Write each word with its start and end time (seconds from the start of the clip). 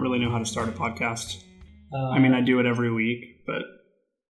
Don't 0.00 0.10
really 0.10 0.24
know 0.24 0.30
how 0.30 0.38
to 0.38 0.46
start 0.46 0.68
a 0.68 0.72
podcast. 0.72 1.42
I 2.14 2.18
mean, 2.18 2.32
I 2.34 2.40
do 2.40 2.60
it 2.60 2.66
every 2.66 2.92
week, 2.92 3.44
but 3.46 3.62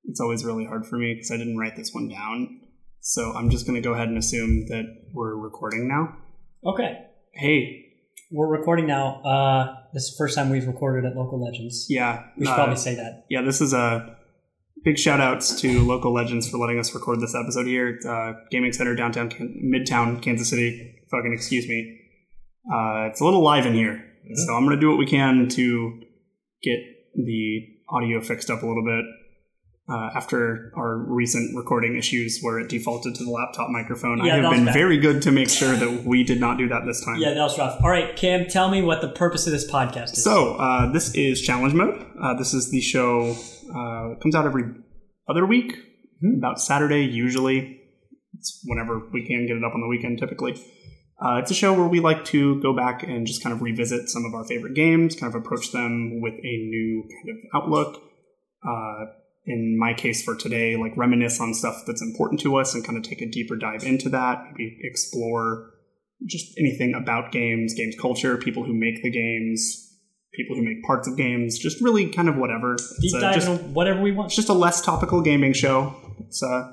it's 0.06 0.20
always 0.20 0.44
really 0.46 0.66
hard 0.66 0.86
for 0.86 0.98
me 0.98 1.14
because 1.14 1.32
I 1.32 1.38
didn't 1.38 1.58
write 1.58 1.76
this 1.76 1.94
one 1.94 2.08
down. 2.08 2.62
So 3.02 3.34
I'm 3.34 3.50
just 3.50 3.68
going 3.68 3.82
to 3.82 3.88
go 3.88 3.94
ahead 3.94 4.08
and 4.08 4.18
assume 4.18 4.66
that 4.68 4.84
we're 5.14 5.36
recording 5.36 5.88
now. 5.88 6.18
Okay, 6.66 7.06
Hey, 7.34 7.86
we're 8.32 8.48
recording 8.50 8.88
now. 8.88 9.22
Uh, 9.24 9.76
this 9.94 10.04
is 10.06 10.12
the 10.18 10.24
first 10.24 10.36
time 10.36 10.50
we've 10.50 10.68
recorded 10.68 11.06
at 11.10 11.16
Local 11.16 11.42
Legends. 11.44 11.86
yeah, 11.90 12.24
We 12.38 12.46
should 12.46 12.52
uh, 12.52 12.56
probably 12.56 12.76
say 12.76 12.96
that. 12.96 13.26
yeah, 13.30 13.42
this 13.42 13.62
is 13.62 13.74
a 13.74 14.18
big 14.84 14.98
shout 14.98 15.20
outs 15.22 15.60
to 15.62 15.82
local 15.86 16.14
legends 16.14 16.50
for 16.50 16.58
letting 16.58 16.80
us 16.80 16.94
record 16.96 17.20
this 17.22 17.36
episode 17.36 17.68
here 17.68 18.00
at 18.02 18.10
uh, 18.10 18.34
Gaming 18.52 18.72
Center 18.74 18.96
downtown 18.96 19.30
Can- 19.30 19.72
Midtown 19.74 20.22
Kansas 20.22 20.50
City. 20.50 20.96
Fucking 21.12 21.34
excuse 21.34 21.68
me. 21.68 22.00
Uh, 22.72 23.08
it's 23.10 23.22
a 23.22 23.26
little 23.26 23.44
live 23.44 23.66
in 23.66 23.74
here, 23.74 24.04
so 24.36 24.54
I'm 24.56 24.64
gonna 24.66 24.80
do 24.80 24.90
what 24.90 24.98
we 24.98 25.06
can 25.06 25.48
to 25.50 26.00
get 26.64 26.80
the 27.16 27.62
audio 27.90 28.22
fixed 28.22 28.50
up 28.50 28.62
a 28.64 28.66
little 28.66 28.84
bit. 28.84 29.06
Uh, 29.92 30.12
after 30.16 30.72
our 30.78 30.98
recent 30.98 31.58
recording 31.58 31.98
issues 31.98 32.38
where 32.44 32.60
it 32.60 32.70
defaulted 32.70 33.16
to 33.16 33.24
the 33.26 33.32
laptop 33.32 33.70
microphone, 33.72 34.24
Yeah, 34.24 34.36
I 34.36 34.38
have 34.42 34.52
been 34.52 34.66
bad. 34.66 34.74
very 34.76 34.98
good 35.00 35.24
to 35.24 35.32
make 35.32 35.50
sure 35.50 35.76
that 35.76 36.04
we 36.06 36.24
did 36.24 36.40
not 36.40 36.60
do 36.60 36.68
that 36.70 36.86
this 36.86 37.04
time. 37.04 37.16
Yeah, 37.20 37.34
that 37.34 37.42
was 37.42 37.58
rough. 37.58 37.82
All 37.82 37.90
right, 37.90 38.16
Cam, 38.16 38.46
tell 38.46 38.70
me 38.70 38.84
what 38.84 39.02
the 39.02 39.08
purpose 39.08 39.48
of 39.48 39.52
this 39.52 39.68
podcast 39.70 40.14
is. 40.14 40.24
So 40.24 40.54
uh, 40.58 40.92
this 40.92 41.16
is 41.16 41.42
challenge 41.42 41.74
mode. 41.74 42.06
Uh, 42.22 42.36
this 42.36 42.54
is 42.54 42.70
the 42.70 42.82
show. 42.82 43.32
Uh, 43.76 44.12
it 44.12 44.20
comes 44.22 44.36
out 44.36 44.46
every 44.46 44.66
other 45.28 45.44
week, 45.48 45.74
about 46.38 46.62
Saturday 46.62 47.06
usually. 47.06 47.80
It's 48.38 48.62
whenever 48.68 49.00
we 49.12 49.26
can 49.26 49.48
get 49.48 49.58
it 49.58 49.64
up 49.64 49.74
on 49.74 49.82
the 49.82 49.88
weekend, 49.88 50.20
typically. 50.20 50.54
Uh, 51.22 51.36
it's 51.36 51.52
a 51.52 51.56
show 51.56 51.74
where 51.74 51.88
we 51.88 52.00
like 52.00 52.24
to 52.26 52.62
go 52.62 52.74
back 52.74 53.04
and 53.04 53.28
just 53.28 53.44
kind 53.44 53.54
of 53.54 53.62
revisit 53.62 54.10
some 54.10 54.24
of 54.26 54.34
our 54.34 54.46
favorite 54.46 54.74
games, 54.74 55.16
kind 55.16 55.34
of 55.34 55.42
approach 55.42 55.72
them 55.72 56.22
with 56.22 56.34
a 56.34 56.58
new 56.58 57.04
kind 57.10 57.38
of 57.38 57.62
outlook. 57.62 58.02
Uh, 58.66 59.06
in 59.46 59.78
my 59.80 59.94
case 59.94 60.24
for 60.24 60.36
today, 60.36 60.76
like 60.78 60.96
reminisce 60.96 61.40
on 61.40 61.54
stuff 61.54 61.84
that's 61.88 62.02
important 62.02 62.40
to 62.42 62.56
us 62.58 62.76
and 62.76 62.86
kind 62.86 62.98
of 62.98 63.04
take 63.04 63.22
a 63.22 63.30
deeper 63.30 63.56
dive 63.56 63.84
into 63.84 64.08
that. 64.10 64.44
Maybe 64.52 64.78
explore 64.82 65.72
just 66.26 66.58
anything 66.58 66.94
about 66.94 67.32
games, 67.32 67.74
games 67.74 67.96
culture, 68.00 68.38
people 68.38 68.64
who 68.64 68.74
make 68.74 69.02
the 69.02 69.10
games, 69.10 69.98
people 70.34 70.56
who 70.56 70.64
make 70.64 70.84
parts 70.84 71.08
of 71.08 71.18
games, 71.18 71.58
just 71.58 71.82
really 71.82 72.10
kind 72.10 72.30
of 72.30 72.36
whatever. 72.36 72.76
Deep 72.76 72.88
It's, 73.02 73.14
uh, 73.16 73.20
dive 73.20 73.36
just, 73.36 73.62
whatever 73.64 74.02
we 74.02 74.12
want. 74.12 74.28
it's 74.28 74.36
just 74.36 74.50
a 74.50 74.54
less 74.54 74.82
topical 74.82 75.22
gaming 75.22 75.54
show. 75.54 75.96
It's 76.20 76.44
uh, 76.44 76.72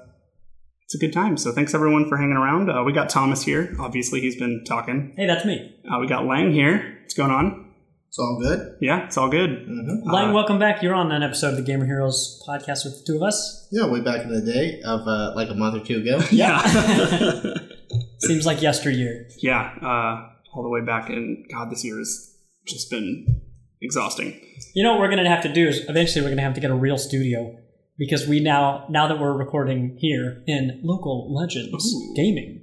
it's 0.87 0.95
a 0.95 0.99
good 0.99 1.13
time. 1.13 1.37
So 1.37 1.53
thanks 1.53 1.75
everyone 1.75 2.09
for 2.09 2.17
hanging 2.17 2.37
around. 2.37 2.71
Uh, 2.71 2.83
we 2.85 2.93
got 2.93 3.09
Thomas 3.11 3.43
here. 3.43 3.75
Obviously, 3.81 4.21
he's 4.21 4.37
been 4.37 4.63
talking. 4.65 5.15
hey, 5.17 5.27
that's 5.27 5.45
me. 5.45 5.75
Uh, 5.91 5.99
we 5.99 6.07
got 6.07 6.25
Lang 6.27 6.53
here. 6.53 6.99
What's 7.03 7.15
going 7.15 7.33
on? 7.33 7.65
It's 8.09 8.19
all 8.21 8.39
good. 8.41 8.77
Yeah, 8.81 9.05
it's 9.05 9.17
all 9.17 9.29
good. 9.29 9.51
Mm-hmm. 9.51 10.09
Lang, 10.11 10.31
Uh, 10.31 10.33
welcome 10.33 10.59
back. 10.61 10.83
You're 10.83 10.95
on 10.95 11.11
an 11.11 11.23
episode 11.25 11.49
of 11.51 11.57
the 11.57 11.63
Gamer 11.63 11.85
Heroes 11.87 12.41
podcast 12.49 12.85
with 12.85 12.99
the 13.01 13.05
two 13.05 13.17
of 13.17 13.23
us. 13.25 13.67
Yeah, 13.73 13.91
way 13.91 14.01
back 14.01 14.23
in 14.23 14.33
the 14.33 14.41
day 14.41 14.81
of 14.85 15.01
uh, 15.09 15.33
like 15.35 15.51
a 15.51 15.55
month 15.55 15.83
or 15.83 15.85
two 15.85 15.99
ago. 15.99 16.21
Yeah. 16.31 16.63
Seems 18.21 18.47
like 18.47 18.63
yesteryear. 18.63 19.27
yeah. 19.39 19.75
Uh, 19.83 20.31
all 20.55 20.63
the 20.63 20.71
way 20.71 20.81
back 20.81 21.11
in 21.11 21.45
God, 21.53 21.71
this 21.71 21.85
year 21.85 21.99
has 21.99 22.35
just 22.67 22.91
been 22.91 23.43
exhausting. 23.83 24.41
You 24.75 24.83
know 24.85 24.93
what 24.93 25.01
we're 25.01 25.11
gonna 25.11 25.29
have 25.29 25.43
to 25.43 25.53
do 25.53 25.69
is 25.69 25.85
eventually 25.89 26.25
we're 26.25 26.31
gonna 26.31 26.43
have 26.43 26.55
to 26.55 26.61
get 26.61 26.71
a 26.71 26.75
real 26.75 26.97
studio 26.97 27.55
because 27.99 28.27
we 28.27 28.41
now 28.41 28.87
now 28.91 29.07
that 29.09 29.19
we're 29.19 29.33
recording 29.37 29.97
here 29.99 30.43
in 30.47 30.81
Local 30.84 31.33
Legends 31.34 31.95
Ooh. 31.95 32.15
Gaming. 32.15 32.62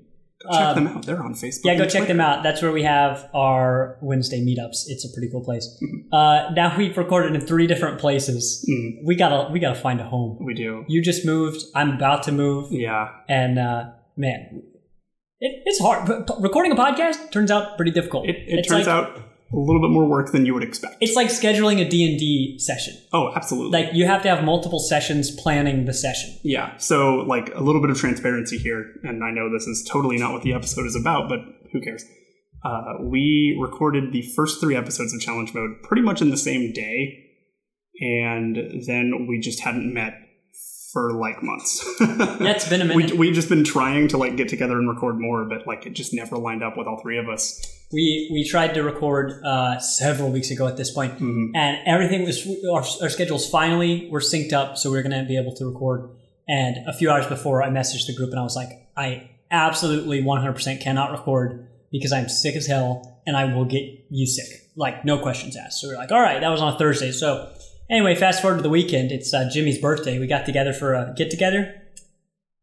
Check 0.51 0.61
Um, 0.61 0.75
them 0.83 0.88
out. 0.97 1.05
They're 1.05 1.23
on 1.23 1.35
Facebook. 1.35 1.61
Yeah, 1.63 1.75
go 1.75 1.83
check 1.85 1.91
Twitter. 1.91 2.07
them 2.07 2.19
out. 2.19 2.44
That's 2.44 2.61
where 2.61 2.73
we 2.73 2.83
have 2.83 3.29
our 3.33 3.97
Wednesday 4.01 4.41
meetups. 4.41 4.83
It's 4.88 5.05
a 5.05 5.13
pretty 5.13 5.29
cool 5.31 5.44
place. 5.44 5.66
Mm-hmm. 5.83 6.13
Uh, 6.13 6.51
now 6.51 6.77
we've 6.77 6.95
recorded 6.97 7.33
in 7.33 7.41
three 7.47 7.66
different 7.66 7.97
places. 7.99 8.63
Mm, 8.69 9.05
We 9.05 9.16
gotta 9.16 9.51
we 9.51 9.59
gotta 9.59 9.79
find 9.79 9.99
a 10.01 10.03
home. 10.03 10.38
we 10.45 10.53
do. 10.53 10.83
You 10.89 11.01
just 11.01 11.25
moved. 11.25 11.63
I'm 11.73 11.91
about 11.91 12.23
to 12.23 12.31
move, 12.31 12.67
Yeah. 12.71 13.09
and 13.29 13.57
uh, 13.57 13.91
man, 14.17 14.61
it, 15.39 15.61
it's 15.65 15.79
hard. 15.79 16.05
But 16.07 16.29
recording 16.41 16.71
a 16.71 16.75
podcast 16.75 17.31
turns 17.31 17.50
out 17.50 17.77
pretty 17.77 17.91
difficult. 17.91 18.27
It, 18.27 18.35
it 18.47 18.63
turns 18.67 18.85
like- 18.85 18.95
out 18.95 19.17
a 19.53 19.57
little 19.59 19.81
bit 19.81 19.91
more 19.91 20.05
work 20.05 20.31
than 20.31 20.45
you 20.45 20.53
would 20.53 20.63
expect. 20.63 20.97
it's 20.99 21.15
like 21.15 21.27
scheduling 21.27 21.79
a 21.79 21.87
D 21.87 22.09
and 22.09 22.19
D 22.19 22.57
session. 22.59 22.95
oh, 23.13 23.31
absolutely. 23.35 23.71
Like 23.79 23.93
you 23.93 24.05
have 24.05 24.21
to 24.23 24.29
have 24.29 24.43
multiple 24.43 24.79
sessions 24.79 25.29
planning 25.31 25.85
the 25.85 25.93
session. 25.93 26.35
Yeah. 26.43 26.75
So, 26.77 27.17
like, 27.17 27.53
a 27.53 27.61
little 27.61 27.81
bit 27.81 27.89
of 27.89 27.97
transparency 27.97 28.57
here, 28.57 28.95
and 29.03 29.23
I 29.23 29.31
know 29.31 29.51
this 29.51 29.67
is 29.67 29.87
totally 29.89 30.17
not 30.17 30.33
what 30.33 30.41
the 30.41 30.53
episode 30.53 30.85
is 30.85 30.95
about, 30.95 31.29
but 31.29 31.39
who 31.71 31.81
cares? 31.81 32.03
Uh, 32.65 32.95
we 33.01 33.57
recorded 33.61 34.11
the 34.13 34.21
first 34.35 34.59
three 34.61 34.75
episodes 34.75 35.13
of 35.13 35.19
Challenge 35.19 35.53
Mode 35.53 35.81
pretty 35.83 36.01
much 36.01 36.21
in 36.21 36.29
the 36.29 36.37
same 36.37 36.71
day, 36.73 37.19
and 37.99 38.55
then 38.87 39.27
we 39.29 39.39
just 39.39 39.59
hadn't 39.59 39.93
met 39.93 40.13
for 40.93 41.11
like 41.13 41.41
months. 41.43 41.83
Yeah, 42.00 42.51
it's 42.51 42.69
been 42.69 42.81
a 42.81 42.85
minute. 42.95 43.18
we 43.18 43.31
just 43.31 43.50
been 43.50 43.63
trying 43.63 44.07
to 44.09 44.18
like 44.18 44.38
get 44.38 44.47
together 44.47 44.77
and 44.77 44.88
record 44.88 45.19
more, 45.19 45.44
but 45.45 45.65
like 45.68 45.85
it 45.88 45.94
just 45.94 46.13
never 46.13 46.38
lined 46.38 46.63
up 46.63 46.77
with 46.77 46.88
all 46.88 47.00
three 47.01 47.18
of 47.18 47.27
us. 47.27 47.59
We 47.91 48.29
we 48.31 48.47
tried 48.47 48.73
to 48.75 48.83
record 48.83 49.44
uh, 49.44 49.79
several 49.79 50.29
weeks 50.31 50.50
ago 50.51 50.68
at 50.68 50.77
this 50.77 50.91
point, 50.91 51.19
Mhm. 51.19 51.51
and 51.56 51.77
everything 51.85 52.23
was 52.23 52.47
our, 52.71 52.83
our 53.03 53.09
schedules 53.09 53.50
finally 53.50 54.07
were 54.12 54.19
synced 54.21 54.53
up, 54.53 54.77
so 54.77 54.91
we 54.91 54.97
are 55.00 55.03
going 55.03 55.19
to 55.19 55.27
be 55.27 55.38
able 55.38 55.53
to 55.56 55.65
record. 55.65 56.09
And 56.47 56.77
a 56.88 56.94
few 56.94 57.09
hours 57.09 57.25
before, 57.27 57.63
I 57.63 57.69
messaged 57.69 58.07
the 58.07 58.13
group 58.15 58.31
and 58.31 58.39
I 58.39 58.44
was 58.44 58.56
like, 58.56 58.69
I 58.97 59.29
absolutely 59.50 60.21
100% 60.21 60.81
cannot 60.81 61.12
record 61.12 61.68
because 61.91 62.12
I'm 62.12 62.27
sick 62.27 62.56
as 62.56 62.65
hell 62.68 63.21
and 63.25 63.38
I 63.38 63.45
will 63.53 63.63
get 63.65 63.83
you 64.09 64.25
sick. 64.25 64.47
Like, 64.75 65.06
no 65.06 65.19
questions 65.19 65.56
asked. 65.56 65.79
So 65.79 65.88
we 65.88 65.94
are 65.94 65.97
like, 65.97 66.12
all 66.12 66.19
right, 66.19 66.41
that 66.41 66.50
was 66.50 66.62
on 66.62 66.73
a 66.73 66.77
Thursday. 66.77 67.12
So 67.13 67.50
anyway, 67.94 68.16
fast 68.16 68.42
forward 68.42 68.57
to 68.57 68.63
the 68.63 68.69
weekend. 68.69 69.12
It's 69.12 69.34
uh, 69.34 69.50
Jimmy's 69.54 69.78
birthday. 69.78 70.19
We 70.19 70.28
got 70.28 70.45
together 70.45 70.74
for 70.74 70.94
a 70.94 71.13
get 71.16 71.30
together. 71.31 71.80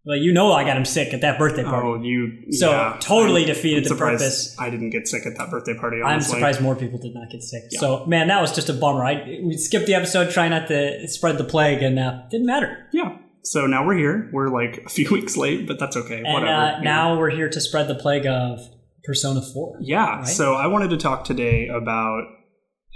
Well, 0.05 0.17
you 0.17 0.33
know 0.33 0.51
I 0.53 0.65
got 0.65 0.79
him 0.79 0.87
sick 0.87 1.13
at 1.13 1.21
that 1.21 1.39
birthday 1.39 1.63
party. 1.63 1.87
Oh, 1.87 2.03
you 2.03 2.51
So, 2.53 2.71
yeah. 2.71 2.97
totally 3.01 3.43
I'm- 3.43 3.49
defeated 3.49 3.85
I'm 3.85 3.91
the 3.91 4.03
purpose. 4.03 4.57
I 4.59 4.71
didn't 4.71 4.91
get 4.91 5.07
sick 5.07 5.27
at 5.27 5.37
that 5.37 5.51
birthday 5.51 5.75
party. 5.75 6.03
I'm 6.03 6.23
surprised 6.23 6.61
more 6.63 6.75
people 6.75 6.99
did 6.99 7.13
not 7.15 7.29
get 7.31 7.43
sick. 7.43 7.65
Yeah. 7.71 7.81
So, 7.81 8.07
man, 8.07 8.29
that 8.29 8.41
was 8.41 8.51
just 8.55 8.71
a 8.71 8.73
bummer. 8.73 9.05
I 9.05 9.41
we 9.45 9.59
skipped 9.59 9.87
the 9.87 9.95
episode, 9.95 10.31
trying 10.31 10.51
not 10.53 10.69
to 10.69 11.07
spread 11.07 11.37
the 11.37 11.45
plague, 11.45 11.83
and 11.83 11.99
uh, 11.99 12.23
didn't 12.31 12.47
matter. 12.47 12.87
Yeah, 12.95 13.19
So 13.43 13.67
now 13.67 13.87
we're 13.87 13.99
here. 13.99 14.31
We're 14.33 14.49
like 14.49 14.83
a 14.87 14.89
few 14.89 15.11
weeks 15.17 15.37
late, 15.37 15.67
but 15.67 15.79
that's 15.79 15.97
okay. 15.99 16.17
And 16.25 16.33
Whatever. 16.33 16.51
uh, 16.51 16.81
now 16.81 17.19
we're 17.19 17.31
here 17.31 17.51
to 17.51 17.61
spread 17.61 17.87
the 17.87 17.95
plague 17.95 18.27
of 18.27 18.59
Persona 19.05 19.43
4. 19.43 19.79
Yeah, 19.83 20.17
right? 20.21 20.27
so 20.27 20.55
I 20.55 20.67
wanted 20.67 20.89
to 20.91 20.97
talk 20.97 21.25
today 21.25 21.69
about 21.69 22.23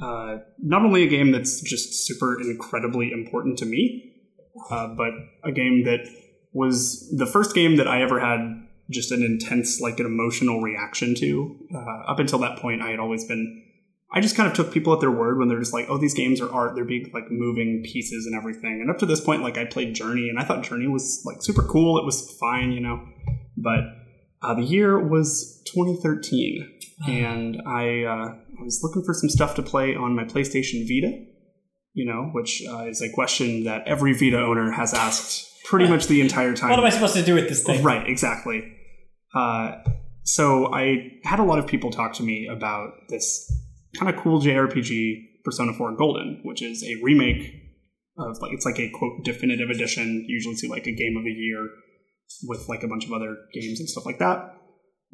uh, 0.00 0.38
not 0.58 0.82
only 0.82 1.04
a 1.04 1.08
game 1.08 1.30
that's 1.30 1.60
just 1.60 2.06
super 2.06 2.40
incredibly 2.40 3.12
important 3.12 3.58
to 3.58 3.66
me, 3.66 4.12
uh, 4.70 4.88
but 4.88 5.10
a 5.44 5.52
game 5.52 5.84
that 5.84 6.00
was 6.52 7.12
the 7.16 7.26
first 7.26 7.54
game 7.54 7.76
that 7.76 7.88
I 7.88 8.02
ever 8.02 8.20
had 8.20 8.40
just 8.90 9.12
an 9.12 9.22
intense, 9.22 9.80
like 9.80 9.98
an 9.98 10.06
emotional 10.06 10.60
reaction 10.60 11.14
to. 11.16 11.58
Uh, 11.74 12.10
up 12.10 12.18
until 12.18 12.38
that 12.40 12.58
point, 12.58 12.82
I 12.82 12.90
had 12.90 12.98
always 12.98 13.24
been. 13.24 13.62
I 14.12 14.20
just 14.20 14.36
kind 14.36 14.48
of 14.48 14.54
took 14.54 14.72
people 14.72 14.92
at 14.92 15.00
their 15.00 15.10
word 15.10 15.38
when 15.38 15.48
they're 15.48 15.58
just 15.58 15.72
like, 15.72 15.86
"Oh, 15.88 15.98
these 15.98 16.14
games 16.14 16.40
are 16.40 16.52
art. 16.52 16.74
They're 16.74 16.84
big, 16.84 17.12
like 17.12 17.30
moving 17.30 17.82
pieces 17.84 18.26
and 18.26 18.34
everything." 18.36 18.80
And 18.80 18.90
up 18.90 18.98
to 18.98 19.06
this 19.06 19.20
point, 19.20 19.42
like 19.42 19.58
I 19.58 19.64
played 19.64 19.94
Journey, 19.94 20.28
and 20.28 20.38
I 20.38 20.44
thought 20.44 20.62
Journey 20.62 20.86
was 20.86 21.22
like 21.24 21.42
super 21.42 21.62
cool. 21.62 21.98
It 21.98 22.04
was 22.04 22.36
fine, 22.38 22.72
you 22.72 22.80
know. 22.80 23.04
But 23.56 23.80
uh, 24.42 24.54
the 24.54 24.62
year 24.62 24.98
was 24.98 25.62
2013, 25.72 26.73
and 27.06 27.60
I 27.66 28.04
uh, 28.04 28.34
I 28.34 28.62
was 28.62 28.80
looking 28.82 29.04
for 29.04 29.14
some 29.14 29.28
stuff 29.28 29.54
to 29.56 29.62
play 29.62 29.94
on 29.94 30.14
my 30.14 30.24
PlayStation 30.24 30.86
Vita. 30.88 31.24
You 31.92 32.06
know, 32.06 32.30
which 32.32 32.62
uh, 32.68 32.86
is 32.86 33.00
a 33.02 33.12
question 33.12 33.64
that 33.64 33.86
every 33.86 34.14
Vita 34.14 34.40
owner 34.40 34.72
has 34.72 34.92
asked 34.92 35.48
pretty 35.64 35.88
much 35.88 36.06
the 36.08 36.20
entire 36.20 36.54
time. 36.54 36.70
What 36.74 36.80
am 36.80 36.84
I 36.84 36.90
supposed 36.90 37.14
to 37.14 37.22
do 37.22 37.34
with 37.34 37.48
this 37.48 37.62
thing? 37.62 37.82
Right, 37.84 38.06
exactly. 38.08 38.64
Uh, 39.34 39.76
so 40.24 40.72
I 40.74 41.12
had 41.22 41.38
a 41.38 41.44
lot 41.44 41.58
of 41.58 41.66
people 41.66 41.90
talk 41.90 42.12
to 42.14 42.22
me 42.22 42.48
about 42.50 42.90
this 43.08 43.50
kind 43.98 44.12
of 44.12 44.20
cool 44.20 44.40
JRPG 44.40 45.42
Persona 45.44 45.72
4 45.72 45.96
Golden, 45.96 46.40
which 46.42 46.62
is 46.62 46.82
a 46.82 47.02
remake 47.02 47.54
of 48.18 48.38
like 48.40 48.52
it's 48.52 48.64
like 48.64 48.78
a 48.78 48.90
quote 48.90 49.24
definitive 49.24 49.70
edition. 49.70 50.24
Usually 50.28 50.54
see 50.54 50.68
like 50.68 50.86
a 50.86 50.92
game 50.92 51.16
of 51.16 51.24
the 51.24 51.30
year 51.30 51.68
with 52.48 52.68
like 52.68 52.82
a 52.82 52.88
bunch 52.88 53.04
of 53.04 53.12
other 53.12 53.36
games 53.52 53.80
and 53.80 53.88
stuff 53.88 54.06
like 54.06 54.18
that. 54.18 54.54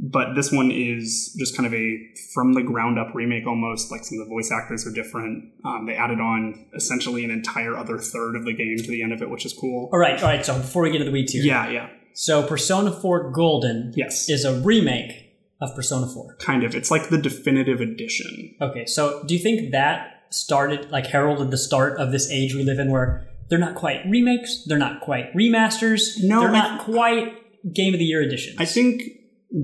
But 0.02 0.35
this 0.35 0.50
one 0.50 0.70
is 0.70 1.37
just 1.38 1.55
kind 1.56 1.67
of 1.67 1.75
a 1.75 1.99
from 2.32 2.55
the 2.55 2.62
ground 2.62 2.99
up 2.99 3.14
remake 3.14 3.47
almost. 3.47 3.91
Like 3.91 4.02
some 4.05 4.19
of 4.19 4.26
the 4.26 4.31
voice 4.31 4.50
actors 4.50 4.87
are 4.87 4.93
different. 4.93 5.52
Um, 5.64 5.85
they 5.87 5.94
added 5.94 6.20
on 6.20 6.67
essentially 6.75 7.23
an 7.25 7.31
entire 7.31 7.76
other 7.76 7.99
third 7.99 8.35
of 8.35 8.44
the 8.47 8.55
game 8.55 8.76
to 8.79 8.87
the 8.91 9.02
end 9.02 9.12
of 9.12 9.20
it, 9.20 9.29
which 9.29 9.44
is 9.44 9.52
cool. 9.52 9.91
All 9.93 9.99
right, 9.99 10.17
all 10.23 10.29
right. 10.29 10.44
So 10.44 10.56
before 10.56 10.82
we 10.85 10.91
get 10.91 10.99
to 10.99 11.05
the 11.05 11.11
weeds 11.11 11.32
here, 11.35 11.43
Yeah, 11.44 11.69
yeah. 11.70 11.88
So 12.14 12.43
Persona 12.47 12.91
4 12.93 13.31
Golden 13.31 13.93
Yes. 13.94 14.29
is 14.29 14.44
a 14.44 14.61
remake 14.62 15.12
of 15.61 15.75
Persona 15.76 16.06
4. 16.06 16.37
Kind 16.41 16.64
of. 16.64 16.75
It's 16.75 16.91
like 16.91 17.11
the 17.11 17.19
definitive 17.19 17.81
edition. 17.82 18.55
Okay, 18.61 18.87
so 18.87 19.23
do 19.26 19.35
you 19.35 19.41
think 19.41 19.70
that 19.73 20.23
started, 20.31 20.91
like, 20.91 21.06
heralded 21.08 21.50
the 21.50 21.58
start 21.58 21.99
of 21.99 22.11
this 22.11 22.31
age 22.31 22.55
we 22.55 22.62
live 22.64 22.79
in 22.79 22.91
where 22.91 23.29
they're 23.49 23.58
not 23.58 23.75
quite 23.75 24.00
remakes, 24.08 24.64
they're 24.67 24.79
not 24.79 25.00
quite 25.02 25.32
remasters, 25.35 26.23
No, 26.23 26.41
they're 26.41 26.50
I- 26.50 26.52
not 26.52 26.81
quite 26.81 27.35
Game 27.75 27.93
of 27.93 27.99
the 27.99 28.06
Year 28.06 28.23
editions? 28.23 28.56
I 28.58 28.64
think 28.64 29.02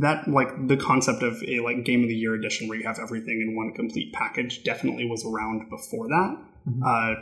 that 0.00 0.26
like 0.28 0.48
the 0.66 0.76
concept 0.76 1.22
of 1.22 1.42
a 1.46 1.60
like 1.60 1.84
game 1.84 2.02
of 2.02 2.08
the 2.08 2.14
year 2.14 2.34
edition 2.34 2.68
where 2.68 2.78
you 2.78 2.86
have 2.86 2.98
everything 2.98 3.40
in 3.40 3.56
one 3.56 3.72
complete 3.74 4.12
package 4.12 4.64
definitely 4.64 5.06
was 5.06 5.24
around 5.24 5.70
before 5.70 6.08
that. 6.08 6.36
Uh, 6.84 7.14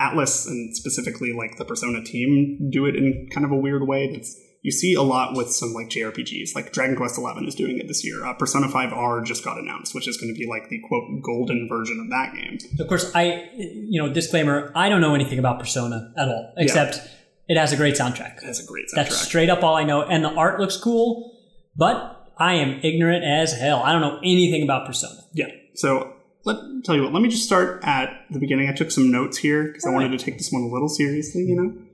Atlus 0.00 0.48
and 0.48 0.74
specifically 0.76 1.32
like 1.32 1.56
the 1.56 1.64
Persona 1.64 2.02
team 2.02 2.68
do 2.72 2.86
it 2.86 2.96
in 2.96 3.28
kind 3.32 3.44
of 3.44 3.52
a 3.52 3.56
weird 3.56 3.86
way. 3.86 4.10
That's 4.12 4.36
you 4.62 4.72
see 4.72 4.94
a 4.94 5.02
lot 5.02 5.36
with 5.36 5.50
some 5.50 5.74
like 5.74 5.90
JRPGs. 5.90 6.54
Like 6.54 6.72
Dragon 6.72 6.96
Quest 6.96 7.16
XI 7.16 7.46
is 7.46 7.54
doing 7.54 7.78
it 7.78 7.86
this 7.86 8.04
year. 8.04 8.24
Uh, 8.24 8.32
Persona 8.32 8.66
5R 8.66 9.24
just 9.24 9.44
got 9.44 9.58
announced, 9.58 9.94
which 9.94 10.08
is 10.08 10.16
going 10.16 10.34
to 10.34 10.38
be 10.38 10.48
like 10.48 10.70
the 10.70 10.80
quote 10.88 11.22
golden 11.22 11.68
version 11.68 12.00
of 12.00 12.08
that 12.10 12.34
game. 12.34 12.58
Of 12.80 12.88
course, 12.88 13.12
I, 13.14 13.50
you 13.54 14.02
know, 14.02 14.12
disclaimer, 14.12 14.72
I 14.74 14.88
don't 14.88 15.02
know 15.02 15.14
anything 15.14 15.38
about 15.38 15.60
Persona 15.60 16.12
at 16.16 16.28
all, 16.28 16.54
except 16.56 16.98
it 17.46 17.58
has 17.58 17.72
a 17.72 17.76
great 17.76 17.94
soundtrack. 17.94 18.38
It 18.38 18.44
has 18.44 18.58
a 18.58 18.66
great 18.66 18.86
soundtrack. 18.86 18.94
That's 18.94 19.20
straight 19.20 19.50
up 19.50 19.62
all 19.62 19.76
I 19.76 19.84
know. 19.84 20.02
And 20.02 20.24
the 20.24 20.30
art 20.30 20.58
looks 20.58 20.78
cool, 20.78 21.33
but 21.76 22.32
I 22.38 22.54
am 22.54 22.80
ignorant 22.82 23.24
as 23.24 23.52
hell. 23.52 23.82
I 23.82 23.92
don't 23.92 24.00
know 24.00 24.18
anything 24.18 24.62
about 24.62 24.86
Persona. 24.86 25.20
Yeah. 25.32 25.46
So 25.74 26.12
let 26.44 26.56
tell 26.84 26.94
you 26.94 27.02
what. 27.02 27.12
Let 27.12 27.22
me 27.22 27.28
just 27.28 27.44
start 27.44 27.82
at 27.84 28.10
the 28.30 28.38
beginning. 28.38 28.68
I 28.68 28.72
took 28.72 28.90
some 28.90 29.10
notes 29.10 29.38
here 29.38 29.64
because 29.64 29.86
I 29.86 29.90
wanted 29.90 30.16
to 30.16 30.24
take 30.24 30.38
this 30.38 30.50
one 30.52 30.62
a 30.62 30.68
little 30.68 30.88
seriously. 30.88 31.42
You 31.42 31.56
know. 31.56 31.84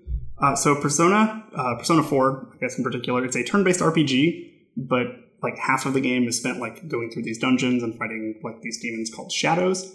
Uh, 0.41 0.56
so 0.56 0.75
Persona, 0.81 1.44
uh, 1.55 1.75
Persona 1.77 2.03
Four, 2.03 2.49
I 2.55 2.56
guess 2.59 2.79
in 2.79 2.85
particular, 2.85 3.25
it's 3.25 3.37
a 3.37 3.44
turn-based 3.44 3.81
RPG, 3.81 4.50
but 4.77 5.06
like 5.43 5.59
half 5.59 5.85
of 5.85 5.93
the 5.93 6.00
game 6.00 6.26
is 6.26 6.38
spent 6.38 6.59
like 6.59 6.88
going 6.88 7.11
through 7.11 7.25
these 7.25 7.38
dungeons 7.38 7.83
and 7.83 7.97
fighting 7.99 8.41
like 8.43 8.61
these 8.62 8.81
demons 8.81 9.11
called 9.15 9.31
shadows, 9.31 9.94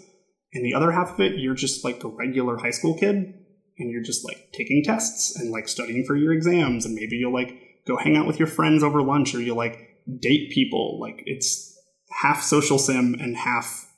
and 0.52 0.64
the 0.64 0.74
other 0.74 0.92
half 0.92 1.14
of 1.14 1.20
it, 1.20 1.38
you're 1.38 1.54
just 1.54 1.84
like 1.84 2.02
a 2.04 2.08
regular 2.08 2.56
high 2.56 2.70
school 2.70 2.96
kid, 2.96 3.16
and 3.78 3.90
you're 3.90 4.02
just 4.02 4.24
like 4.24 4.52
taking 4.52 4.82
tests 4.84 5.36
and 5.36 5.50
like 5.50 5.68
studying 5.68 6.04
for 6.04 6.16
your 6.16 6.32
exams, 6.32 6.86
and 6.86 6.94
maybe 6.94 7.16
you'll 7.16 7.34
like 7.34 7.65
go 7.86 7.96
hang 7.96 8.16
out 8.16 8.26
with 8.26 8.38
your 8.38 8.48
friends 8.48 8.82
over 8.82 9.02
lunch, 9.02 9.34
or 9.34 9.40
you'll 9.40 9.56
like 9.56 9.78
date 10.20 10.50
people. 10.50 10.98
Like 11.00 11.22
it's 11.26 11.74
half 12.22 12.42
social 12.42 12.78
sim 12.78 13.14
and 13.20 13.36
half 13.36 13.90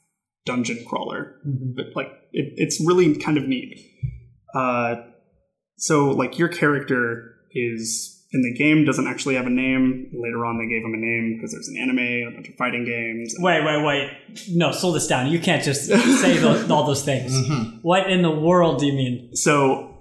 dungeon 0.45 0.85
crawler, 0.89 1.37
but 1.45 1.87
like 1.95 2.09
it, 2.33 2.53
it's 2.57 2.81
really 2.85 3.17
kind 3.17 3.39
of 3.39 3.47
neat. 3.47 3.79
Uh, 4.55 4.97
so 5.77 6.07
like 6.11 6.39
your 6.39 6.49
character 6.49 7.35
is 7.53 8.15
in 8.33 8.43
the 8.43 8.53
game 8.53 8.85
doesn't 8.85 9.07
actually 9.07 9.37
have 9.37 9.47
a 9.47 9.51
name. 9.51 10.11
Later 10.13 10.45
on, 10.45 10.59
they 10.59 10.69
gave 10.69 10.85
him 10.85 10.93
a 10.93 10.99
name 10.99 11.37
because 11.37 11.53
there's 11.53 11.69
an 11.69 11.77
anime 11.79 11.99
and 11.99 12.29
a 12.29 12.31
bunch 12.33 12.49
of 12.49 12.55
fighting 12.57 12.85
games. 12.85 13.35
Wait, 13.39 13.65
wait, 13.65 13.83
wait. 13.83 14.11
No, 14.51 14.71
slow 14.73 14.93
this 14.93 15.07
down. 15.07 15.29
You 15.29 15.39
can't 15.39 15.63
just 15.63 15.87
say 16.21 16.37
those, 16.37 16.71
all 16.71 16.85
those 16.85 17.03
things. 17.03 17.35
What 17.83 18.11
in 18.11 18.23
the 18.23 18.31
world 18.31 18.81
do 18.81 18.87
you 18.87 18.93
mean? 18.93 19.35
So, 19.35 19.97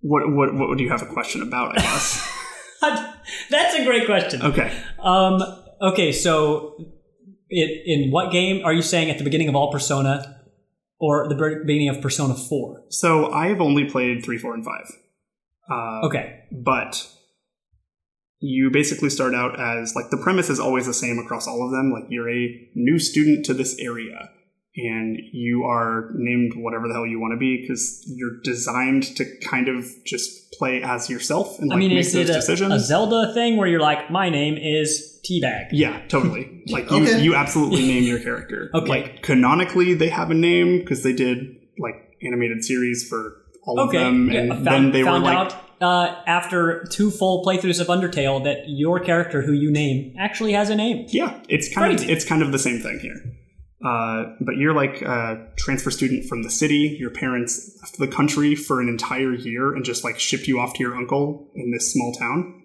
what 0.00 0.28
what 0.32 0.54
what 0.54 0.68
would 0.68 0.80
you 0.80 0.88
have 0.88 1.02
a 1.02 1.06
question 1.06 1.42
about? 1.42 1.78
I 1.78 1.82
guess. 1.82 2.28
That's 3.50 3.74
a 3.76 3.84
great 3.84 4.06
question. 4.06 4.42
okay. 4.42 4.72
Um, 4.98 5.40
okay, 5.80 6.12
so 6.12 6.76
it, 7.48 7.82
in 7.86 8.10
what 8.10 8.32
game 8.32 8.64
are 8.64 8.72
you 8.72 8.82
saying 8.82 9.10
at 9.10 9.18
the 9.18 9.24
beginning 9.24 9.48
of 9.48 9.54
all 9.56 9.70
Persona 9.70 10.40
or 10.98 11.28
the 11.28 11.34
beginning 11.64 11.88
of 11.88 12.00
Persona 12.00 12.34
4? 12.34 12.84
So 12.90 13.30
I've 13.32 13.60
only 13.60 13.84
played 13.84 14.24
three, 14.24 14.38
four, 14.38 14.54
and 14.54 14.64
five. 14.64 14.86
Uh, 15.70 16.06
Okay. 16.06 16.40
but 16.50 17.08
you 18.40 18.70
basically 18.72 19.08
start 19.08 19.34
out 19.34 19.60
as 19.60 19.94
like 19.94 20.10
the 20.10 20.16
premise 20.16 20.50
is 20.50 20.58
always 20.58 20.86
the 20.86 20.94
same 20.94 21.18
across 21.18 21.46
all 21.46 21.64
of 21.64 21.70
them. 21.70 21.92
Like 21.92 22.04
you're 22.08 22.28
a 22.28 22.68
new 22.74 22.98
student 22.98 23.46
to 23.46 23.54
this 23.54 23.76
area, 23.78 24.30
and 24.76 25.18
you 25.32 25.64
are 25.64 26.10
named 26.14 26.52
whatever 26.56 26.88
the 26.88 26.94
hell 26.94 27.06
you 27.06 27.20
want 27.20 27.32
to 27.32 27.36
be 27.38 27.60
because 27.60 28.02
you're 28.06 28.40
designed 28.42 29.02
to 29.16 29.24
kind 29.48 29.68
of 29.68 29.84
just 30.06 30.50
play 30.58 30.82
as 30.82 31.10
yourself 31.10 31.58
and 31.58 31.68
like 31.68 31.76
I 31.76 31.78
mean, 31.80 31.90
make 31.90 31.98
is 32.00 32.12
those 32.14 32.28
it 32.28 32.30
a, 32.30 32.34
decisions. 32.34 32.72
a 32.72 32.78
Zelda 32.80 33.34
thing 33.34 33.56
where 33.58 33.66
you're 33.68 33.80
like, 33.80 34.10
my 34.10 34.30
name 34.30 34.56
is 34.56 35.20
Teabag? 35.28 35.68
Yeah, 35.72 36.00
totally. 36.08 36.48
Like 36.68 36.90
you, 36.90 37.02
Okay. 37.02 37.20
you 37.22 37.34
absolutely 37.34 37.86
name 37.86 38.04
your 38.04 38.20
character. 38.20 38.70
Okay. 38.74 38.88
Like 38.88 39.22
canonically, 39.22 39.94
they 39.94 40.08
have 40.08 40.30
a 40.30 40.34
name 40.34 40.78
because 40.78 41.02
they 41.02 41.12
did 41.12 41.56
like 41.78 41.94
animated 42.22 42.64
series 42.64 43.06
for 43.08 43.36
all 43.64 43.80
Okay. 43.80 43.98
of 43.98 44.04
them, 44.04 44.30
yeah, 44.30 44.40
and 44.40 44.50
found, 44.52 44.66
then 44.66 44.92
they 44.92 45.02
were 45.02 45.10
found 45.10 45.24
like, 45.24 45.36
out 45.36 45.54
uh, 45.82 46.22
after 46.26 46.84
two 46.90 47.10
full 47.10 47.44
playthroughs 47.44 47.80
of 47.80 47.88
Undertale 47.88 48.42
that 48.44 48.68
your 48.68 49.00
character 49.00 49.42
who 49.42 49.52
you 49.52 49.70
name 49.70 50.14
actually 50.18 50.52
has 50.52 50.70
a 50.70 50.74
name. 50.76 51.06
Yeah, 51.08 51.40
it's 51.48 51.72
kind 51.74 51.96
Crazy. 51.98 52.04
of 52.12 52.16
it's 52.16 52.24
kind 52.24 52.42
of 52.42 52.52
the 52.52 52.58
same 52.58 52.78
thing 52.80 53.00
here. 53.00 53.20
Uh, 53.84 54.34
but 54.40 54.56
you're 54.56 54.74
like 54.74 55.02
a 55.02 55.48
transfer 55.56 55.90
student 55.90 56.28
from 56.28 56.42
the 56.42 56.50
city. 56.50 56.96
Your 57.00 57.10
parents 57.10 57.76
left 57.82 57.98
the 57.98 58.06
country 58.08 58.54
for 58.54 58.80
an 58.80 58.88
entire 58.88 59.34
year 59.34 59.74
and 59.74 59.84
just 59.84 60.04
like 60.04 60.18
shipped 60.20 60.46
you 60.46 60.60
off 60.60 60.74
to 60.74 60.80
your 60.80 60.94
uncle 60.94 61.50
in 61.54 61.72
this 61.72 61.92
small 61.92 62.12
town. 62.14 62.62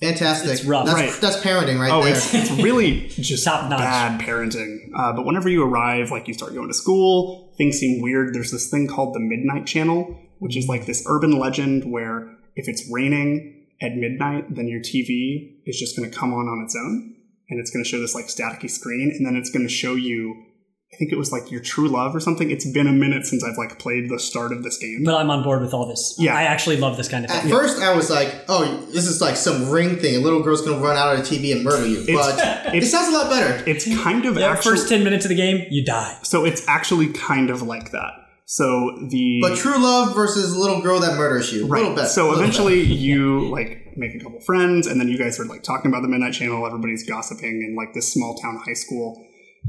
Fantastic. 0.00 0.50
It's 0.50 0.64
rough. 0.64 0.86
That's, 0.86 0.98
Right. 0.98 1.20
that's 1.20 1.36
parenting 1.44 1.78
right 1.78 1.92
oh, 1.92 2.02
there. 2.02 2.14
it's 2.14 2.32
it's 2.32 2.50
really 2.52 3.08
just 3.08 3.44
Top 3.44 3.68
notch. 3.68 3.80
bad 3.80 4.20
parenting. 4.20 4.78
Uh, 4.96 5.12
but 5.12 5.26
whenever 5.26 5.48
you 5.48 5.62
arrive, 5.62 6.10
like 6.10 6.26
you 6.26 6.32
start 6.34 6.54
going 6.54 6.68
to 6.68 6.74
school, 6.74 7.52
things 7.58 7.76
seem 7.78 8.00
weird. 8.00 8.34
There's 8.34 8.50
this 8.50 8.70
thing 8.70 8.88
called 8.88 9.14
the 9.14 9.20
Midnight 9.20 9.66
Channel, 9.66 10.18
which 10.38 10.56
is 10.56 10.68
like 10.68 10.86
this 10.86 11.04
urban 11.06 11.38
legend 11.38 11.84
where 11.84 12.34
if 12.56 12.66
it's 12.66 12.88
raining 12.90 13.66
at 13.82 13.94
midnight, 13.94 14.54
then 14.54 14.68
your 14.68 14.80
TV 14.80 15.58
is 15.66 15.78
just 15.78 15.96
going 15.96 16.10
to 16.10 16.16
come 16.16 16.32
on 16.32 16.48
on 16.48 16.62
its 16.64 16.74
own, 16.74 17.14
and 17.50 17.60
it's 17.60 17.70
going 17.70 17.84
to 17.84 17.88
show 17.88 18.00
this 18.00 18.14
like 18.14 18.26
staticky 18.26 18.70
screen, 18.70 19.12
and 19.16 19.26
then 19.26 19.36
it's 19.36 19.50
going 19.50 19.66
to 19.66 19.72
show 19.72 19.94
you. 19.94 20.46
I 20.92 20.96
think 20.96 21.12
it 21.12 21.18
was 21.18 21.30
like 21.30 21.52
your 21.52 21.60
true 21.60 21.86
love 21.88 22.16
or 22.16 22.20
something. 22.20 22.50
It's 22.50 22.68
been 22.68 22.88
a 22.88 22.92
minute 22.92 23.24
since 23.24 23.44
I've 23.44 23.56
like 23.56 23.78
played 23.78 24.08
the 24.10 24.18
start 24.18 24.50
of 24.50 24.64
this 24.64 24.76
game. 24.76 25.02
But 25.04 25.14
I'm 25.14 25.30
on 25.30 25.44
board 25.44 25.62
with 25.62 25.72
all 25.72 25.86
this. 25.86 26.16
Yeah. 26.18 26.34
I 26.34 26.42
actually 26.42 26.78
love 26.78 26.96
this 26.96 27.08
kind 27.08 27.24
of 27.24 27.30
At 27.30 27.42
thing. 27.42 27.50
first, 27.52 27.80
I 27.80 27.94
was 27.94 28.10
like, 28.10 28.34
"Oh, 28.48 28.64
this 28.92 29.06
is 29.06 29.20
like 29.20 29.36
some 29.36 29.70
ring 29.70 29.98
thing. 29.98 30.16
A 30.16 30.18
little 30.18 30.42
girl's 30.42 30.62
gonna 30.66 30.82
run 30.82 30.96
out 30.96 31.16
of 31.16 31.20
the 31.28 31.36
TV 31.36 31.52
and 31.52 31.62
murder 31.62 31.86
you." 31.86 31.98
But 32.12 32.38
it 32.66 32.74
it's- 32.78 32.90
sounds 32.90 33.06
a 33.14 33.16
lot 33.16 33.30
better. 33.30 33.62
it's 33.70 33.84
kind 34.02 34.26
of 34.26 34.36
Yeah, 34.36 34.50
actually 34.50 34.72
first 34.72 34.88
10 34.88 35.04
minutes 35.04 35.24
of 35.24 35.28
the 35.28 35.36
game, 35.36 35.64
you 35.70 35.84
die. 35.84 36.18
so 36.24 36.44
it's 36.44 36.66
actually 36.66 37.06
kind 37.12 37.50
of 37.50 37.62
like 37.62 37.92
that. 37.92 38.10
So 38.46 38.98
the 39.10 39.38
But 39.42 39.56
true 39.58 39.80
love 39.80 40.16
versus 40.16 40.56
little 40.56 40.80
girl 40.82 40.98
that 40.98 41.16
murders 41.16 41.52
you. 41.52 41.66
A 41.66 41.68
little 41.68 41.94
bit. 41.94 42.06
So 42.08 42.24
little 42.30 42.40
eventually 42.40 42.80
you 42.80 43.48
like 43.48 43.79
make 43.96 44.14
a 44.14 44.18
couple 44.18 44.40
friends 44.40 44.86
and 44.86 45.00
then 45.00 45.08
you 45.08 45.18
guys 45.18 45.38
are 45.40 45.44
like 45.44 45.62
talking 45.62 45.90
about 45.90 46.02
the 46.02 46.08
Midnight 46.08 46.34
Channel, 46.34 46.66
everybody's 46.66 47.08
gossiping 47.08 47.62
in 47.66 47.76
like 47.76 47.94
this 47.94 48.12
small 48.12 48.36
town 48.36 48.56
high 48.66 48.74
school 48.74 49.24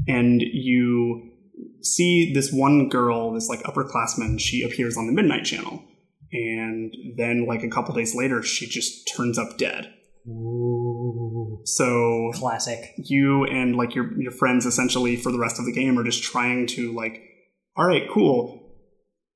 and 0.08 0.40
you 0.40 1.30
see 1.82 2.32
this 2.32 2.50
one 2.52 2.88
girl, 2.88 3.32
this 3.32 3.48
like 3.48 3.60
upperclassman, 3.64 4.40
she 4.40 4.62
appears 4.62 4.96
on 4.96 5.06
the 5.06 5.12
Midnight 5.12 5.44
Channel. 5.44 5.82
and 6.32 6.94
then 7.16 7.46
like 7.46 7.62
a 7.62 7.68
couple 7.68 7.94
days 7.94 8.14
later, 8.14 8.42
she 8.42 8.66
just 8.66 9.10
turns 9.14 9.38
up 9.38 9.58
dead. 9.58 9.92
So 11.64 12.30
Classic. 12.34 12.92
you 12.96 13.44
and 13.44 13.76
like 13.76 13.94
your 13.94 14.12
your 14.20 14.32
friends 14.32 14.66
essentially 14.66 15.16
for 15.16 15.30
the 15.30 15.38
rest 15.38 15.58
of 15.58 15.66
the 15.66 15.72
game 15.72 15.98
are 15.98 16.04
just 16.04 16.22
trying 16.22 16.66
to 16.68 16.92
like, 16.92 17.20
all 17.76 17.86
right, 17.86 18.02
cool. 18.12 18.58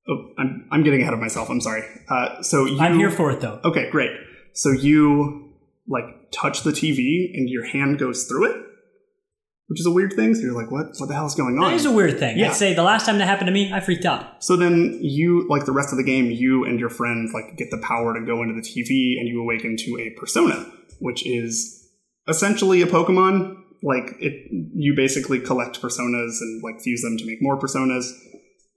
Oh, 0.09 0.28
I'm 0.38 0.69
I'm 0.71 0.83
getting 0.83 1.02
ahead 1.02 1.12
of 1.14 1.21
myself. 1.21 1.50
I'm 1.50 1.61
sorry. 1.61 1.83
Uh, 2.09 2.43
so 2.43 2.64
you, 2.64 2.78
I'm 2.78 2.99
here 2.99 3.11
for 3.11 3.31
it 3.31 3.40
though. 3.40 3.61
Okay, 3.64 3.90
great. 3.90 4.11
So 4.56 4.72
you 4.72 5.52
like 5.86 6.04
touch 6.32 6.62
the 6.62 6.70
TV 6.70 7.30
and 7.34 7.48
your 7.48 7.64
hand 7.66 7.98
goes 7.98 8.25
through 8.25 8.50
it, 8.50 8.56
which 9.66 9.78
is 9.78 9.86
a 9.86 9.90
weird 9.90 10.14
thing. 10.14 10.34
So 10.34 10.40
you're 10.40 10.54
like, 10.54 10.70
what? 10.70 10.86
What 10.96 11.08
the 11.08 11.14
hell 11.14 11.26
is 11.26 11.34
going 11.34 11.58
on? 11.58 11.70
That 11.70 11.75
is 11.75 11.84
a 11.84 11.92
weird 11.92 12.18
thing. 12.18 12.38
Yeah. 12.38 12.48
I'd 12.48 12.56
say 12.56 12.72
the 12.72 12.82
last 12.82 13.04
time 13.04 13.18
that 13.18 13.26
happened 13.26 13.48
to 13.48 13.52
me, 13.52 13.70
I 13.70 13.80
freaked 13.80 14.06
out. 14.06 14.42
So 14.42 14.56
then 14.56 14.98
you, 15.02 15.46
like 15.48 15.66
the 15.66 15.72
rest 15.72 15.92
of 15.92 15.98
the 15.98 16.04
game, 16.04 16.30
you 16.30 16.64
and 16.64 16.80
your 16.80 16.88
friend 16.88 17.28
like 17.34 17.56
get 17.58 17.70
the 17.70 17.78
power 17.78 18.18
to 18.18 18.25
go 18.25 18.42
into 18.42 18.54
the 18.54 18.62
TV 18.62 19.20
and 19.20 19.28
you 19.28 19.42
awaken 19.42 19.76
to 19.76 19.98
a 20.00 20.18
persona, 20.18 20.66
which 21.00 21.26
is 21.26 21.86
essentially 22.26 22.80
a 22.80 22.86
Pokemon. 22.86 23.56
Like 23.82 24.16
it, 24.20 24.50
you 24.75 24.94
basically 24.96 25.38
collect 25.38 25.82
personas 25.82 26.40
and 26.40 26.62
like 26.62 26.80
fuse 26.80 27.02
them 27.02 27.18
to 27.18 27.26
make 27.26 27.42
more 27.42 27.58
personas, 27.58 28.10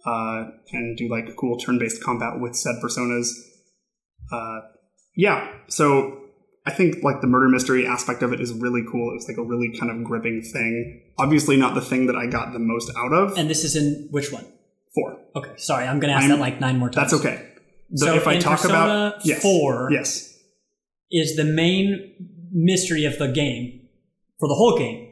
uh, 0.05 0.51
and 0.73 0.97
do 0.97 1.07
like 1.07 1.33
cool 1.37 1.57
turn-based 1.57 2.03
combat 2.03 2.41
with 2.41 2.57
said 2.57 2.75
personas. 2.83 3.31
Uh, 4.29 4.59
yeah, 5.15 5.51
so 5.67 6.17
I 6.65 6.71
think 6.71 7.03
like 7.03 7.21
the 7.21 7.27
murder 7.27 7.47
mystery 7.49 7.85
aspect 7.87 8.21
of 8.21 8.33
it 8.33 8.39
is 8.39 8.53
really 8.53 8.83
cool. 8.91 9.11
It 9.11 9.15
was 9.15 9.27
like 9.27 9.37
a 9.37 9.43
really 9.43 9.75
kind 9.77 9.91
of 9.91 10.03
gripping 10.03 10.41
thing. 10.41 11.01
Obviously, 11.17 11.57
not 11.57 11.73
the 11.75 11.81
thing 11.81 12.05
that 12.07 12.15
I 12.15 12.27
got 12.27 12.53
the 12.53 12.59
most 12.59 12.91
out 12.97 13.13
of. 13.13 13.37
And 13.37 13.49
this 13.49 13.63
is 13.63 13.75
in 13.75 14.07
which 14.11 14.31
one? 14.31 14.45
Four. 14.93 15.19
Okay, 15.35 15.51
sorry, 15.57 15.85
I'm 15.87 15.99
going 15.99 16.09
to 16.09 16.15
ask 16.15 16.23
I'm- 16.23 16.31
that 16.31 16.39
like 16.39 16.59
nine 16.59 16.77
more 16.77 16.89
times. 16.89 17.11
That's 17.11 17.21
okay. 17.25 17.45
The- 17.91 17.97
So 18.05 18.15
if 18.15 18.27
I 18.27 18.37
talk 18.39 18.59
Persona 18.61 18.73
about 18.75 19.25
yes, 19.25 19.41
4, 19.41 19.89
yes, 19.91 20.37
is 21.11 21.35
the 21.35 21.43
main 21.43 22.13
mystery 22.51 23.05
of 23.05 23.17
the 23.17 23.27
game 23.31 23.87
for 24.39 24.47
the 24.47 24.55
whole 24.55 24.77
game. 24.77 25.08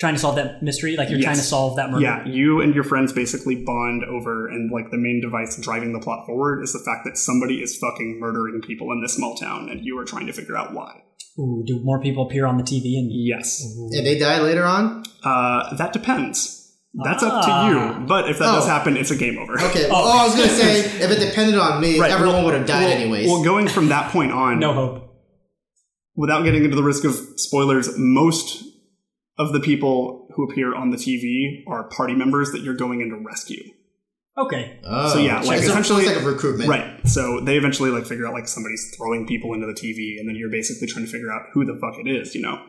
Trying 0.00 0.14
to 0.14 0.18
solve 0.20 0.36
that 0.36 0.62
mystery, 0.62 0.96
like 0.96 1.10
you're 1.10 1.18
Yes. 1.18 1.24
trying 1.26 1.36
to 1.36 1.42
solve 1.42 1.76
that 1.76 1.90
murder. 1.90 2.02
yeah, 2.02 2.26
you 2.26 2.60
and 2.62 2.74
your 2.74 2.84
friends 2.84 3.12
basically 3.12 3.56
bond 3.56 4.02
over, 4.04 4.48
and 4.48 4.70
like 4.72 4.90
the 4.90 4.96
main 4.96 5.20
device 5.20 5.60
driving 5.60 5.92
the 5.92 6.00
plot 6.00 6.24
forward 6.26 6.62
is 6.62 6.72
the 6.72 6.78
fact 6.78 7.04
that 7.04 7.18
somebody 7.18 7.56
is 7.56 7.76
fucking 7.76 8.18
murdering 8.18 8.62
people 8.62 8.90
in 8.92 9.02
this 9.02 9.12
small 9.14 9.34
town, 9.36 9.68
and 9.68 9.84
you 9.84 9.98
are 9.98 10.04
trying 10.04 10.26
to 10.26 10.32
figure 10.32 10.56
out 10.56 10.72
why. 10.74 11.02
Ooh, 11.38 11.62
do 11.66 11.80
more 11.84 12.00
people 12.00 12.26
appear 12.26 12.46
on 12.46 12.56
the 12.56 12.62
TV? 12.64 12.96
And 12.98 13.10
Yes, 13.12 13.62
And 13.92 14.06
they 14.06 14.18
die 14.18 14.40
later 14.40 14.64
on? 14.64 15.02
uh, 15.22 15.74
that 15.76 15.92
depends. 15.92 16.56
That's 17.04 17.22
up 17.22 17.32
Ah. 17.46 17.68
to 17.68 17.74
you. 18.00 18.06
But 18.06 18.28
if 18.30 18.38
that 18.38 18.46
does 18.46 18.64
Oh. 18.64 18.68
happen, 18.68 18.96
it's 18.96 19.10
a 19.12 19.16
game 19.16 19.38
over. 19.38 19.52
Okay, 19.60 19.86
well, 19.88 20.02
oh, 20.02 20.18
I 20.18 20.24
was 20.24 20.34
going 20.34 20.48
to 20.48 20.54
say, 20.54 20.80
if 20.80 21.10
it 21.10 21.20
depended 21.20 21.56
on 21.58 21.80
me, 21.80 22.00
Right, 22.00 22.10
everyone 22.10 22.36
well- 22.36 22.44
would 22.46 22.54
have 22.54 22.66
died 22.66 22.84
well- 22.86 22.92
anyways. 22.98 23.28
Well, 23.28 23.44
going 23.44 23.68
from 23.68 23.88
that 23.90 24.10
point 24.10 24.32
on, 24.32 24.58
no 24.58 24.72
hope. 24.72 25.02
without 26.16 26.42
getting 26.42 26.64
into 26.64 26.74
the 26.76 26.82
risk 26.82 27.04
of 27.04 27.14
spoilers, 27.36 27.96
most 27.96 28.64
of 29.40 29.54
the 29.54 29.60
people 29.60 30.28
who 30.34 30.44
appear 30.44 30.74
on 30.74 30.90
the 30.90 30.98
TV 30.98 31.64
are 31.66 31.84
party 31.84 32.14
members 32.14 32.52
that 32.52 32.60
you're 32.60 32.74
going 32.74 33.00
in 33.00 33.08
to 33.08 33.16
rescue. 33.16 33.62
Okay. 34.38 34.78
oh, 34.84 35.14
so 35.14 35.18
yeah, 35.18 35.36
like, 35.36 35.44
so 35.44 35.52
it's 35.52 35.64
essentially- 35.64 36.06
like 36.06 36.16
a 36.16 36.20
recruitment. 36.20 36.68
Right. 36.68 37.08
So 37.08 37.40
they 37.40 37.56
eventually 37.56 37.90
like 37.90 38.06
figure 38.06 38.26
out 38.26 38.34
like 38.34 38.46
somebody's 38.46 38.94
throwing 38.96 39.26
people 39.26 39.54
into 39.54 39.66
the 39.66 39.72
TV, 39.72 40.20
and 40.20 40.28
then 40.28 40.36
you're 40.36 40.50
basically 40.50 40.86
trying 40.86 41.06
to 41.06 41.10
figure 41.10 41.32
out 41.32 41.46
who 41.52 41.64
the 41.64 41.78
fuck 41.80 41.98
it 41.98 42.08
is, 42.08 42.34
you 42.34 42.42
know. 42.42 42.62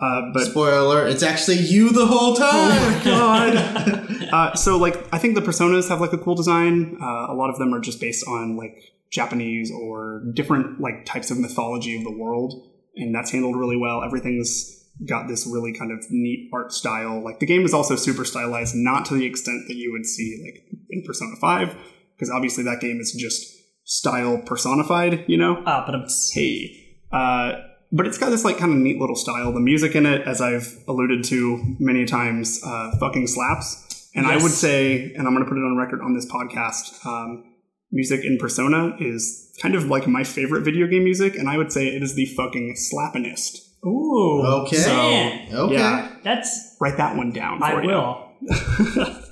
Uh, 0.00 0.32
but 0.32 0.44
Spoiler 0.46 0.78
alert, 0.78 1.10
it's 1.10 1.22
actually 1.22 1.58
you 1.58 1.90
the 1.92 2.06
whole 2.06 2.34
time. 2.34 2.48
Oh 2.50 2.90
my 2.90 3.04
God. 3.04 4.28
uh, 4.32 4.54
so 4.54 4.78
like 4.78 5.06
I 5.12 5.18
think 5.18 5.34
the 5.34 5.42
personas 5.42 5.88
have 5.88 6.00
like 6.00 6.12
a 6.12 6.18
cool 6.18 6.34
design. 6.34 6.98
Uh, 7.00 7.26
a 7.28 7.34
lot 7.34 7.50
of 7.50 7.58
them 7.58 7.72
are 7.72 7.80
just 7.80 8.00
based 8.00 8.26
on 8.26 8.56
like 8.56 8.76
Japanese 9.10 9.70
or 9.70 10.22
different 10.34 10.80
like 10.80 11.04
types 11.04 11.30
of 11.30 11.38
mythology 11.38 11.96
of 11.96 12.04
the 12.04 12.10
world, 12.10 12.68
and 12.96 13.14
that's 13.14 13.30
handled 13.30 13.56
really 13.56 13.76
well. 13.76 14.02
Everything's 14.02 14.75
got 15.04 15.28
this 15.28 15.46
really 15.46 15.72
kind 15.72 15.92
of 15.92 16.04
neat 16.10 16.48
art 16.52 16.72
style. 16.72 17.22
Like 17.22 17.40
the 17.40 17.46
game 17.46 17.64
is 17.64 17.74
also 17.74 17.96
super 17.96 18.24
stylized, 18.24 18.74
not 18.74 19.04
to 19.06 19.14
the 19.14 19.26
extent 19.26 19.64
that 19.68 19.76
you 19.76 19.92
would 19.92 20.06
see 20.06 20.40
like 20.44 20.80
in 20.90 21.02
Persona 21.04 21.36
Five, 21.40 21.76
because 22.14 22.30
obviously 22.30 22.64
that 22.64 22.80
game 22.80 23.00
is 23.00 23.12
just 23.12 23.54
style 23.84 24.38
personified, 24.44 25.24
you 25.28 25.36
know 25.36 25.62
Ah, 25.66 25.84
but 25.86 25.94
I'm 25.94 26.06
hey. 26.32 26.82
Uh, 27.12 27.52
but 27.92 28.06
it's 28.06 28.18
got 28.18 28.30
this 28.30 28.44
like 28.44 28.58
kind 28.58 28.72
of 28.72 28.78
neat 28.78 29.00
little 29.00 29.16
style. 29.16 29.52
The 29.52 29.60
music 29.60 29.94
in 29.94 30.06
it, 30.06 30.26
as 30.26 30.40
I've 30.40 30.76
alluded 30.88 31.24
to 31.24 31.76
many 31.78 32.04
times, 32.04 32.60
uh, 32.64 32.92
fucking 32.98 33.26
slaps. 33.26 34.10
And 34.14 34.26
I 34.26 34.38
would 34.38 34.50
say, 34.50 35.12
and 35.12 35.26
I'm 35.26 35.34
going 35.34 35.44
to 35.44 35.48
put 35.48 35.58
it 35.58 35.62
on 35.62 35.76
record 35.76 36.00
on 36.00 36.14
this 36.14 36.24
podcast, 36.24 37.04
um, 37.04 37.44
music 37.92 38.24
in 38.24 38.38
Persona 38.38 38.96
is 38.98 39.52
kind 39.60 39.74
of 39.74 39.86
like 39.86 40.08
my 40.08 40.24
favorite 40.24 40.62
video 40.62 40.86
game 40.86 41.04
music, 41.04 41.36
and 41.36 41.50
I 41.50 41.58
would 41.58 41.70
say 41.70 41.88
it 41.88 42.02
is 42.02 42.14
the 42.14 42.24
fucking 42.26 42.76
slappinest. 42.76 43.58
Ooh. 43.86 44.42
Okay. 44.64 44.78
Man, 44.86 45.54
Okay. 45.54 45.74
Yeah, 45.74 46.16
that's 46.24 46.76
write 46.80 46.96
that 46.96 47.16
one 47.16 47.30
down. 47.32 47.58
For 47.58 47.64
I 47.64 47.82
you. 47.82 47.88
will. 47.88 48.30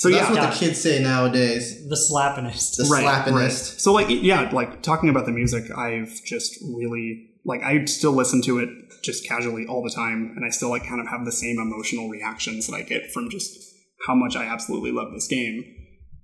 So 0.00 0.08
That's 0.10 0.22
yeah, 0.22 0.30
what 0.30 0.42
Yeah. 0.42 0.50
the 0.50 0.56
kids 0.56 0.80
say 0.80 1.02
nowadays. 1.02 1.88
The 1.88 1.96
slappinest. 1.96 2.76
The 2.76 2.84
right, 2.88 3.04
slappinest. 3.04 3.32
right. 3.34 3.50
So 3.50 3.92
like 3.92 4.06
yeah, 4.08 4.48
like 4.52 4.80
talking 4.80 5.08
about 5.08 5.26
the 5.26 5.32
music, 5.32 5.76
I've 5.76 6.22
just 6.24 6.56
really 6.62 7.30
like 7.44 7.64
I 7.64 7.84
still 7.86 8.12
listen 8.12 8.40
to 8.42 8.60
it 8.60 8.68
just 9.02 9.26
casually 9.26 9.66
all 9.66 9.82
the 9.82 9.90
time, 9.90 10.34
and 10.36 10.44
I 10.46 10.50
still 10.50 10.68
like 10.70 10.86
kind 10.86 11.00
of 11.00 11.08
have 11.08 11.24
the 11.24 11.32
same 11.32 11.58
emotional 11.58 12.08
reactions 12.08 12.68
that 12.68 12.76
I 12.76 12.82
get 12.82 13.10
from 13.10 13.28
just 13.28 13.58
how 14.06 14.14
much 14.14 14.36
I 14.36 14.44
absolutely 14.44 14.92
love 14.92 15.08
this 15.12 15.26
game. 15.26 15.64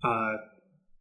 Uh, 0.04 0.34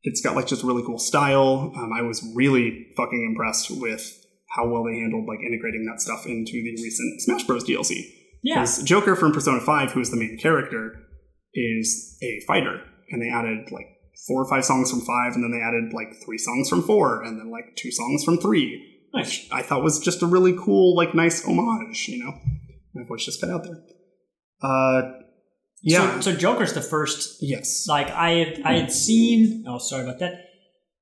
it's 0.02 0.22
got 0.22 0.36
like 0.36 0.48
just 0.48 0.64
really 0.64 0.82
cool 0.84 0.98
style. 0.98 1.72
Um, 1.78 1.92
I 1.94 2.02
was 2.02 2.28
really 2.34 2.88
fucking 2.98 3.24
impressed 3.24 3.70
with 3.70 4.20
how 4.56 4.68
well 4.68 4.84
they 4.84 4.96
handled 5.00 5.28
like 5.28 5.40
integrating 5.40 5.86
that 5.92 6.02
stuff 6.02 6.26
into 6.26 6.52
the 6.52 6.72
recent 6.82 7.22
Smash 7.22 7.44
Bros. 7.44 7.64
DLC. 7.64 8.06
Yeah. 8.44 8.62
Because 8.62 8.84
Joker 8.84 9.16
from 9.16 9.32
Persona 9.32 9.60
5, 9.60 9.92
who 9.92 10.00
is 10.00 10.12
the 10.12 10.18
main 10.18 10.38
character, 10.38 10.96
is 11.54 12.18
a 12.22 12.42
fighter. 12.46 12.82
And 13.10 13.22
they 13.22 13.30
added 13.30 13.72
like 13.72 13.88
four 14.28 14.44
or 14.44 14.50
five 14.50 14.66
songs 14.66 14.92
from 14.92 15.02
5, 15.02 15.34
and 15.34 15.44
then 15.44 15.52
they 15.52 15.62
added 15.64 15.94
like 15.94 16.14
three 16.26 16.38
songs 16.38 16.70
from 16.70 16.84
4, 16.84 17.24
and 17.24 17.40
then 17.40 17.52
like 17.52 17.76
two 17.76 17.92
songs 17.92 18.24
from 18.24 18.38
3. 18.38 18.90
Which 19.14 19.48
I 19.52 19.62
thought 19.62 19.84
was 19.84 20.00
just 20.00 20.24
a 20.24 20.26
really 20.26 20.56
cool, 20.58 20.96
like 20.96 21.14
nice 21.14 21.46
homage, 21.46 22.08
you 22.08 22.24
know? 22.24 22.34
My 22.96 23.04
voice 23.08 23.26
just 23.26 23.42
cut 23.42 23.50
out 23.50 23.64
there. 23.64 23.84
Uh, 24.62 25.02
yeah. 25.84 26.20
So, 26.20 26.32
so 26.32 26.38
Joker's 26.38 26.74
the 26.74 26.82
first 26.82 27.38
yes. 27.42 27.86
like 27.88 28.10
I 28.10 28.30
had 28.32 28.62
I 28.64 28.74
had 28.74 28.92
seen 28.92 29.66
oh 29.68 29.78
sorry 29.78 30.04
about 30.04 30.20
that. 30.20 30.36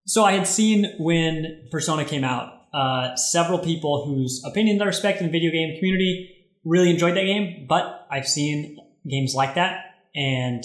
So 0.07 0.23
I 0.23 0.31
had 0.31 0.47
seen 0.47 0.91
when 0.97 1.67
Persona 1.71 2.03
came 2.03 2.23
out, 2.23 2.51
uh, 2.73 3.15
several 3.15 3.59
people 3.59 4.05
whose 4.05 4.43
opinions 4.45 4.81
I 4.81 4.85
respect 4.85 5.19
in 5.19 5.27
the 5.27 5.31
video 5.31 5.51
game 5.51 5.75
community 5.77 6.35
really 6.63 6.89
enjoyed 6.89 7.15
that 7.15 7.23
game, 7.23 7.65
but 7.67 8.07
I've 8.09 8.27
seen 8.27 8.77
games 9.09 9.33
like 9.35 9.55
that. 9.55 9.95
And 10.15 10.63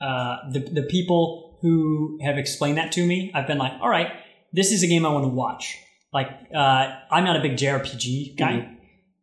uh, 0.00 0.36
the 0.52 0.60
the 0.60 0.82
people 0.82 1.58
who 1.62 2.18
have 2.22 2.38
explained 2.38 2.78
that 2.78 2.92
to 2.92 3.06
me, 3.06 3.30
I've 3.34 3.46
been 3.46 3.58
like, 3.58 3.72
all 3.80 3.88
right, 3.88 4.12
this 4.52 4.72
is 4.72 4.82
a 4.82 4.86
game 4.86 5.04
I 5.04 5.10
want 5.10 5.24
to 5.24 5.28
watch. 5.28 5.76
Like 6.12 6.28
uh, 6.54 6.94
I'm 7.10 7.24
not 7.24 7.36
a 7.36 7.40
big 7.40 7.56
JRPG 7.56 8.36
guy, 8.36 8.76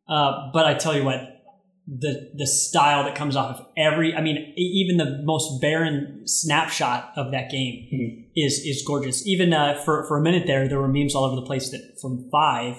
uh, 0.07 0.51
but 0.53 0.65
I 0.65 0.73
tell 0.73 0.95
you 0.95 1.03
what, 1.03 1.36
the 1.87 2.31
the 2.35 2.45
style 2.45 3.03
that 3.05 3.15
comes 3.15 3.35
off 3.37 3.59
of 3.59 3.65
every 3.77 4.13
I 4.13 4.19
mean 4.21 4.53
even 4.57 4.97
the 4.97 5.21
most 5.23 5.61
barren 5.61 6.23
snapshot 6.25 7.13
of 7.15 7.31
that 7.31 7.49
game 7.49 7.87
Mhm. 7.93 8.25
is 8.35 8.59
is 8.65 8.83
gorgeous. 8.85 9.25
Even 9.25 9.53
uh, 9.53 9.75
for 9.85 10.05
for 10.07 10.17
a 10.17 10.21
minute 10.21 10.47
there, 10.47 10.67
there 10.67 10.79
were 10.79 10.87
memes 10.89 11.15
all 11.15 11.23
over 11.23 11.35
the 11.37 11.45
place 11.45 11.69
that 11.71 11.81
from 12.01 12.27
five 12.29 12.75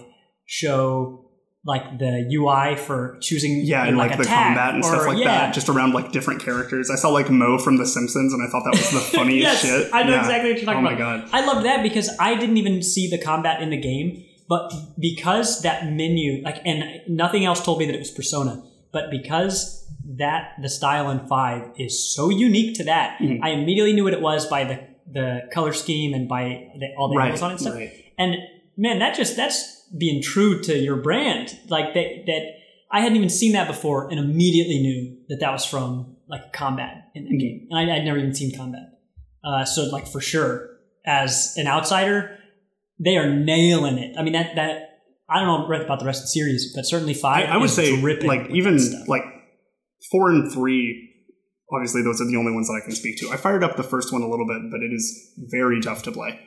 show 0.46 1.24
like 1.64 1.98
the 1.98 2.24
UI 2.32 2.76
for 2.76 3.18
choosing 3.20 3.60
Yeah, 3.64 3.84
and 3.84 3.98
like, 3.98 4.16
the 4.16 4.24
combat 4.24 4.74
and 4.74 4.84
stuff 4.84 5.02
or- 5.02 5.08
like 5.08 5.18
yeah. 5.18 5.46
that, 5.46 5.54
just 5.54 5.68
around 5.68 5.92
like 5.92 6.12
different 6.12 6.40
characters. 6.42 6.88
I 6.90 6.94
saw 6.94 7.08
like 7.10 7.28
Moe 7.30 7.58
from 7.58 7.76
The 7.76 7.84
Simpsons, 7.86 8.32
and 8.32 8.42
I 8.42 8.50
thought 8.50 8.62
that 8.64 8.78
was 8.78 8.90
the 8.90 9.00
funniest 9.18 9.42
yes, 9.42 9.60
shit. 9.62 9.90
I 9.92 10.02
know 10.04 10.12
Yeah. 10.12 10.20
exactly 10.20 10.50
what 10.52 10.56
you're 10.62 10.66
talking 10.72 10.86
oh 10.86 10.90
about. 10.90 10.98
my 10.98 11.16
god. 11.22 11.28
I 11.32 11.44
loved 11.44 11.66
that 11.66 11.82
because 11.82 12.10
I 12.20 12.36
didn't 12.36 12.56
even 12.58 12.82
see 12.82 13.08
the 13.10 13.18
combat 13.18 13.60
in 13.60 13.70
the 13.70 13.76
game, 13.76 14.24
but 14.48 14.72
because 14.98 15.60
that 15.62 15.90
menu, 15.92 16.42
like, 16.42 16.56
and 16.64 16.84
nothing 17.08 17.44
else 17.44 17.62
told 17.62 17.80
me 17.80 17.86
that 17.86 17.94
it 17.94 17.98
was 17.98 18.12
Persona, 18.12 18.62
but 18.92 19.10
because 19.10 19.86
that 20.16 20.52
the 20.62 20.68
style 20.68 21.10
in 21.10 21.26
five 21.26 21.70
is 21.78 22.14
so 22.14 22.30
unique 22.30 22.74
to 22.76 22.84
that, 22.84 23.18
Mhm. 23.20 23.40
I 23.42 23.50
immediately 23.50 23.92
knew 23.92 24.04
what 24.04 24.12
it 24.14 24.20
was 24.22 24.46
by 24.46 24.64
the 24.64 24.80
the 25.10 25.48
color 25.52 25.72
scheme 25.72 26.12
and 26.12 26.28
by 26.28 26.68
the, 26.78 26.88
all 26.98 27.08
the 27.08 27.16
Right, 27.16 27.24
angles 27.26 27.40
on 27.42 27.50
it 27.50 27.52
and 27.54 27.60
stuff. 27.60 27.74
right. 27.76 27.90
And 28.18 28.36
man, 28.76 28.98
that 28.98 29.16
just 29.16 29.36
that's 29.36 29.82
being 29.96 30.20
true 30.22 30.60
to 30.64 30.76
your 30.78 30.96
brand. 30.96 31.56
Like 31.70 31.94
that 31.94 32.26
that 32.26 32.42
I 32.90 33.00
hadn't 33.00 33.16
even 33.16 33.30
seen 33.30 33.52
that 33.52 33.66
before, 33.66 34.10
and 34.10 34.18
immediately 34.20 34.78
knew 34.80 35.16
that 35.30 35.40
that 35.40 35.50
was 35.50 35.64
from 35.64 36.16
like 36.28 36.52
combat 36.52 37.04
in 37.14 37.24
the 37.24 37.30
Mhm. 37.30 37.40
game, 37.40 37.66
and 37.70 37.78
I, 37.90 37.96
I'd 37.96 38.04
never 38.04 38.18
even 38.18 38.34
seen 38.34 38.54
combat. 38.54 38.98
Uh, 39.42 39.64
so 39.64 39.84
like 39.84 40.06
for 40.06 40.20
sure, 40.20 40.78
as 41.06 41.54
an 41.56 41.66
outsider, 41.66 42.38
they 43.00 43.16
are 43.16 43.32
nailing 43.34 43.96
it. 43.98 44.14
I 44.18 44.22
mean 44.22 44.34
that 44.34 44.56
that 44.56 44.87
I 45.28 45.40
don't 45.40 45.46
know 45.68 45.74
about 45.84 46.00
the 46.00 46.06
rest 46.06 46.20
of 46.20 46.24
the 46.24 46.28
series, 46.28 46.72
but 46.74 46.84
certainly 46.86 47.14
five. 47.14 47.48
I 47.50 47.56
would 47.56 47.66
is 47.66 47.74
say 47.76 48.00
like 48.00 48.48
even 48.50 48.78
like 49.06 49.22
four 50.10 50.30
and 50.30 50.50
three. 50.52 51.04
Obviously, 51.70 52.02
those 52.02 52.20
are 52.22 52.24
the 52.26 52.36
only 52.36 52.52
ones 52.52 52.68
that 52.68 52.80
I 52.82 52.84
can 52.84 52.94
speak 52.94 53.18
to. 53.18 53.30
I 53.30 53.36
fired 53.36 53.62
up 53.62 53.76
the 53.76 53.82
first 53.82 54.10
one 54.12 54.22
a 54.22 54.28
little 54.28 54.46
bit, 54.46 54.70
but 54.70 54.80
it 54.82 54.90
is 54.92 55.34
very 55.50 55.80
tough 55.82 56.02
to 56.04 56.12
play. 56.12 56.40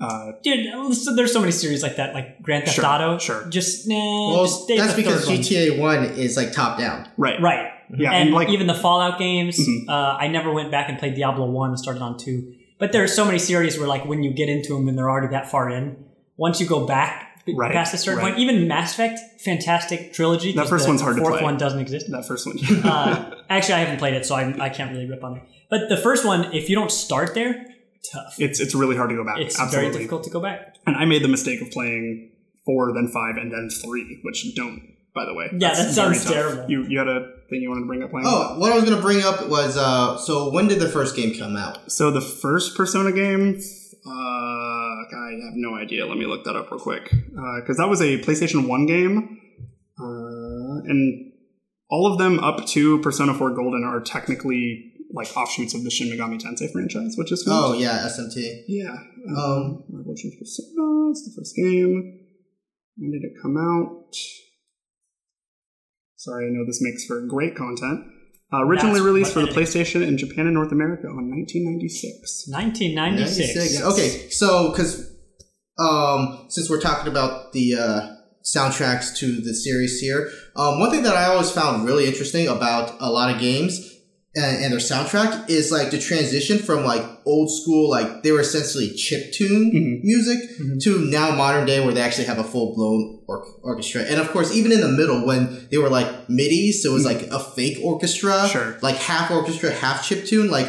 Uh, 0.00 0.32
Dude, 0.42 0.66
there's 1.14 1.32
so 1.32 1.40
many 1.40 1.52
series 1.52 1.82
like 1.82 1.96
that, 1.96 2.14
like 2.14 2.40
Grand 2.42 2.64
Theft 2.64 2.76
Sure, 2.76 2.86
Auto. 2.86 3.18
sure. 3.18 3.46
Just 3.50 3.86
nah. 3.86 3.94
Well, 4.32 4.44
just 4.46 4.64
stay 4.64 4.78
that's 4.78 4.94
the 4.94 5.02
because 5.02 5.26
third. 5.26 5.38
GTA 5.40 5.78
One 5.78 6.04
is 6.04 6.36
like 6.38 6.52
top 6.52 6.78
down. 6.78 7.08
right. 7.18 7.40
Right. 7.40 7.68
Yeah, 7.94 8.12
and, 8.12 8.28
and, 8.28 8.34
like- 8.34 8.48
even 8.48 8.66
the 8.66 8.74
Fallout 8.74 9.18
games, 9.18 9.58
Mhm. 9.60 9.86
uh, 9.88 10.16
I 10.18 10.28
never 10.28 10.50
went 10.50 10.70
back 10.70 10.88
and 10.88 10.98
played 10.98 11.14
Diablo 11.14 11.50
one 11.50 11.68
and 11.70 11.78
started 11.78 12.00
on 12.00 12.18
two. 12.18 12.54
But 12.78 12.92
there 12.92 13.04
are 13.04 13.08
so 13.08 13.26
many 13.26 13.38
series 13.38 13.78
where, 13.78 13.86
like, 13.86 14.06
when 14.06 14.22
you 14.22 14.32
get 14.32 14.48
into 14.48 14.72
them 14.74 14.88
and 14.88 14.96
they're 14.96 15.10
already 15.10 15.28
that 15.32 15.50
far 15.50 15.68
in, 15.68 15.96
once 16.38 16.58
you 16.58 16.66
go 16.66 16.86
back 16.86 17.31
Right, 17.48 17.72
past 17.72 17.92
a 17.92 17.98
certain 17.98 18.18
right. 18.24 18.34
point, 18.34 18.38
even 18.40 18.68
Mass 18.68 18.92
Effect, 18.94 19.18
fantastic 19.40 20.12
trilogy. 20.12 20.52
That 20.52 20.62
'cause 20.62 20.70
first 20.70 20.84
the 20.84 20.90
one's 20.90 21.00
hard 21.00 21.16
to 21.16 21.22
fourth 21.22 21.34
play. 21.34 21.42
one 21.42 21.56
doesn't 21.58 21.80
exist. 21.80 22.10
That 22.10 22.26
first 22.26 22.46
one. 22.46 22.58
uh, 22.84 23.34
actually, 23.50 23.74
I 23.74 23.78
haven't 23.80 23.98
played 23.98 24.14
it, 24.14 24.24
so 24.24 24.34
I, 24.36 24.54
I 24.60 24.68
can't 24.68 24.92
really 24.92 25.06
rip 25.08 25.24
on 25.24 25.36
it. 25.38 25.42
But 25.68 25.88
the 25.88 25.96
first 25.96 26.24
one, 26.24 26.52
if 26.52 26.68
you 26.70 26.76
don't 26.76 26.90
start 26.92 27.34
there, 27.34 27.66
tough. 28.12 28.36
it's 28.38 28.60
it's 28.60 28.74
really 28.74 28.96
hard 28.96 29.10
to 29.10 29.16
go 29.16 29.24
back. 29.24 29.38
It's 29.38 29.58
Absolutely. 29.58 29.88
very 29.90 29.98
difficult 30.04 30.24
to 30.24 30.30
go 30.30 30.40
back. 30.40 30.76
And 30.86 30.96
I 30.96 31.04
made 31.04 31.22
the 31.22 31.28
mistake 31.28 31.60
of 31.62 31.70
playing 31.70 32.30
four, 32.64 32.92
then 32.92 33.08
five, 33.08 33.36
and 33.36 33.50
then 33.52 33.68
three, 33.84 34.20
which 34.22 34.54
don't. 34.54 34.90
By 35.14 35.26
the 35.26 35.34
way, 35.34 35.48
Yeah, 35.52 35.74
that 35.74 35.94
very 35.94 36.14
sounds 36.14 36.24
terrible. 36.24 36.70
You 36.70 36.84
you 36.84 36.98
had 36.98 37.06
a 37.08 37.32
thing 37.50 37.60
you 37.60 37.68
wanted 37.68 37.82
to 37.82 37.86
bring 37.86 38.02
up, 38.02 38.12
Lane? 38.14 38.24
Oh, 38.26 38.58
what 38.58 38.72
I 38.72 38.76
was 38.76 38.84
gonna 38.84 39.02
bring 39.02 39.22
up 39.22 39.46
was 39.48 39.76
uh, 39.76 40.16
so 40.16 40.50
when 40.50 40.68
did 40.68 40.78
the 40.80 40.88
first 40.88 41.14
game 41.16 41.34
come 41.38 41.54
out? 41.54 41.90
So 41.92 42.10
the 42.10 42.22
first 42.22 42.76
Persona 42.78 43.12
game, 43.12 43.60
uh, 44.06 44.10
I 44.10 45.30
have 45.44 45.54
no 45.54 45.74
idea. 45.76 46.06
Let 46.06 46.18
me 46.18 46.26
look 46.26 46.44
that 46.44 46.56
up 46.56 46.70
real 46.70 46.80
quick 46.80 47.10
because 47.60 47.76
that 47.76 47.88
was 47.88 48.00
a 48.00 48.18
PlayStation 48.18 48.66
One 48.68 48.86
game, 48.86 49.38
uh, 49.98 50.82
and 50.90 51.32
all 51.90 52.10
of 52.10 52.18
them 52.18 52.38
up 52.40 52.66
to 52.68 52.98
Persona 53.00 53.34
Four 53.34 53.50
Golden 53.50 53.84
are 53.84 54.00
technically 54.00 54.88
like 55.14 55.36
offshoots 55.36 55.74
of 55.74 55.84
the 55.84 55.90
Shin 55.90 56.08
Megami 56.08 56.40
Tensei 56.40 56.70
franchise, 56.72 57.14
which 57.18 57.30
is 57.32 57.44
Oh 57.48 57.74
yeah, 57.74 57.98
SMT. 58.06 58.62
yeah. 58.66 58.96
Um, 59.36 59.84
Revolution 59.90 60.32
Persona. 60.38 61.10
It's 61.10 61.24
the 61.24 61.32
first 61.38 61.54
game. 61.54 62.20
When 62.96 63.10
did 63.12 63.22
it 63.22 63.32
come 63.42 63.56
out? 63.56 64.14
Sorry, 66.16 66.46
I 66.46 66.50
know 66.50 66.64
this 66.66 66.80
makes 66.80 67.04
for 67.04 67.26
great 67.26 67.54
content. 67.56 68.06
Uh, 68.52 68.64
originally 68.64 69.00
That's 69.00 69.06
released 69.06 69.32
for 69.32 69.40
the 69.40 69.48
it 69.48 69.56
is. 69.56 69.74
PlayStation 69.74 70.06
in 70.06 70.18
Japan 70.18 70.46
and 70.46 70.54
North 70.54 70.72
America 70.72 71.06
on 71.06 71.30
1996. 71.30 72.48
1996. 72.48 73.54
96. 73.56 73.82
Okay, 73.84 74.28
so 74.28 74.70
because 74.70 75.10
um, 75.78 76.46
since 76.48 76.68
we're 76.68 76.80
talking 76.80 77.10
about 77.10 77.52
the 77.52 77.74
uh, 77.74 78.08
soundtracks 78.44 79.16
to 79.16 79.40
the 79.40 79.54
series 79.54 80.00
here, 80.00 80.30
um, 80.56 80.80
one 80.80 80.90
thing 80.90 81.02
that 81.04 81.16
I 81.16 81.26
always 81.26 81.50
found 81.50 81.86
really 81.86 82.06
interesting 82.06 82.46
about 82.46 82.94
a 83.00 83.10
lot 83.10 83.34
of 83.34 83.40
games 83.40 83.91
and, 84.34 84.62
and 84.64 84.72
their 84.72 84.80
soundtrack 84.80 85.50
is 85.50 85.70
like 85.70 85.90
the 85.90 85.98
transition 85.98 86.58
from 86.58 86.84
like 86.84 87.04
old 87.26 87.50
school, 87.50 87.90
like 87.90 88.22
they 88.22 88.32
were 88.32 88.40
essentially 88.40 88.90
chip 88.94 89.32
tune 89.32 89.70
Mhm. 89.74 90.04
music 90.04 90.38
Mhm. 90.58 90.80
to 90.84 90.98
now 91.10 91.34
modern 91.34 91.66
day 91.66 91.84
where 91.84 91.92
they 91.92 92.00
actually 92.00 92.24
have 92.24 92.38
a 92.38 92.44
full 92.44 92.74
blown 92.74 93.18
or- 93.26 93.44
orchestra. 93.62 94.02
And 94.02 94.20
of 94.20 94.30
course, 94.30 94.54
even 94.54 94.72
in 94.72 94.80
the 94.80 94.88
middle 94.88 95.26
when 95.26 95.66
they 95.70 95.76
were 95.78 95.90
like 95.90 96.08
MIDI, 96.30 96.72
so 96.72 96.90
it 96.90 96.94
was 96.94 97.04
like 97.04 97.28
a 97.30 97.38
fake 97.38 97.78
orchestra, 97.82 98.48
Sure. 98.50 98.78
like 98.82 98.96
half 98.96 99.30
orchestra, 99.30 99.70
half 99.70 100.06
chip 100.06 100.24
tune, 100.26 100.50
like 100.50 100.68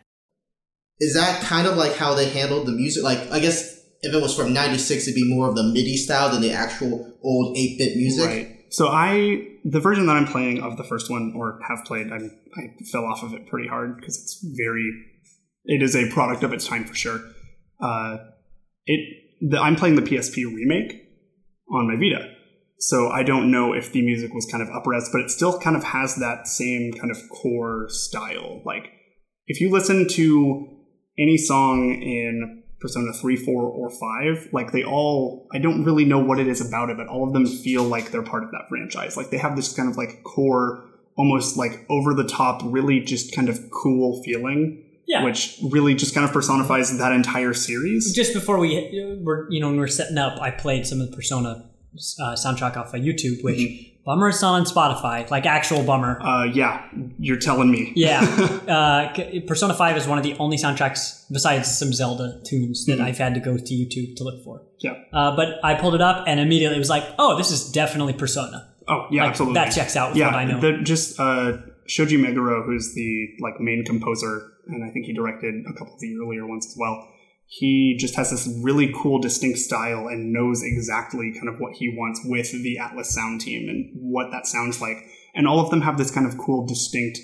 Is 1.01 1.15
that 1.15 1.41
kind 1.41 1.65
of 1.65 1.77
like 1.77 1.95
how 1.95 2.13
they 2.13 2.29
handled 2.29 2.67
the 2.67 2.71
music? 2.71 3.03
Like, 3.03 3.31
I 3.31 3.39
guess 3.39 3.75
if 4.01 4.13
it 4.13 4.21
was 4.21 4.35
from 4.35 4.53
'96, 4.53 5.07
it'd 5.07 5.15
be 5.15 5.27
more 5.27 5.49
of 5.49 5.55
the 5.55 5.63
MIDI 5.63 5.97
style 5.97 6.29
than 6.29 6.41
the 6.41 6.53
actual 6.53 7.17
old 7.23 7.57
8-bit 7.57 7.97
music. 7.97 8.25
Right. 8.25 8.65
So 8.69 8.87
I, 8.87 9.47
the 9.65 9.79
version 9.79 10.05
that 10.05 10.15
I'm 10.15 10.27
playing 10.27 10.61
of 10.61 10.77
the 10.77 10.83
first 10.83 11.09
one 11.09 11.33
or 11.35 11.59
have 11.67 11.83
played, 11.85 12.11
I'm, 12.11 12.31
I 12.55 12.83
fell 12.91 13.03
off 13.05 13.23
of 13.23 13.33
it 13.33 13.47
pretty 13.47 13.67
hard 13.67 13.97
because 13.97 14.15
it's 14.15 14.45
very, 14.55 14.89
it 15.65 15.81
is 15.81 15.95
a 15.95 16.07
product 16.11 16.43
of 16.43 16.53
its 16.53 16.67
time 16.67 16.85
for 16.85 16.93
sure. 16.93 17.19
Uh, 17.81 18.17
it, 18.85 18.99
the, 19.41 19.59
I'm 19.59 19.75
playing 19.75 19.95
the 19.95 20.03
PSP 20.03 20.45
remake 20.45 21.01
on 21.73 21.87
my 21.87 21.95
Vita. 21.95 22.31
So 22.77 23.09
I 23.09 23.23
don't 23.23 23.49
know 23.49 23.73
if 23.73 23.91
the 23.91 24.03
music 24.03 24.33
was 24.33 24.45
kind 24.45 24.61
of 24.61 24.69
upres, 24.69 25.05
but 25.11 25.21
it 25.21 25.31
still 25.31 25.59
kind 25.59 25.75
of 25.75 25.83
has 25.83 26.15
that 26.17 26.47
same 26.47 26.93
kind 26.93 27.09
of 27.09 27.17
core 27.29 27.87
style. 27.89 28.61
Like 28.65 28.91
if 29.47 29.59
you 29.59 29.71
listen 29.71 30.07
to 30.09 30.77
any 31.21 31.37
song 31.37 32.01
in 32.01 32.63
Persona 32.79 33.13
3, 33.13 33.35
4, 33.35 33.63
or 33.63 33.89
5, 33.91 34.49
like 34.53 34.71
they 34.71 34.83
all, 34.83 35.47
I 35.53 35.59
don't 35.59 35.83
really 35.85 36.03
know 36.05 36.17
what 36.19 36.39
it 36.39 36.47
is 36.47 36.65
about 36.67 36.89
it, 36.89 36.97
but 36.97 37.07
all 37.07 37.27
of 37.27 37.33
them 37.33 37.45
feel 37.45 37.83
like 37.83 38.09
they're 38.11 38.23
part 38.23 38.43
of 38.43 38.51
that 38.51 38.67
franchise. 38.69 39.15
Like 39.15 39.29
they 39.29 39.37
have 39.37 39.55
this 39.55 39.71
kind 39.73 39.87
of 39.87 39.97
like 39.97 40.23
core, 40.23 40.83
almost 41.15 41.57
like 41.57 41.85
over 41.89 42.13
the 42.15 42.23
top, 42.23 42.61
really 42.65 42.99
just 42.99 43.35
kind 43.35 43.49
of 43.49 43.59
cool 43.69 44.23
feeling, 44.23 44.83
Yeah. 45.07 45.23
which 45.23 45.59
really 45.69 45.93
just 45.93 46.15
kind 46.15 46.25
of 46.25 46.33
personifies 46.33 46.97
that 46.97 47.11
entire 47.11 47.53
series. 47.53 48.13
just 48.15 48.33
before 48.33 48.57
we 48.59 49.19
were, 49.21 49.47
you 49.51 49.59
know, 49.59 49.67
when 49.67 49.75
we 49.75 49.81
were 49.81 49.87
setting 49.87 50.17
up, 50.17 50.41
I 50.41 50.49
played 50.49 50.87
some 50.87 51.01
of 51.01 51.11
the 51.11 51.15
Persona 51.15 51.69
uh, 52.19 52.35
soundtrack 52.35 52.77
off 52.77 52.93
of 52.95 53.01
YouTube, 53.01 53.43
which 53.43 53.90
bummer 54.05 54.29
it's 54.29 54.41
not 54.41 54.53
on 54.55 54.65
Spotify, 54.65 55.29
like 55.29 55.45
actual 55.45 55.83
bummer. 55.83 56.21
Uh, 56.21 56.43
yeah, 56.45 56.87
you're 57.19 57.37
telling 57.39 57.71
me. 57.71 57.93
Yeah, 57.95 58.21
uh, 58.67 59.13
Persona 59.47 59.73
Five 59.73 59.97
is 59.97 60.07
one 60.07 60.17
of 60.17 60.23
the 60.23 60.35
only 60.37 60.57
soundtracks 60.57 61.25
besides 61.31 61.77
some 61.77 61.93
Zelda 61.93 62.41
tunes 62.43 62.85
that 62.85 62.99
I've 62.99 63.17
had 63.17 63.33
to 63.35 63.39
go 63.39 63.57
to 63.57 63.73
YouTube 63.73 64.15
to 64.17 64.23
look 64.23 64.43
for. 64.43 64.61
Yeah. 64.79 64.95
Uh, 65.13 65.35
but 65.35 65.63
I 65.63 65.75
pulled 65.75 65.95
it 65.95 66.01
up 66.01 66.25
and 66.27 66.39
immediately 66.39 66.75
it 66.77 66.79
was 66.79 66.89
like, 66.89 67.03
oh, 67.19 67.37
this 67.37 67.51
is 67.51 67.71
definitely 67.71 68.13
Persona. 68.13 68.69
Oh, 68.87 69.07
yeah, 69.11 69.21
Like, 69.23 69.29
absolutely. 69.31 69.53
that 69.55 69.71
checks 69.71 69.95
out 69.95 70.09
with 70.09 70.17
yeah, 70.17 70.25
what 70.27 70.35
I 70.35 70.45
know. 70.45 70.59
The, 70.59 70.81
just 70.83 71.19
uh, 71.19 71.57
Shoji 71.87 72.17
Meguro, 72.17 72.65
who's 72.65 72.93
the 72.93 73.29
like 73.39 73.59
main 73.59 73.85
composer, 73.85 74.53
and 74.67 74.83
I 74.83 74.89
think 74.89 75.05
he 75.05 75.13
directed 75.13 75.65
a 75.67 75.73
couple 75.73 75.93
of 75.93 75.99
the 75.99 76.17
earlier 76.17 76.47
ones 76.47 76.65
as 76.65 76.75
well. 76.77 77.07
He 77.53 77.97
just 77.99 78.15
has 78.15 78.31
this 78.31 78.47
really 78.63 78.93
cool, 78.95 79.19
distinct 79.19 79.59
style 79.59 80.07
and 80.07 80.31
knows 80.31 80.63
exactly 80.63 81.33
kind 81.33 81.49
of 81.49 81.59
what 81.59 81.73
he 81.73 81.89
wants 81.89 82.21
with 82.23 82.49
the 82.49 82.77
Atlus 82.79 83.07
sound 83.07 83.41
team 83.41 83.67
and 83.67 83.91
what 83.93 84.31
that 84.31 84.47
sounds 84.47 84.79
like. 84.79 84.95
And 85.35 85.45
all 85.45 85.59
of 85.59 85.69
them 85.69 85.81
have 85.81 85.97
this 85.97 86.11
kind 86.11 86.25
of 86.25 86.37
cool, 86.37 86.65
distinct 86.65 87.19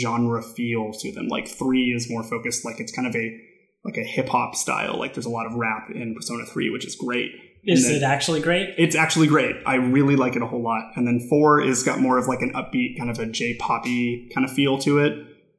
genre 0.00 0.42
feel 0.42 0.92
to 0.94 1.12
them. 1.12 1.28
Like 1.28 1.46
three 1.46 1.92
is 1.94 2.08
more 2.08 2.22
focused, 2.22 2.64
like 2.64 2.80
it's 2.80 2.90
kind 2.90 3.06
of 3.06 3.14
a 3.14 3.38
like 3.84 3.98
a 3.98 4.02
hip 4.02 4.30
hop 4.30 4.54
style. 4.56 4.98
Like 4.98 5.12
there's 5.12 5.26
a 5.26 5.30
lot 5.30 5.44
of 5.44 5.52
rap 5.52 5.90
in 5.94 6.14
Persona 6.14 6.46
Three, 6.46 6.70
which 6.70 6.86
is 6.86 6.96
great. 6.96 7.32
Is 7.62 7.86
it 7.86 8.02
actually 8.02 8.40
great? 8.40 8.76
it's 8.78 8.96
actually 8.96 9.26
great. 9.26 9.56
I 9.66 9.74
really 9.74 10.16
like 10.16 10.36
it 10.36 10.42
a 10.42 10.46
whole 10.46 10.62
lot. 10.62 10.92
And 10.96 11.06
then 11.06 11.20
four 11.28 11.60
is 11.60 11.82
got 11.82 12.00
more 12.00 12.16
of 12.16 12.28
like 12.28 12.40
an 12.40 12.54
upbeat 12.54 12.96
kind 12.96 13.10
of 13.10 13.18
a 13.18 13.26
J 13.26 13.58
poppy 13.58 14.30
kind 14.34 14.48
of 14.48 14.54
feel 14.54 14.78
to 14.78 15.00
it. 15.00 15.12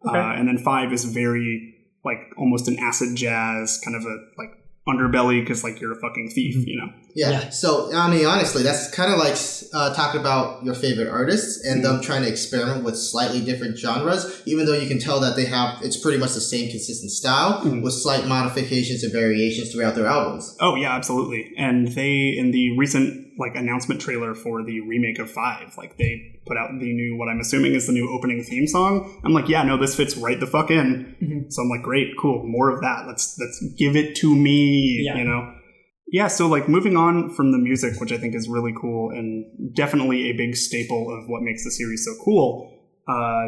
Okay. 0.08 0.18
Uh, 0.18 0.34
and 0.34 0.48
then 0.48 0.58
five 0.58 0.92
is 0.92 1.06
very 1.06 1.76
like 2.08 2.34
almost 2.38 2.68
an 2.68 2.80
acid 2.80 3.16
jazz 3.16 3.80
kind 3.84 3.96
of 3.96 4.04
a 4.04 4.18
like 4.38 4.58
underbelly 4.88 5.42
because 5.42 5.64
like 5.64 5.80
you're 5.80 5.92
a 5.92 6.02
fucking 6.02 6.32
thief, 6.34 6.66
you 6.66 6.78
know. 6.78 6.90
Yeah. 7.18 7.32
Yeah. 7.32 7.50
So 7.50 7.92
I 7.96 8.12
mean, 8.12 8.28
honestly, 8.28 8.62
that's 8.62 8.92
kind 8.92 9.12
of 9.12 9.18
like 9.18 9.36
uh, 9.74 9.92
talking 9.96 10.22
about 10.22 10.64
your 10.64 10.76
favorite 10.76 11.10
artists 11.10 11.66
and 11.66 11.84
them 11.84 11.96
mm-hmm. 11.96 12.04
trying 12.04 12.22
to 12.22 12.30
experiment 12.30 12.84
with 12.84 12.96
slightly 12.96 13.44
different 13.44 13.76
genres, 13.76 14.44
even 14.46 14.68
though 14.68 14.76
you 14.76 14.88
can 14.88 15.00
tell 15.00 15.20
that 15.22 15.36
they 15.36 15.46
have 15.46 15.82
it's 15.82 15.98
pretty 15.98 16.20
much 16.20 16.34
the 16.34 16.42
same 16.42 16.70
consistent 16.70 17.10
style 17.10 17.62
mm-hmm. 17.62 17.82
with 17.82 17.94
slight 17.94 18.28
modifications 18.28 19.04
and 19.04 19.12
variations 19.12 19.72
throughout 19.72 19.96
their 19.96 20.06
albums. 20.06 20.56
Oh 20.62 20.76
yeah, 20.76 20.96
absolutely. 20.96 21.54
And 21.58 21.88
they 21.88 22.36
in 22.38 22.52
the 22.52 22.78
recent 22.78 23.26
like 23.40 23.56
announcement 23.56 24.00
trailer 24.00 24.36
for 24.36 24.64
the 24.64 24.82
remake 24.82 25.18
of 25.18 25.32
Five, 25.32 25.76
like 25.76 25.98
they 25.98 26.40
put 26.46 26.56
out 26.56 26.70
the 26.80 26.94
new 26.94 27.18
what 27.18 27.30
I'm 27.30 27.40
assuming 27.40 27.74
is 27.74 27.88
the 27.88 27.94
new 27.94 28.08
opening 28.16 28.44
theme 28.44 28.68
song. 28.68 29.20
I'm 29.26 29.34
like, 29.34 29.50
yeah, 29.50 29.64
no, 29.64 29.76
this 29.76 29.96
fits 29.96 30.16
right 30.18 30.40
the 30.40 30.46
fuck 30.46 30.70
in. 30.70 31.16
Mm-hmm. 31.20 31.50
So 31.50 31.64
I'm 31.64 31.70
like, 31.70 31.82
great, 31.82 32.14
cool, 32.22 32.44
more 32.46 32.70
of 32.70 32.82
that. 32.82 33.08
Let's 33.08 33.40
let's 33.40 33.60
give 33.76 33.96
it 33.96 34.16
to 34.18 34.36
me. 34.36 35.02
Yeah. 35.04 35.18
You 35.18 35.24
know. 35.24 35.54
Yeah, 36.10 36.28
so 36.28 36.48
like 36.48 36.70
moving 36.70 36.96
on 36.96 37.34
from 37.34 37.52
the 37.52 37.58
music, 37.58 38.00
which 38.00 38.12
I 38.12 38.18
think 38.18 38.36
is 38.36 38.48
really 38.48 38.74
cool 38.80 39.10
and 39.12 39.76
definitely 39.76 40.30
a 40.30 40.34
big 40.34 40.56
staple 40.56 41.12
of 41.12 41.28
what 41.28 41.42
makes 41.42 41.64
the 41.64 41.72
series 41.72 42.06
so 42.06 42.14
cool. 42.24 42.72
Uh, 43.08 43.48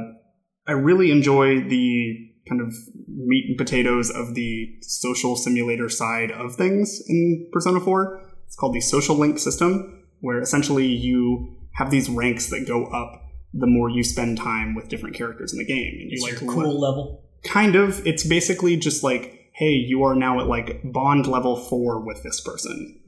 I 0.67 0.73
really 0.73 1.11
enjoy 1.11 1.61
the 1.61 2.15
kind 2.47 2.61
of 2.61 2.73
meat 3.07 3.45
and 3.49 3.57
potatoes 3.57 4.09
of 4.09 4.33
the 4.35 4.67
social 4.81 5.35
simulator 5.35 5.89
side 5.89 6.31
of 6.31 6.55
things 6.55 7.01
in 7.07 7.49
Persona 7.53 7.79
4. 7.79 8.21
It's 8.45 8.55
called 8.55 8.73
the 8.73 8.81
social 8.81 9.15
link 9.15 9.39
system, 9.39 10.03
where 10.21 10.39
essentially 10.39 10.87
you 10.87 11.55
have 11.75 11.91
these 11.91 12.09
ranks 12.09 12.49
that 12.49 12.67
go 12.67 12.85
up 12.87 13.21
the 13.53 13.67
more 13.67 13.89
you 13.89 14.03
spend 14.03 14.37
time 14.37 14.75
with 14.75 14.89
different 14.89 15.15
characters 15.15 15.53
in 15.53 15.59
the 15.59 15.65
game. 15.65 15.93
And 16.01 16.11
you 16.11 16.17
It's 16.21 16.23
like 16.23 16.49
cool 16.49 16.79
level. 16.79 17.23
kind 17.43 17.75
of 17.75 18.05
it's 18.05 18.23
basically 18.27 18.75
just 18.77 19.03
like 19.03 19.38
hey 19.59 19.71
you 19.71 20.03
are 20.03 20.15
now 20.15 20.39
at 20.39 20.47
like 20.47 20.81
bond 20.85 21.27
level 21.27 21.57
four 21.57 21.99
with 22.03 22.23
this 22.23 22.39
person. 22.41 22.99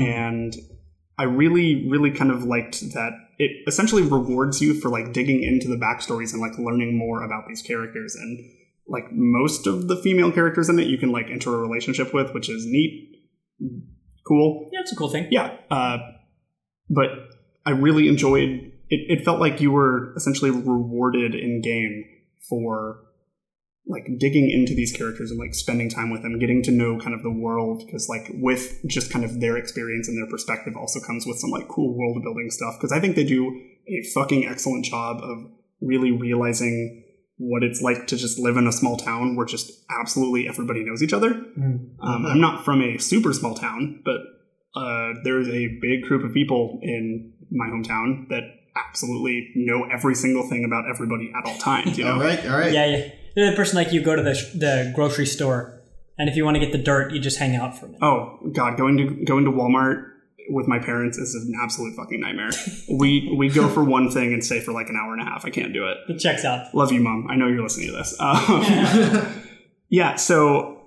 And 0.00 0.54
i 1.18 1.24
really 1.24 1.88
really 1.90 2.12
kind 2.12 2.30
of 2.30 2.44
liked 2.44 2.80
that 2.94 3.10
it 3.38 3.50
essentially 3.66 4.02
rewards 4.02 4.60
you 4.60 4.72
for 4.80 4.88
like 4.88 5.12
digging 5.12 5.42
into 5.42 5.68
the 5.68 5.76
backstories 5.76 6.32
and 6.32 6.40
like 6.40 6.56
learning 6.58 6.96
more 6.96 7.22
about 7.22 7.44
these 7.48 7.62
characters. 7.62 8.14
And 8.14 8.38
like 8.86 9.04
most 9.12 9.66
of 9.66 9.88
the 9.88 9.96
female 9.96 10.32
characters 10.32 10.68
in 10.68 10.78
it 10.78 10.86
you 10.86 10.96
can 10.96 11.10
like 11.10 11.26
enter 11.30 11.52
a 11.54 11.58
relationship 11.58 12.14
with 12.14 12.32
which 12.32 12.48
is 12.48 12.64
neat. 12.66 13.16
Cool. 14.26 14.70
Yeah, 14.72 14.80
it's 14.80 14.92
a 14.92 14.96
cool 14.96 15.10
thing. 15.10 15.26
yeah 15.30 15.56
uh, 15.70 15.98
but 16.88 17.08
i 17.66 17.70
really 17.70 18.08
enjoyed 18.08 18.72
it, 18.90 19.18
it 19.18 19.24
felt 19.24 19.40
like 19.40 19.60
you 19.60 19.72
were 19.72 20.14
essentially 20.16 20.50
rewarded 20.50 21.34
in 21.34 21.60
game 21.60 22.04
for 22.48 23.00
like 23.88 24.06
digging 24.18 24.50
into 24.50 24.74
these 24.74 24.92
characters 24.92 25.30
and 25.30 25.40
like 25.40 25.54
spending 25.54 25.88
time 25.88 26.10
with 26.10 26.22
them 26.22 26.38
getting 26.38 26.62
to 26.62 26.70
know 26.70 26.98
kind 26.98 27.14
of 27.14 27.22
the 27.22 27.30
world 27.30 27.82
because 27.86 28.08
like 28.08 28.30
with 28.34 28.78
just 28.86 29.10
kind 29.10 29.24
of 29.24 29.40
their 29.40 29.56
experience 29.56 30.08
and 30.08 30.18
their 30.18 30.28
perspective 30.30 30.74
also 30.76 31.00
comes 31.00 31.26
with 31.26 31.38
some 31.38 31.50
like 31.50 31.66
cool 31.68 31.96
world 31.96 32.22
building 32.22 32.50
stuff 32.50 32.74
because 32.76 32.92
i 32.92 33.00
think 33.00 33.16
they 33.16 33.24
do 33.24 33.48
a 33.88 34.02
fucking 34.14 34.46
excellent 34.46 34.84
job 34.84 35.18
of 35.22 35.38
really 35.80 36.10
realizing 36.12 37.02
what 37.38 37.62
it's 37.62 37.80
like 37.80 38.06
to 38.08 38.16
just 38.16 38.38
live 38.38 38.56
in 38.56 38.66
a 38.66 38.72
small 38.72 38.96
town 38.96 39.36
where 39.36 39.46
just 39.46 39.70
absolutely 40.00 40.48
everybody 40.48 40.84
knows 40.84 41.02
each 41.02 41.12
other 41.12 41.30
um, 42.00 42.26
I'm 42.26 42.40
not 42.40 42.64
from 42.64 42.82
a 42.82 42.98
super 42.98 43.32
small 43.32 43.54
town, 43.54 44.02
but 44.04 44.18
uh, 44.74 45.14
there's 45.24 45.48
a 45.48 45.78
big 45.80 46.02
group 46.02 46.24
of 46.24 46.32
people 46.32 46.78
in 46.82 47.32
my 47.50 47.66
hometown 47.66 48.28
that 48.28 48.42
absolutely 48.76 49.50
know 49.56 49.84
every 49.92 50.14
single 50.14 50.48
thing 50.48 50.64
about 50.64 50.84
everybody 50.88 51.32
at 51.36 51.48
all 51.48 51.58
times. 51.58 51.98
You 51.98 52.04
know, 52.06 52.14
All 52.14 52.20
right, 52.20 52.44
all 52.46 52.58
right. 52.58 52.72
Yeah, 52.72 52.86
yeah. 52.86 53.08
They're 53.38 53.52
the 53.52 53.56
person 53.56 53.76
like 53.76 53.92
you 53.92 54.02
go 54.02 54.16
to 54.16 54.22
the 54.22 54.32
the 54.52 54.92
grocery 54.96 55.24
store, 55.24 55.80
and 56.18 56.28
if 56.28 56.34
you 56.34 56.44
want 56.44 56.56
to 56.56 56.58
get 56.58 56.72
the 56.72 56.78
dirt, 56.78 57.12
you 57.12 57.20
just 57.20 57.38
hang 57.38 57.54
out 57.54 57.78
for 57.78 57.86
a 57.86 57.88
minute. 57.90 58.02
Oh 58.02 58.36
God, 58.52 58.76
going 58.76 58.96
to 58.96 59.24
going 59.24 59.44
to 59.44 59.52
Walmart 59.52 60.10
with 60.50 60.66
my 60.66 60.80
parents 60.80 61.18
is 61.18 61.36
an 61.36 61.54
absolute 61.62 61.94
fucking 61.94 62.20
nightmare. 62.20 62.50
we 62.98 63.32
we 63.38 63.48
go 63.48 63.68
for 63.68 63.84
one 63.84 64.10
thing 64.10 64.32
and 64.32 64.44
stay 64.44 64.58
for 64.58 64.72
like 64.72 64.88
an 64.88 64.96
hour 64.96 65.12
and 65.12 65.22
a 65.22 65.24
half. 65.24 65.44
I 65.44 65.50
can't 65.50 65.72
do 65.72 65.86
it. 65.86 65.98
It 66.08 66.18
checks 66.18 66.44
out. 66.44 66.74
Love 66.74 66.90
you, 66.90 67.00
mom. 67.00 67.28
I 67.30 67.36
know 67.36 67.46
you're 67.46 67.62
listening 67.62 67.90
to 67.90 67.92
this. 67.92 68.16
Um, 68.20 69.44
yeah, 69.88 70.16
so 70.16 70.82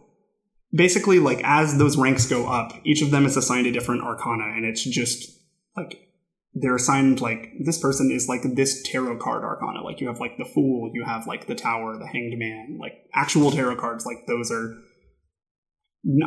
basically, 0.73 1.19
like 1.19 1.39
as 1.45 1.77
those 1.77 1.95
ranks 1.95 2.27
go 2.27 2.47
up, 2.47 2.73
each 2.83 3.01
of 3.01 3.11
them 3.11 3.25
is 3.25 3.37
assigned 3.37 3.65
a 3.65 3.71
different 3.71 4.03
arcana, 4.03 4.43
and 4.43 4.65
it's 4.65 4.83
just 4.83 5.39
like 5.77 6.10
they're 6.53 6.75
assigned 6.75 7.21
like 7.21 7.53
this 7.63 7.77
person 7.77 8.11
is 8.11 8.27
like 8.27 8.41
this 8.43 8.81
tarot 8.83 9.17
card 9.17 9.43
arcana. 9.43 9.83
Like 9.83 10.01
you 10.01 10.07
have 10.07 10.19
like 10.19 10.37
the 10.37 10.45
Fool, 10.45 10.91
you 10.93 11.03
have 11.05 11.27
like 11.27 11.47
the 11.47 11.55
Tower, 11.55 11.97
the 11.97 12.07
Hanged 12.07 12.37
Man, 12.37 12.77
like 12.79 12.93
actual 13.13 13.51
tarot 13.51 13.77
cards. 13.77 14.05
Like 14.05 14.25
those 14.27 14.51
are. 14.51 14.75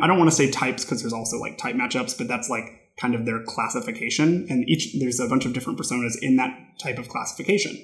I 0.01 0.07
don't 0.07 0.17
want 0.17 0.29
to 0.29 0.35
say 0.35 0.49
types 0.49 0.85
because 0.85 1.01
there's 1.01 1.13
also 1.13 1.37
like 1.37 1.57
type 1.57 1.75
matchups, 1.75 2.17
but 2.17 2.27
that's 2.27 2.49
like 2.49 2.63
kind 2.99 3.13
of 3.13 3.25
their 3.25 3.43
classification, 3.43 4.47
and 4.49 4.67
each 4.69 4.95
there's 4.99 5.19
a 5.19 5.27
bunch 5.27 5.45
of 5.45 5.53
different 5.53 5.77
personas 5.77 6.13
in 6.21 6.37
that 6.37 6.57
type 6.79 6.97
of 6.97 7.09
classification 7.09 7.77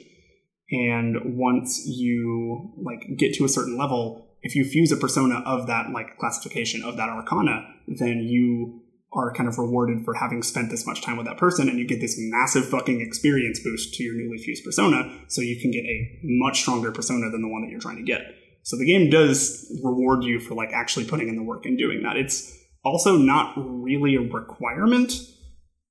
and 0.71 1.17
once 1.37 1.85
you 1.85 2.71
like 2.83 3.17
get 3.17 3.33
to 3.33 3.45
a 3.45 3.49
certain 3.49 3.77
level 3.77 4.27
if 4.41 4.55
you 4.55 4.63
fuse 4.63 4.91
a 4.91 4.97
persona 4.97 5.43
of 5.45 5.67
that 5.67 5.89
like 5.91 6.17
classification 6.17 6.83
of 6.83 6.97
that 6.97 7.09
arcana 7.09 7.63
then 7.87 8.19
you 8.19 8.80
are 9.13 9.33
kind 9.33 9.49
of 9.49 9.57
rewarded 9.57 10.05
for 10.05 10.13
having 10.13 10.41
spent 10.41 10.69
this 10.69 10.85
much 10.87 11.01
time 11.01 11.17
with 11.17 11.25
that 11.25 11.37
person 11.37 11.67
and 11.67 11.77
you 11.77 11.85
get 11.85 11.99
this 11.99 12.15
massive 12.17 12.65
fucking 12.69 13.01
experience 13.01 13.59
boost 13.61 13.93
to 13.93 14.03
your 14.03 14.13
newly 14.15 14.37
fused 14.37 14.63
persona 14.63 15.11
so 15.27 15.41
you 15.41 15.59
can 15.59 15.69
get 15.71 15.83
a 15.83 16.19
much 16.23 16.61
stronger 16.61 16.91
persona 16.91 17.29
than 17.29 17.41
the 17.41 17.47
one 17.47 17.61
that 17.61 17.69
you're 17.69 17.79
trying 17.81 17.97
to 17.97 18.03
get 18.03 18.21
so 18.63 18.77
the 18.77 18.85
game 18.85 19.09
does 19.09 19.69
reward 19.83 20.23
you 20.23 20.39
for 20.39 20.53
like 20.55 20.71
actually 20.71 21.03
putting 21.05 21.27
in 21.27 21.35
the 21.35 21.43
work 21.43 21.65
and 21.65 21.77
doing 21.77 22.03
that 22.03 22.15
it's 22.15 22.57
also 22.85 23.17
not 23.17 23.53
really 23.57 24.15
a 24.15 24.21
requirement 24.21 25.11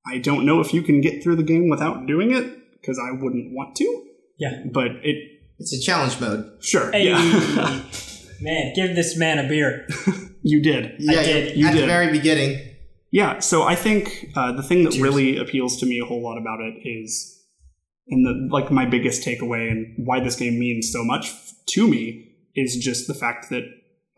i 0.07 0.17
don't 0.19 0.47
know 0.47 0.61
if 0.61 0.73
you 0.73 0.81
can 0.83 1.01
get 1.03 1.23
through 1.23 1.37
the 1.37 1.43
game 1.43 1.69
without 1.69 2.07
doing 2.07 2.33
it 2.33 2.57
because 2.81 2.99
i 2.99 3.11
wouldn't 3.11 3.53
want 3.53 3.77
to 3.77 4.07
Yeah. 4.39 4.63
but 4.73 4.87
it 5.03 5.17
It's 5.59 5.75
a 5.75 5.81
challenge 5.81 6.19
mode. 6.21 6.51
sure 6.63 6.91
Hey, 6.91 7.09
yeah 7.11 7.21
man, 8.41 8.73
give 8.75 8.97
this 8.97 9.15
man 9.19 9.39
a 9.45 9.47
beer. 9.47 9.87
you 10.43 10.63
did 10.63 10.95
Yeah, 10.99 11.23
did. 11.23 11.57
You 11.59 11.67
at 11.67 11.73
did. 11.75 11.83
the 11.83 11.87
very 11.87 12.11
beginning. 12.11 12.67
Yeah 13.11 13.39
so 13.39 13.63
i 13.63 13.75
think 13.75 14.31
uh, 14.37 14.53
the 14.53 14.63
thing 14.63 14.85
that 14.85 14.95
really 14.95 15.37
appeals 15.37 15.77
to 15.77 15.87
me 15.87 16.01
a 16.01 16.07
whole 16.07 16.23
lot 16.23 16.39
about 16.39 16.61
it 16.61 16.75
is 16.85 17.37
and 18.09 18.25
the 18.27 18.49
like 18.53 18.71
my 18.71 18.85
biggest 18.85 19.27
takeaway 19.27 19.71
and 19.71 19.95
why 20.07 20.21
this 20.21 20.37
game 20.37 20.59
means 20.59 20.91
so 20.93 21.05
much 21.05 21.33
to 21.67 21.89
me 21.89 22.27
is 22.55 22.77
just 22.77 23.07
the 23.07 23.15
fact 23.15 23.51
that 23.51 23.65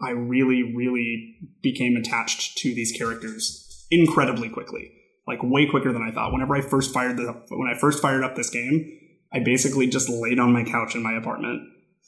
i 0.02 0.10
really 0.10 0.74
really 0.74 1.36
became 1.62 1.96
attached 1.96 2.56
to 2.58 2.74
these 2.74 2.92
characters 2.92 3.86
incredibly 3.90 4.48
quickly 4.48 4.90
like 5.26 5.38
way 5.42 5.66
quicker 5.66 5.92
than 5.92 6.02
i 6.02 6.12
thought. 6.12 6.32
Whenever 6.32 6.56
i 6.56 6.60
first 6.60 6.92
fired 6.92 7.16
the 7.16 7.32
when 7.50 7.68
i 7.68 7.78
first 7.78 8.00
fired 8.02 8.24
up 8.24 8.34
this 8.34 8.50
game 8.50 8.98
i 9.32 9.38
basically 9.38 9.86
just 9.86 10.08
laid 10.08 10.38
on 10.38 10.52
my 10.52 10.64
couch 10.64 10.94
in 10.94 11.02
my 11.02 11.12
apartment 11.12 11.62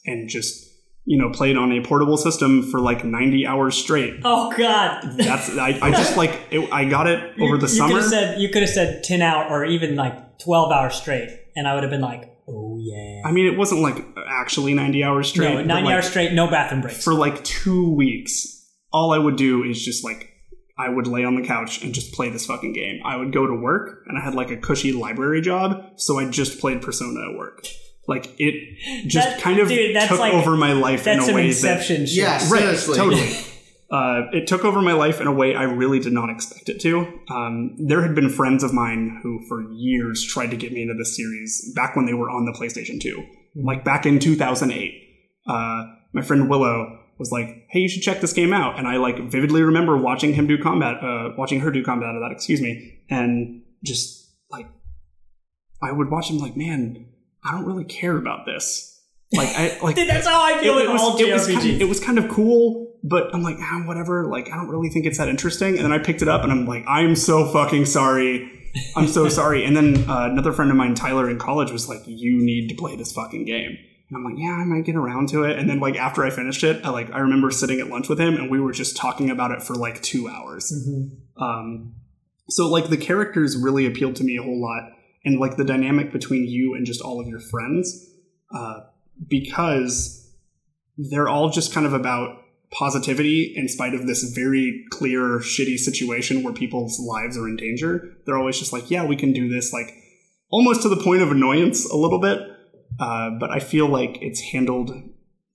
and 0.05 0.29
just 0.29 0.74
you 1.05 1.17
know 1.17 1.29
played 1.29 1.55
on 1.55 1.71
a 1.71 1.81
portable 1.81 2.17
system 2.17 2.63
for 2.63 2.79
like 2.79 3.03
90 3.03 3.45
hours 3.45 3.77
straight 3.77 4.15
Oh 4.23 4.51
God. 4.57 5.03
that's 5.17 5.55
I, 5.57 5.77
I 5.81 5.91
just 5.91 6.17
like 6.21 6.41
it, 6.51 6.71
I 6.73 6.85
got 6.85 7.07
it 7.07 7.39
over 7.39 7.57
the 7.57 7.67
you 7.67 7.67
summer. 7.67 7.93
Could 7.93 8.01
have 8.01 8.09
said, 8.09 8.41
you 8.41 8.49
could 8.49 8.63
have 8.63 8.71
said 8.71 9.03
ten 9.03 9.21
hour 9.21 9.47
or 9.49 9.65
even 9.65 9.95
like 9.95 10.39
twelve 10.39 10.71
hours 10.71 10.95
straight, 10.95 11.29
and 11.55 11.67
I 11.67 11.73
would 11.75 11.83
have 11.83 11.89
been 11.91 12.01
like, 12.01 12.37
oh 12.47 12.77
yeah. 12.79 13.21
I 13.25 13.31
mean, 13.31 13.45
it 13.45 13.57
wasn't 13.57 13.81
like 13.81 14.03
actually 14.27 14.73
ninety 14.73 15.03
hours 15.03 15.29
straight. 15.29 15.53
no, 15.53 15.63
ninety 15.63 15.85
like, 15.85 15.95
hours 15.95 16.07
straight, 16.09 16.33
no 16.33 16.47
bathroom 16.47 16.81
breaks. 16.81 17.03
for 17.03 17.13
like 17.13 17.43
two 17.43 17.89
weeks. 17.91 18.51
All 18.91 19.11
I 19.11 19.17
would 19.17 19.35
do 19.35 19.63
is 19.63 19.83
just 19.83 20.03
like 20.03 20.29
I 20.77 20.89
would 20.89 21.07
lay 21.07 21.23
on 21.23 21.35
the 21.35 21.45
couch 21.45 21.83
and 21.83 21.93
just 21.93 22.13
play 22.13 22.29
this 22.29 22.45
fucking 22.45 22.73
game. 22.73 23.01
I 23.05 23.15
would 23.15 23.31
go 23.31 23.45
to 23.45 23.53
work 23.53 24.03
and 24.07 24.17
I 24.17 24.21
had 24.21 24.35
like 24.35 24.51
a 24.51 24.57
cushy 24.57 24.91
library 24.91 25.41
job, 25.41 25.83
so 25.97 26.19
I 26.19 26.29
just 26.29 26.59
played 26.59 26.81
Persona 26.81 27.29
at 27.29 27.37
work. 27.37 27.65
Like 28.07 28.27
it 28.39 29.07
just 29.07 29.27
That- 29.29 29.41
kind 29.41 29.59
of 29.59 29.67
dude, 29.67 29.95
that's 29.95 30.09
took 30.09 30.19
like- 30.19 30.33
over 30.33 30.55
my 30.55 30.73
life 30.73 31.07
in 31.07 31.19
a 31.19 31.21
some 31.23 31.35
way 31.35 31.47
Inception 31.47 32.05
shit. 32.05 32.15
Yeah, 32.17 32.33
right, 32.49 32.61
seriously. 32.61 32.97
totally. 32.97 33.29
Uh, 33.91 34.23
it 34.33 34.47
took 34.47 34.65
over 34.65 34.81
my 34.81 34.93
life 34.93 35.21
in 35.21 35.27
a 35.27 35.31
way 35.31 35.53
I 35.55 35.61
really 35.63 35.99
did 35.99 36.11
not 36.11 36.31
expect 36.31 36.69
it 36.69 36.81
to. 36.81 37.07
Um, 37.29 37.75
there 37.77 38.01
had 38.01 38.15
been 38.15 38.29
friends 38.29 38.63
of 38.63 38.73
mine 38.73 39.19
who, 39.21 39.45
for 39.47 39.61
years, 39.71 40.25
tried 40.25 40.49
to 40.49 40.57
get 40.57 40.73
me 40.73 40.81
into 40.81 40.95
this 40.95 41.15
series 41.15 41.71
back 41.75 41.95
when 41.95 42.07
they 42.07 42.13
were 42.15 42.27
on 42.29 42.45
the 42.45 42.51
PlayStation 42.51 42.99
2. 42.99 43.23
Like 43.63 43.85
back 43.85 44.07
in 44.07 44.17
2008. 44.17 44.91
Uh, 45.47 45.83
my 46.13 46.23
friend 46.23 46.49
Willow 46.49 46.97
was 47.19 47.31
like, 47.31 47.45
"Hey, 47.69 47.81
you 47.81 47.87
should 47.87 48.01
check 48.01 48.21
this 48.21 48.33
game 48.33 48.53
out," 48.53 48.79
and 48.79 48.87
I 48.87 48.97
like 48.97 49.19
vividly 49.29 49.61
remember 49.61 49.95
watching 49.95 50.33
him 50.33 50.47
do 50.47 50.57
combat, 50.57 50.95
uh, 51.03 51.29
watching 51.37 51.59
her 51.59 51.69
do 51.69 51.83
combat 51.83 52.15
of 52.15 52.21
that. 52.21 52.31
Excuse 52.33 52.61
me, 52.61 53.03
and 53.11 53.61
just 53.83 54.27
like 54.49 54.65
I 55.81 55.91
would 55.91 56.09
watch 56.09 56.31
him 56.31 56.39
like, 56.39 56.57
man, 56.57 57.05
I 57.45 57.51
don't 57.51 57.65
really 57.65 57.85
care 57.85 58.17
about 58.17 58.45
this. 58.45 58.91
Like 59.33 59.49
I 59.49 59.79
like 59.83 59.95
Dude, 59.95 60.09
that's 60.09 60.27
how 60.27 60.43
I 60.43 60.59
feel 60.59 60.75
with 60.75 60.87
all 60.87 61.17
it 61.17 61.31
was, 61.31 61.47
kind 61.47 61.59
of, 61.59 61.81
it 61.81 61.87
was 61.87 61.99
kind 61.99 62.17
of 62.17 62.29
cool, 62.29 62.95
but 63.03 63.33
I'm 63.33 63.43
like, 63.43 63.57
ah, 63.59 63.83
whatever. 63.85 64.25
Like, 64.25 64.51
I 64.51 64.55
don't 64.55 64.69
really 64.69 64.89
think 64.89 65.05
it's 65.05 65.17
that 65.17 65.29
interesting. 65.29 65.75
And 65.75 65.85
then 65.85 65.91
I 65.91 65.99
picked 65.99 66.21
it 66.21 66.27
up, 66.27 66.43
and 66.43 66.51
I'm 66.51 66.65
like, 66.65 66.83
I'm 66.87 67.15
so 67.15 67.51
fucking 67.51 67.85
sorry. 67.85 68.51
I'm 68.95 69.07
so 69.07 69.29
sorry. 69.39 69.63
And 69.63 69.75
then 69.75 70.09
uh, 70.09 70.29
another 70.31 70.51
friend 70.51 70.71
of 70.71 70.77
mine, 70.77 70.95
Tyler, 70.95 71.29
in 71.29 71.37
college, 71.37 71.71
was 71.71 71.87
like, 71.87 72.01
you 72.05 72.43
need 72.43 72.67
to 72.69 72.75
play 72.75 72.95
this 72.95 73.11
fucking 73.11 73.45
game. 73.45 73.77
And 74.09 74.17
I'm 74.17 74.23
like, 74.23 74.35
yeah, 74.37 74.53
I 74.53 74.65
might 74.65 74.85
get 74.85 74.95
around 74.95 75.29
to 75.29 75.43
it. 75.43 75.57
And 75.57 75.69
then 75.69 75.79
like 75.79 75.95
after 75.95 76.23
I 76.23 76.29
finished 76.29 76.63
it, 76.63 76.85
I 76.85 76.89
like 76.89 77.11
I 77.11 77.19
remember 77.19 77.49
sitting 77.49 77.79
at 77.79 77.87
lunch 77.87 78.07
with 78.07 78.19
him, 78.19 78.35
and 78.35 78.51
we 78.51 78.59
were 78.59 78.71
just 78.71 78.95
talking 78.95 79.29
about 79.29 79.51
it 79.51 79.63
for 79.63 79.75
like 79.75 80.01
two 80.01 80.27
hours. 80.27 80.71
Um, 81.37 81.95
so 82.49 82.69
like 82.69 82.89
the 82.89 82.97
characters 82.97 83.57
really 83.57 83.85
appealed 83.85 84.15
to 84.17 84.23
me 84.23 84.37
a 84.37 84.43
whole 84.43 84.61
lot, 84.61 84.91
and 85.25 85.39
like 85.39 85.57
the 85.57 85.65
dynamic 85.65 86.11
between 86.13 86.47
you 86.47 86.75
and 86.75 86.85
just 86.85 87.01
all 87.01 87.19
of 87.19 87.27
your 87.27 87.39
friends, 87.39 88.13
uh, 88.55 88.81
because 89.27 90.33
they're 90.97 91.27
all 91.27 91.49
just 91.49 91.73
kind 91.73 91.85
of 91.85 91.93
about 91.93 92.37
positivity 92.71 93.53
in 93.55 93.67
spite 93.67 93.93
of 93.93 94.05
this 94.05 94.23
very 94.35 94.85
clear 94.91 95.39
shitty 95.39 95.77
situation 95.77 96.43
where 96.43 96.53
people's 96.53 96.99
lives 96.99 97.37
are 97.37 97.47
in 97.47 97.55
danger. 97.55 98.13
They're 98.25 98.37
always 98.37 98.59
just 98.59 98.73
like, 98.73 98.91
yeah, 98.91 99.05
we 99.05 99.15
can 99.15 99.33
do 99.33 99.49
this, 99.49 99.73
like 99.73 99.93
almost 100.49 100.81
to 100.83 100.89
the 100.89 100.97
point 100.97 101.21
of 101.21 101.31
annoyance 101.31 101.89
a 101.89 101.97
little 101.97 102.19
bit. 102.19 102.39
Uh, 102.99 103.31
but 103.39 103.51
I 103.51 103.59
feel 103.59 103.87
like 103.87 104.17
it's 104.21 104.39
handled 104.39 104.91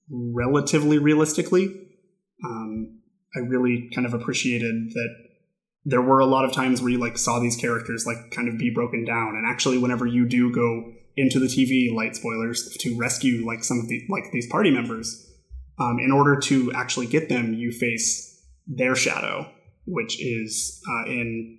relatively 0.09 0.97
realistically. 0.97 1.87
Um, 2.45 2.99
I 3.35 3.39
really 3.39 3.89
kind 3.95 4.05
of 4.05 4.13
appreciated 4.13 4.91
that 4.91 5.15
there 5.85 6.01
were 6.01 6.19
a 6.19 6.25
lot 6.25 6.45
of 6.45 6.53
times 6.53 6.81
where 6.81 6.91
you 6.91 6.99
like 6.99 7.17
saw 7.17 7.39
these 7.39 7.55
characters 7.55 8.05
like 8.05 8.31
kind 8.31 8.47
of 8.47 8.57
be 8.57 8.69
broken 8.69 9.03
down, 9.05 9.35
and 9.35 9.45
actually, 9.47 9.77
whenever 9.77 10.05
you 10.05 10.27
do 10.27 10.53
go 10.53 10.93
into 11.17 11.39
the 11.39 11.47
TV, 11.47 11.93
light 11.93 12.15
spoilers, 12.15 12.75
to 12.79 12.97
rescue 12.97 13.45
like 13.45 13.63
some 13.63 13.79
of 13.79 13.87
the 13.87 14.01
like 14.09 14.31
these 14.31 14.47
party 14.47 14.71
members, 14.71 15.27
um, 15.79 15.97
in 15.99 16.11
order 16.11 16.39
to 16.39 16.71
actually 16.73 17.07
get 17.07 17.29
them, 17.29 17.53
you 17.53 17.71
face 17.71 18.43
their 18.67 18.95
shadow, 18.95 19.49
which 19.85 20.21
is 20.21 20.81
uh, 20.89 21.09
in 21.09 21.57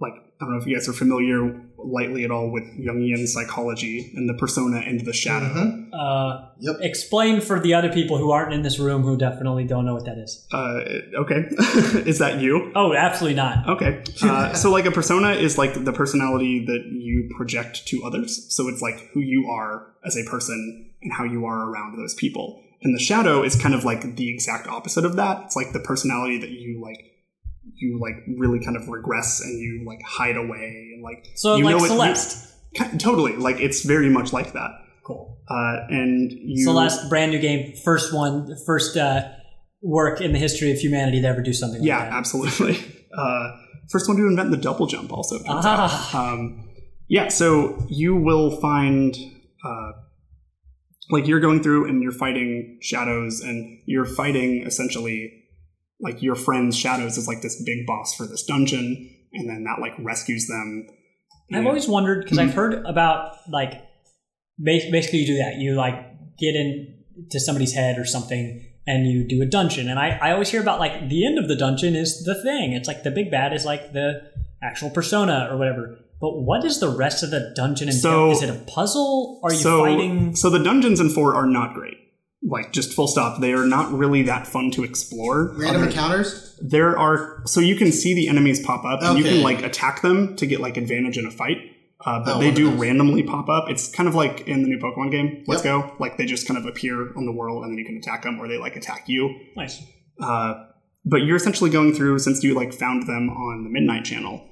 like 0.00 0.14
I 0.40 0.44
don't 0.44 0.52
know 0.52 0.60
if 0.60 0.66
you 0.66 0.76
guys 0.76 0.88
are 0.88 0.92
familiar 0.92 1.60
lightly 1.84 2.24
at 2.24 2.30
all 2.30 2.50
with 2.50 2.64
Jungian 2.78 3.26
psychology 3.26 4.10
and 4.16 4.28
the 4.28 4.34
persona 4.34 4.78
and 4.78 5.00
the 5.04 5.12
shadow. 5.12 5.46
Mhm. 5.46 5.88
Uh, 5.92 6.46
Yep. 6.60 6.76
Explain 6.80 7.40
for 7.40 7.60
the 7.60 7.74
other 7.74 7.92
people 7.92 8.16
who 8.16 8.30
aren't 8.30 8.52
in 8.54 8.62
this 8.62 8.78
room 8.78 9.02
who 9.02 9.16
definitely 9.18 9.64
don't 9.64 9.84
know 9.84 9.94
what 9.94 10.04
that 10.06 10.16
is. 10.18 10.46
Uh, 10.52 10.80
okay, 11.18 11.44
is 12.08 12.18
that 12.18 12.40
you? 12.40 12.72
Oh, 12.74 12.94
absolutely 12.94 13.36
not. 13.36 13.68
Okay. 13.68 14.02
Uh, 14.22 14.52
so, 14.54 14.70
like, 14.70 14.86
a 14.86 14.90
persona 14.90 15.32
is 15.32 15.58
like 15.58 15.84
the 15.84 15.92
personality 15.92 16.64
that 16.64 16.84
you 16.90 17.28
project 17.36 17.86
to 17.88 18.02
others. 18.04 18.46
So, 18.54 18.68
it's 18.68 18.80
like 18.80 19.10
who 19.12 19.20
you 19.20 19.48
are 19.50 19.88
as 20.06 20.16
a 20.16 20.24
person 20.30 20.90
and 21.02 21.12
how 21.12 21.24
you 21.24 21.44
are 21.44 21.68
around 21.70 21.98
those 21.98 22.14
people. 22.14 22.60
And 22.82 22.94
the 22.94 23.00
shadow 23.02 23.42
is 23.42 23.56
kind 23.56 23.74
of 23.74 23.84
like 23.84 24.16
the 24.16 24.28
exact 24.30 24.66
opposite 24.68 25.04
of 25.04 25.16
that. 25.16 25.42
It's 25.46 25.56
like 25.56 25.72
the 25.72 25.80
personality 25.80 26.38
that 26.38 26.50
you 26.50 26.80
like, 26.82 27.12
you 27.76 27.98
like 28.00 28.14
really 28.38 28.62
kind 28.64 28.76
of 28.76 28.88
regress 28.88 29.40
and 29.40 29.58
you 29.58 29.84
like 29.86 30.00
hide 30.06 30.36
away 30.36 30.90
and 30.94 31.02
like. 31.02 31.26
So, 31.36 31.56
you 31.56 31.64
like 31.64 31.76
know 31.76 31.84
it- 31.84 31.88
Celeste. 31.88 32.50
Totally. 32.98 33.36
Like, 33.36 33.60
it's 33.60 33.82
very 33.84 34.08
much 34.10 34.32
like 34.32 34.52
that. 34.54 34.70
Cool. 35.04 35.38
Uh, 35.48 35.76
and 35.90 36.32
you. 36.32 36.64
Celeste, 36.64 37.08
brand 37.08 37.30
new 37.30 37.38
game, 37.38 37.72
first 37.84 38.12
one, 38.12 38.56
first 38.66 38.96
uh, 38.96 39.28
work 39.80 40.20
in 40.20 40.32
the 40.32 40.38
history 40.38 40.72
of 40.72 40.78
humanity 40.78 41.20
to 41.20 41.26
ever 41.28 41.40
do 41.42 41.52
something 41.52 41.80
like 41.80 41.86
Yeah, 41.86 42.04
that. 42.04 42.12
absolutely. 42.12 42.78
Uh, 43.16 43.52
first 43.92 44.08
one 44.08 44.16
to 44.16 44.26
invent 44.26 44.50
the 44.50 44.56
double 44.56 44.86
jump, 44.88 45.12
also. 45.12 45.38
Ah. 45.48 46.10
Um, 46.32 46.68
yeah, 47.06 47.28
so 47.28 47.86
you 47.88 48.16
will 48.16 48.60
find, 48.60 49.14
uh, 49.64 49.92
like, 51.10 51.28
you're 51.28 51.38
going 51.38 51.62
through 51.62 51.88
and 51.88 52.02
you're 52.02 52.10
fighting 52.10 52.78
shadows, 52.82 53.40
and 53.40 53.78
you're 53.86 54.04
fighting 54.04 54.64
essentially, 54.66 55.43
like, 56.00 56.22
your 56.22 56.34
friend's 56.34 56.76
shadows 56.76 57.16
is 57.16 57.26
like 57.28 57.42
this 57.42 57.62
big 57.64 57.86
boss 57.86 58.14
for 58.14 58.26
this 58.26 58.42
dungeon, 58.44 59.10
and 59.32 59.48
then 59.48 59.64
that, 59.64 59.80
like, 59.80 59.92
rescues 59.98 60.46
them. 60.46 60.86
I've 61.52 61.58
And- 61.58 61.66
always 61.68 61.86
wondered 61.88 62.24
because 62.24 62.38
Hmm. 62.38 62.44
I've 62.44 62.54
heard 62.54 62.84
about 62.86 63.36
like 63.50 63.74
basically 64.62 65.18
you 65.20 65.26
do 65.26 65.36
that. 65.38 65.56
You 65.58 65.74
like 65.74 65.94
get 66.38 66.54
into 66.56 67.38
somebody's 67.40 67.74
head 67.74 67.98
or 67.98 68.04
something 68.04 68.64
and 68.86 69.06
you 69.06 69.26
do 69.26 69.42
a 69.42 69.46
dungeon. 69.46 69.88
And 69.88 69.98
I, 69.98 70.10
I 70.22 70.32
always 70.32 70.48
hear 70.50 70.60
about 70.60 70.78
like 70.80 71.08
the 71.08 71.26
end 71.26 71.38
of 71.38 71.48
the 71.48 71.56
dungeon 71.56 71.94
is 71.94 72.24
the 72.24 72.34
thing. 72.42 72.72
It's 72.72 72.88
like 72.88 73.02
the 73.02 73.10
big 73.10 73.30
bad 73.30 73.52
is 73.52 73.64
like 73.64 73.92
the 73.92 74.22
actual 74.62 74.90
persona 74.90 75.48
or 75.50 75.58
whatever. 75.58 75.98
But 76.20 76.40
what 76.42 76.64
is 76.64 76.80
the 76.80 76.88
rest 76.88 77.22
of 77.22 77.30
the 77.30 77.52
dungeon 77.54 77.88
entail? 77.88 78.00
So- 78.00 78.30
is 78.30 78.42
it 78.42 78.48
a 78.50 78.58
puzzle? 78.66 79.40
Are 79.42 79.52
you 79.52 79.58
so, 79.58 79.80
fighting? 79.84 80.34
So 80.36 80.48
the 80.48 80.62
dungeons 80.62 80.98
in 81.00 81.10
4 81.10 81.34
are 81.34 81.46
not 81.46 81.74
great. 81.74 81.96
Like, 82.46 82.72
just 82.72 82.92
full 82.92 83.08
stop. 83.08 83.40
They 83.40 83.52
are 83.54 83.64
not 83.66 83.90
really 83.92 84.22
that 84.22 84.46
fun 84.46 84.70
to 84.72 84.84
explore. 84.84 85.54
Random 85.56 85.82
Other- 85.82 85.86
encounters. 85.90 86.58
there 86.62 86.98
are 86.98 87.42
so 87.46 87.60
you 87.60 87.74
can 87.76 87.90
see 87.90 88.14
the 88.14 88.28
enemies 88.28 88.64
pop 88.64 88.84
up 88.84 89.02
and 89.02 89.18
you 89.18 89.24
can 89.24 89.42
like 89.42 89.62
attack 89.62 90.02
them 90.02 90.36
to 90.36 90.46
get 90.46 90.60
like 90.60 90.76
advantage 90.76 91.18
in 91.18 91.26
a 91.26 91.30
fight 91.30 91.58
uh, 92.06 92.20
but 92.24 92.36
Oh, 92.36 92.38
they 92.40 92.50
do 92.52 92.70
randomly 92.70 93.22
pop 93.24 93.48
up 93.48 93.64
it's 93.68 93.90
kind 93.90 94.08
of 94.08 94.14
like 94.14 94.42
in 94.46 94.62
the 94.62 94.68
new 94.68 94.78
pokemon 94.78 95.10
game 95.10 95.42
let's 95.48 95.64
Yep. 95.64 95.72
go 95.88 95.96
like 95.98 96.16
they 96.16 96.26
just 96.26 96.46
kind 96.46 96.56
of 96.56 96.64
appear 96.64 97.12
on 97.16 97.26
the 97.26 97.32
world 97.32 97.64
and 97.64 97.72
then 97.72 97.78
you 97.78 97.84
can 97.84 97.96
attack 97.96 98.22
them 98.22 98.38
or 98.40 98.46
they 98.46 98.56
like 98.58 98.76
attack 98.76 99.08
you 99.08 99.34
Nice. 99.56 99.82
uh, 100.22 100.54
but 101.04 101.22
you're 101.22 101.36
essentially 101.36 101.70
going 101.70 101.92
through 101.92 102.18
since 102.20 102.42
you 102.44 102.54
like 102.54 102.72
found 102.72 103.02
them 103.08 103.28
on 103.30 103.64
the 103.64 103.70
midnight 103.70 104.04
channel 104.04 104.46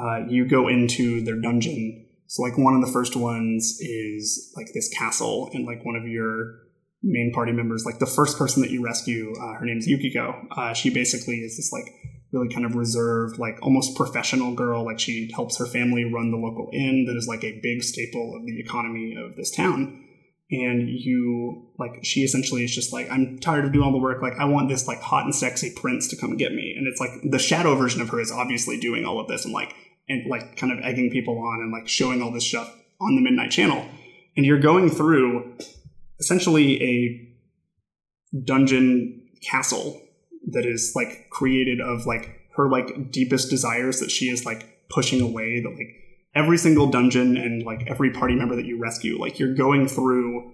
uh, 0.00 0.20
you 0.28 0.48
go 0.48 0.68
into 0.68 1.22
their 1.22 1.38
dungeon 1.40 2.06
so 2.28 2.42
like 2.42 2.56
one 2.56 2.74
of 2.74 2.80
the 2.84 2.90
first 2.92 3.14
ones 3.14 3.76
is 3.80 4.52
like 4.56 4.68
this 4.74 4.88
castle 4.88 5.50
and 5.52 5.66
like 5.66 5.84
one 5.84 5.96
of 5.96 6.06
your 6.08 6.54
main 7.02 7.32
party 7.34 7.52
members 7.52 7.84
like 7.84 7.98
the 7.98 8.06
first 8.06 8.38
person 8.38 8.62
that 8.62 8.70
you 8.70 8.84
rescue 8.84 9.34
uh, 9.40 9.54
her 9.54 9.64
name's 9.64 9.86
yukiko. 9.86 10.46
Uh, 10.56 10.72
she 10.72 10.90
basically 10.90 11.38
is 11.38 11.56
this 11.56 11.72
like 11.72 11.92
really 12.32 12.48
kind 12.48 12.64
of 12.64 12.74
reserved 12.74 13.38
like 13.38 13.58
almost 13.62 13.96
professional 13.96 14.54
girl. 14.54 14.84
Like 14.84 14.98
she 14.98 15.30
helps 15.34 15.58
her 15.58 15.66
family 15.66 16.04
run 16.04 16.30
the 16.30 16.36
local 16.36 16.70
inn 16.72 17.04
that 17.06 17.16
is 17.16 17.28
like 17.28 17.44
a 17.44 17.60
big 17.62 17.82
staple 17.82 18.34
of 18.36 18.46
the 18.46 18.58
economy 18.60 19.16
of 19.18 19.36
this 19.36 19.50
town. 19.50 19.98
And 20.50 20.88
you 20.88 21.70
like 21.78 22.04
she 22.04 22.20
essentially 22.20 22.62
is 22.62 22.74
just 22.74 22.92
like 22.92 23.10
i'm 23.10 23.38
tired 23.38 23.64
of 23.64 23.72
doing 23.72 23.84
all 23.84 23.92
the 23.92 23.98
work. 23.98 24.22
Like 24.22 24.34
i 24.38 24.44
want 24.44 24.68
this 24.68 24.86
like 24.86 25.00
hot 25.00 25.24
and 25.24 25.34
sexy 25.34 25.72
prince 25.74 26.08
to 26.08 26.16
come 26.16 26.36
get 26.36 26.52
me. 26.52 26.74
And 26.76 26.86
it's 26.86 27.00
like 27.00 27.10
the 27.24 27.38
shadow 27.38 27.74
version 27.74 28.00
of 28.00 28.08
her 28.10 28.20
is 28.20 28.30
obviously 28.30 28.78
doing 28.78 29.04
all 29.04 29.20
of 29.20 29.28
this 29.28 29.44
and 29.44 29.54
like 29.54 29.74
and 30.08 30.28
like 30.28 30.56
kind 30.56 30.72
of 30.72 30.78
egging 30.84 31.10
people 31.10 31.38
on 31.38 31.60
and 31.60 31.72
like 31.72 31.88
showing 31.88 32.22
all 32.22 32.30
this 32.30 32.46
stuff 32.46 32.74
on 33.00 33.14
the 33.14 33.22
midnight 33.22 33.50
channel. 33.50 33.84
And 34.36 34.46
you're 34.46 34.60
going 34.60 34.88
through 34.88 35.56
essentially 36.22 36.82
a 36.82 38.44
dungeon 38.44 39.20
castle 39.42 40.00
that 40.50 40.64
is 40.64 40.92
like 40.94 41.28
created 41.30 41.80
of 41.80 42.06
like 42.06 42.40
her 42.56 42.68
like 42.68 43.10
deepest 43.10 43.50
desires 43.50 44.00
that 44.00 44.10
she 44.10 44.26
is 44.26 44.46
like 44.46 44.88
pushing 44.88 45.20
away 45.20 45.60
that 45.60 45.70
like 45.70 45.94
every 46.34 46.56
single 46.56 46.86
dungeon 46.86 47.36
and 47.36 47.62
like 47.64 47.84
every 47.86 48.10
party 48.10 48.34
member 48.34 48.56
that 48.56 48.64
you 48.64 48.78
rescue 48.78 49.18
like 49.18 49.38
you're 49.38 49.54
going 49.54 49.86
through 49.86 50.52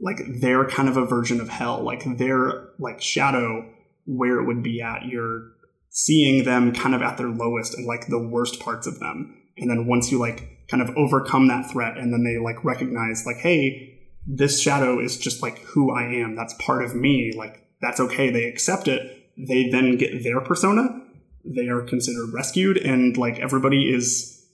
like 0.00 0.20
their 0.40 0.64
kind 0.64 0.88
of 0.88 0.96
a 0.96 1.04
version 1.04 1.40
of 1.40 1.48
hell 1.48 1.82
like 1.82 2.04
their 2.16 2.68
like 2.78 3.00
shadow 3.00 3.66
where 4.06 4.40
it 4.40 4.46
would 4.46 4.62
be 4.62 4.80
at. 4.82 5.04
You're 5.06 5.52
seeing 5.90 6.44
them 6.44 6.72
kind 6.72 6.94
of 6.94 7.02
at 7.02 7.16
their 7.16 7.28
lowest 7.28 7.74
and 7.74 7.86
like 7.86 8.08
the 8.08 8.18
worst 8.18 8.60
parts 8.60 8.86
of 8.86 8.98
them. 9.00 9.36
And 9.56 9.70
then 9.70 9.86
once 9.86 10.10
you 10.10 10.18
like 10.18 10.66
kind 10.68 10.82
of 10.82 10.96
overcome 10.96 11.48
that 11.48 11.70
threat 11.70 11.96
and 11.98 12.12
then 12.12 12.24
they 12.24 12.38
like 12.38 12.64
recognize 12.64 13.26
like 13.26 13.38
hey 13.38 13.98
this 14.26 14.60
shadow 14.60 15.00
is 15.00 15.16
just 15.16 15.42
like 15.42 15.58
who 15.60 15.90
i 15.90 16.02
am. 16.02 16.36
That's 16.36 16.54
part 16.54 16.84
of 16.84 16.94
me. 16.94 17.32
Like 17.36 17.66
that's 17.80 18.00
okay. 18.00 18.30
They 18.30 18.44
accept 18.44 18.88
it. 18.88 19.30
They 19.36 19.68
then 19.70 19.96
get 19.96 20.22
their 20.22 20.40
persona. 20.40 21.02
They 21.44 21.68
are 21.68 21.82
considered 21.82 22.32
rescued 22.34 22.76
and 22.76 23.16
like 23.16 23.38
everybody 23.38 23.92
is 23.92 24.46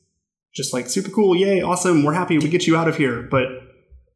just 0.55 0.73
like 0.73 0.89
super 0.89 1.11
cool. 1.11 1.35
Yay 1.37 1.61
awesome. 1.61 2.05
We're 2.05 2.15
happy. 2.15 2.39
We 2.39 2.49
get 2.49 2.67
you 2.67 2.77
out 2.77 2.89
of 2.89 2.97
here. 2.97 3.23
But 3.23 3.49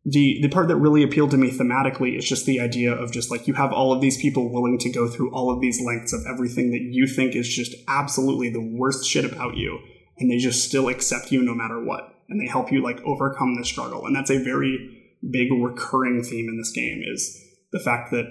the 0.04 0.38
the 0.40 0.48
part 0.48 0.68
that 0.68 0.76
really 0.76 1.02
appealed 1.02 1.32
to 1.32 1.36
me 1.36 1.50
thematically 1.50 2.16
is 2.16 2.24
just 2.24 2.46
the 2.46 2.60
idea 2.60 2.92
of 2.92 3.12
just 3.12 3.30
like 3.30 3.46
you 3.46 3.54
have 3.54 3.72
all 3.72 3.92
of 3.92 4.00
these 4.00 4.16
people 4.20 4.50
willing 4.50 4.78
to 4.78 4.90
go 4.90 5.08
through 5.08 5.34
all 5.34 5.52
of 5.52 5.60
these 5.60 5.80
lengths 5.84 6.14
of 6.14 6.24
everything 6.26 6.70
that 6.70 6.80
you 6.80 7.06
think 7.06 7.34
is 7.34 7.48
just 7.48 7.74
absolutely 7.86 8.48
the 8.48 8.76
worst 8.78 9.04
shit 9.04 9.30
about 9.30 9.56
you 9.56 9.78
and 10.18 10.30
they 10.30 10.38
just 10.38 10.64
still 10.64 10.88
accept 10.88 11.30
you 11.30 11.42
no 11.42 11.54
matter 11.54 11.84
what 11.84 12.14
and 12.30 12.40
they 12.40 12.46
help 12.46 12.72
you 12.72 12.82
like 12.82 13.00
overcome 13.04 13.56
the 13.56 13.64
struggle. 13.64 14.06
And 14.06 14.16
that's 14.16 14.30
a 14.30 14.42
very 14.42 14.99
big 15.30 15.48
recurring 15.52 16.22
theme 16.22 16.48
in 16.48 16.56
this 16.56 16.72
game 16.72 17.02
is 17.06 17.38
the 17.72 17.80
fact 17.80 18.10
that 18.10 18.24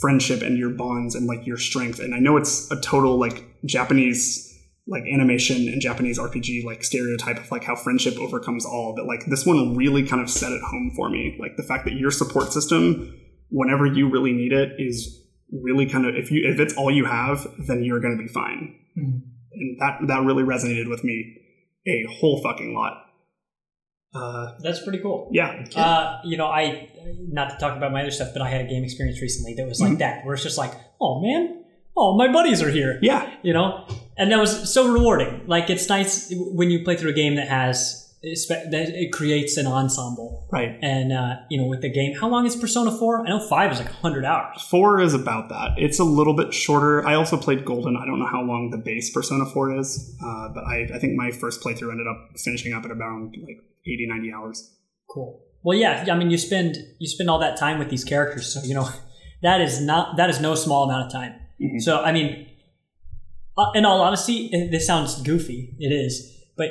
friendship 0.00 0.40
and 0.40 0.56
your 0.56 0.70
bonds 0.70 1.14
and 1.14 1.26
like 1.26 1.46
your 1.46 1.58
strength 1.58 1.98
and 1.98 2.14
i 2.14 2.18
know 2.18 2.36
it's 2.36 2.70
a 2.70 2.80
total 2.80 3.18
like 3.18 3.44
japanese 3.66 4.46
like 4.86 5.02
animation 5.12 5.68
and 5.68 5.82
japanese 5.82 6.18
rpg 6.18 6.64
like 6.64 6.82
stereotype 6.82 7.36
of 7.36 7.50
like 7.50 7.64
how 7.64 7.74
friendship 7.74 8.16
overcomes 8.18 8.64
all 8.64 8.94
but 8.96 9.06
like 9.06 9.26
this 9.26 9.46
one 9.46 9.76
really 9.76 10.06
kind 10.06 10.22
of 10.22 10.30
set 10.30 10.52
it 10.52 10.62
home 10.62 10.92
for 10.94 11.08
me. 11.10 11.36
Like 11.38 11.56
the 11.56 11.62
fact 11.62 11.84
that 11.84 11.94
your 11.94 12.10
support 12.10 12.52
system 12.52 13.14
whenever 13.50 13.86
you 13.86 14.08
really 14.08 14.32
need 14.32 14.52
it 14.52 14.72
is 14.78 15.24
really 15.52 15.86
kind 15.86 16.06
of 16.06 16.14
if 16.14 16.30
you 16.30 16.42
if 16.44 16.60
it's 16.60 16.74
all 16.76 16.90
you 16.90 17.04
have 17.04 17.46
then 17.66 17.82
you're 17.82 18.00
going 18.00 18.16
to 18.16 18.22
be 18.22 18.28
fine. 18.28 18.74
Mm-hmm. 18.98 19.18
And 19.52 19.80
that 19.80 19.98
that 20.08 20.24
really 20.24 20.44
resonated 20.44 20.88
with 20.88 21.02
me 21.04 21.36
a 21.86 22.06
whole 22.20 22.42
fucking 22.42 22.74
lot 22.74 23.04
uh 24.14 24.54
That's 24.60 24.82
pretty 24.82 24.98
cool. 24.98 25.28
yeah 25.32 25.64
Uh, 25.76 26.18
you 26.24 26.36
know, 26.36 26.46
I 26.46 26.88
not 27.28 27.50
to 27.50 27.56
talk 27.58 27.76
about 27.76 27.92
my 27.92 28.00
other 28.02 28.10
stuff, 28.10 28.30
but 28.32 28.42
I 28.42 28.48
had 28.48 28.60
a 28.62 28.68
game 28.68 28.82
experience 28.84 29.20
recently 29.22 29.54
that 29.54 29.66
was 29.66 29.80
like 29.80 29.92
Mhm. 29.92 29.98
that, 29.98 30.24
where 30.24 30.34
it's 30.34 30.42
just 30.42 30.58
like, 30.58 30.72
oh 31.00 31.20
man, 31.20 31.62
oh 31.96 32.16
my 32.16 32.28
buddies 32.32 32.62
are 32.62 32.70
here. 32.70 32.98
yeah 33.02 33.28
you 33.42 33.52
know 33.52 33.84
and 34.16 34.30
that 34.30 34.38
was 34.38 34.72
so 34.72 34.88
rewarding 34.92 35.42
like 35.46 35.68
it's 35.70 35.88
nice 35.88 36.32
when 36.58 36.70
you 36.70 36.84
play 36.84 36.96
through 36.96 37.10
a 37.10 37.18
game 37.24 37.34
that 37.36 37.48
has 37.48 38.06
that 38.22 38.86
it 39.04 39.10
creates 39.12 39.56
an 39.56 39.66
ensemble 39.66 40.46
right 40.52 40.78
and 40.82 41.10
uh, 41.12 41.36
you 41.50 41.58
know 41.60 41.66
with 41.66 41.80
the 41.80 41.88
game 41.88 42.14
how 42.20 42.28
long 42.28 42.46
is 42.46 42.54
persona 42.54 42.90
4 42.96 43.26
i 43.26 43.28
know 43.30 43.40
5 43.48 43.72
is 43.72 43.78
like 43.78 43.88
100 43.88 44.24
hours 44.24 44.62
Four 44.70 45.00
is 45.00 45.14
about 45.14 45.48
that. 45.48 45.70
It's 45.78 45.98
a 45.98 46.04
little 46.04 46.34
bit 46.34 46.52
shorter. 46.54 47.04
I 47.06 47.14
also 47.14 47.36
played 47.36 47.64
Golden. 47.64 47.96
I 47.96 48.04
don't 48.06 48.18
know 48.20 48.26
how 48.36 48.42
long 48.42 48.70
the 48.70 48.78
base 48.78 49.10
Persona 49.10 49.46
4 49.46 49.78
is, 49.80 50.14
uh, 50.24 50.48
but 50.54 50.64
I, 50.64 50.76
I 50.94 50.98
think 51.00 51.14
my 51.16 51.30
first 51.42 51.60
playthrough 51.62 51.90
ended 51.90 52.06
up 52.12 52.18
finishing 52.38 52.72
up 52.74 52.84
at 52.84 52.90
around 52.92 53.36
like 53.46 53.58
80, 53.86 54.06
90 54.08 54.32
hours. 54.32 54.74
cool 55.10 55.42
well 55.62 55.76
yeah 55.76 56.06
i 56.10 56.14
mean 56.14 56.30
you 56.30 56.38
spend 56.38 56.76
you 56.98 57.08
spend 57.08 57.28
all 57.30 57.38
that 57.38 57.56
time 57.58 57.78
with 57.78 57.90
these 57.90 58.04
characters 58.04 58.52
so 58.52 58.60
you 58.62 58.74
know 58.74 58.88
that 59.42 59.60
is 59.60 59.80
not 59.80 60.16
that 60.16 60.30
is 60.30 60.40
no 60.40 60.54
small 60.54 60.84
amount 60.84 61.06
of 61.06 61.12
time 61.12 61.34
Mhm. 61.60 61.80
so 61.80 62.00
i 62.02 62.12
mean 62.12 62.46
uh, 63.58 63.70
in 63.74 63.84
all 63.84 64.00
honesty 64.00 64.48
this 64.70 64.86
sounds 64.86 65.20
goofy 65.22 65.74
it 65.78 65.92
is 65.92 66.14
but 66.56 66.68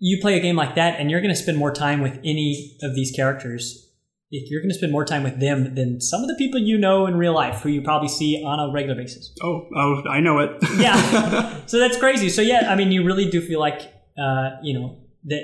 you 0.00 0.18
play 0.20 0.36
a 0.36 0.40
game 0.40 0.56
like 0.56 0.74
that 0.74 0.98
and 0.98 1.10
you're 1.10 1.20
going 1.20 1.34
to 1.34 1.40
spend 1.40 1.56
more 1.56 1.72
time 1.72 2.00
with 2.00 2.18
any 2.24 2.76
of 2.82 2.94
these 2.96 3.12
characters 3.12 3.88
if 4.32 4.50
you're 4.50 4.60
going 4.60 4.70
to 4.70 4.74
spend 4.74 4.90
more 4.90 5.04
time 5.04 5.22
with 5.22 5.38
them 5.38 5.74
than 5.76 6.00
some 6.00 6.22
of 6.22 6.28
the 6.28 6.34
people 6.36 6.58
you 6.58 6.76
know 6.78 7.06
in 7.06 7.16
real 7.16 7.34
life 7.34 7.60
who 7.60 7.68
you 7.68 7.82
probably 7.82 8.08
see 8.08 8.42
on 8.44 8.58
a 8.58 8.72
regular 8.72 8.96
basis. 8.96 9.30
Oh, 9.42 9.68
oh, 9.76 10.02
I 10.08 10.20
know 10.20 10.38
it. 10.38 10.50
Yeah. 10.78 11.60
so 11.66 11.78
that's 11.78 11.98
crazy. 11.98 12.30
So 12.30 12.40
yeah, 12.40 12.68
I 12.72 12.74
mean, 12.74 12.90
you 12.90 13.04
really 13.04 13.28
do 13.30 13.42
feel 13.42 13.60
like, 13.60 13.82
uh, 14.18 14.52
you 14.62 14.72
know, 14.72 14.96
that 15.26 15.42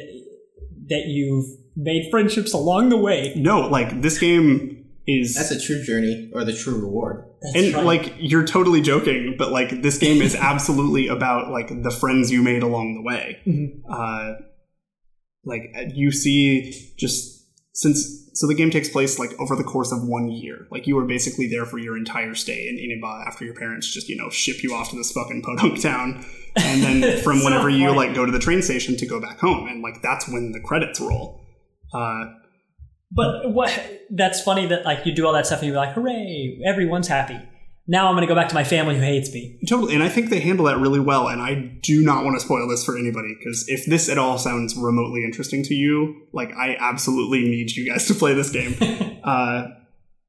that 0.89 1.07
you've 1.07 1.47
made 1.77 2.11
friendships 2.11 2.53
along 2.53 2.89
the 2.89 2.97
way. 2.97 3.33
no, 3.37 3.61
like 3.69 4.03
this 4.03 4.19
game 4.19 4.87
is 5.07 5.35
That's 5.35 5.51
a 5.51 5.61
true 5.61 5.83
journey 5.83 6.31
or 6.35 6.45
the 6.45 6.53
true 6.53 6.79
reward. 6.81 7.25
and 7.55 7.75
right. 7.75 7.85
like 7.85 8.15
you're 8.19 8.45
totally 8.45 8.83
joking, 8.83 9.37
but 9.39 9.53
like 9.53 9.83
this 9.83 9.97
game 9.99 10.21
is 10.21 10.35
absolutely 10.53 11.09
about 11.09 11.51
like 11.51 11.69
the 11.83 11.91
friends 11.91 12.31
you 12.31 12.43
made 12.43 12.63
along 12.63 12.95
the 12.95 13.03
way. 13.03 13.39
Mm-hmm. 13.47 13.91
Uh, 13.91 14.35
like 15.45 15.63
you 15.95 16.11
see, 16.11 16.93
just 16.99 17.47
since 17.73 18.18
so 18.39 18.47
the 18.47 18.55
game 18.55 18.71
takes 18.71 18.89
place 18.89 19.19
like 19.19 19.33
over 19.41 19.57
the 19.57 19.65
course 19.65 19.91
of 19.91 20.07
one 20.07 20.29
year. 20.29 20.69
Like 20.71 20.87
you 20.87 20.97
are 20.99 21.05
basically 21.05 21.49
there 21.49 21.67
for 21.67 21.77
your 21.79 21.97
entire 21.97 22.37
stay 22.37 22.69
in 22.69 22.79
Inaba 22.79 23.25
after 23.27 23.45
your 23.45 23.55
parents 23.55 23.93
just 23.93 24.09
you 24.09 24.17
know 24.17 24.31
ship 24.31 24.63
you 24.63 24.73
off 24.75 24.91
to 24.91 24.97
this 24.97 25.11
fucking 25.11 25.43
podunk 25.43 25.83
town, 25.91 26.25
and 26.55 26.83
then 26.85 27.21
from 27.25 27.43
whenever 27.43 27.69
you 27.69 27.89
funny. 27.89 27.97
like 27.97 28.15
go 28.15 28.25
to 28.25 28.31
the 28.31 28.39
train 28.39 28.63
station 28.63 28.97
to 28.97 29.07
go 29.07 29.21
back 29.21 29.41
home, 29.41 29.67
and 29.67 29.83
like 29.83 30.01
that's 30.03 30.29
when 30.29 30.53
the 30.53 30.61
credits 30.61 31.01
roll. 31.01 31.41
Uh, 31.93 32.27
But 33.11 33.51
what? 33.53 33.73
That's 34.11 34.41
funny 34.41 34.67
that 34.67 34.85
like 34.85 35.05
you 35.05 35.13
do 35.13 35.27
all 35.27 35.33
that 35.33 35.47
stuff 35.47 35.59
and 35.61 35.69
you're 35.69 35.77
like, 35.77 35.95
hooray, 35.95 36.61
everyone's 36.65 37.09
happy. 37.09 37.41
Now 37.91 38.09
I'm 38.09 38.15
going 38.15 38.27
to 38.27 38.29
go 38.29 38.35
back 38.35 38.51
to 38.51 38.55
my 38.55 38.65
family 38.65 38.97
who 38.97 39.01
hates 39.01 39.33
me. 39.33 39.59
Totally, 39.67 39.95
and 39.95 40.03
I 40.03 40.11
think 40.11 40.29
they 40.29 40.41
handle 40.41 40.67
that 40.67 40.77
really 40.79 41.01
well. 41.01 41.27
And 41.29 41.41
I 41.41 41.79
do 41.83 42.03
not 42.03 42.23
want 42.23 42.39
to 42.39 42.45
spoil 42.45 42.69
this 42.69 42.85
for 42.85 42.99
anybody 42.99 43.35
because 43.39 43.65
if 43.67 43.87
this 43.87 44.11
at 44.11 44.19
all 44.19 44.37
sounds 44.37 44.77
remotely 44.77 45.25
interesting 45.25 45.63
to 45.65 45.75
you, 45.75 46.27
like 46.35 46.53
I 46.55 46.77
absolutely 46.79 47.41
need 47.49 47.71
you 47.71 47.91
guys 47.91 48.07
to 48.09 48.15
play 48.15 48.35
this 48.35 48.51
game. 48.51 48.77
uh, 49.25 49.69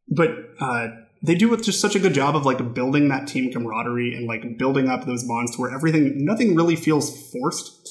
but 0.08 0.30
uh, 0.62 0.88
they 1.22 1.36
do 1.36 1.50
with 1.50 1.64
just 1.64 1.82
such 1.82 1.96
a 1.96 2.00
good 2.00 2.14
job 2.14 2.36
of 2.36 2.46
like 2.46 2.74
building 2.74 3.10
that 3.10 3.28
team 3.28 3.52
camaraderie 3.52 4.16
and 4.16 4.26
like 4.26 4.58
building 4.58 4.88
up 4.88 5.06
those 5.06 5.26
bonds 5.26 5.56
to 5.56 5.62
where 5.62 5.72
everything, 5.72 6.14
nothing 6.24 6.56
really 6.56 6.78
feels 6.78 7.30
forced. 7.32 7.88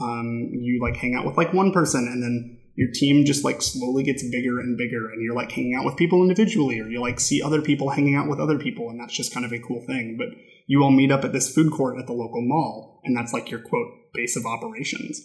Um, 0.00 0.50
you 0.52 0.78
like 0.80 0.96
hang 0.96 1.16
out 1.16 1.26
with 1.26 1.36
like 1.36 1.52
one 1.52 1.72
person 1.72 2.06
and 2.06 2.22
then 2.22 2.57
your 2.78 2.88
team 2.94 3.24
just 3.24 3.44
like 3.44 3.60
slowly 3.60 4.04
gets 4.04 4.22
bigger 4.30 4.60
and 4.60 4.78
bigger 4.78 5.10
and 5.10 5.20
you're 5.20 5.34
like 5.34 5.50
hanging 5.50 5.74
out 5.74 5.84
with 5.84 5.96
people 5.96 6.22
individually 6.22 6.78
or 6.78 6.86
you 6.86 7.00
like 7.00 7.18
see 7.18 7.42
other 7.42 7.60
people 7.60 7.90
hanging 7.90 8.14
out 8.14 8.28
with 8.28 8.38
other 8.38 8.56
people 8.56 8.88
and 8.88 9.00
that's 9.00 9.14
just 9.14 9.34
kind 9.34 9.44
of 9.44 9.52
a 9.52 9.58
cool 9.58 9.84
thing 9.88 10.16
but 10.16 10.28
you 10.68 10.80
all 10.82 10.92
meet 10.92 11.10
up 11.10 11.24
at 11.24 11.32
this 11.32 11.52
food 11.52 11.72
court 11.72 11.98
at 11.98 12.06
the 12.06 12.12
local 12.12 12.40
mall 12.40 13.00
and 13.04 13.16
that's 13.16 13.32
like 13.32 13.50
your 13.50 13.58
quote 13.58 13.88
base 14.14 14.36
of 14.36 14.46
operations 14.46 15.20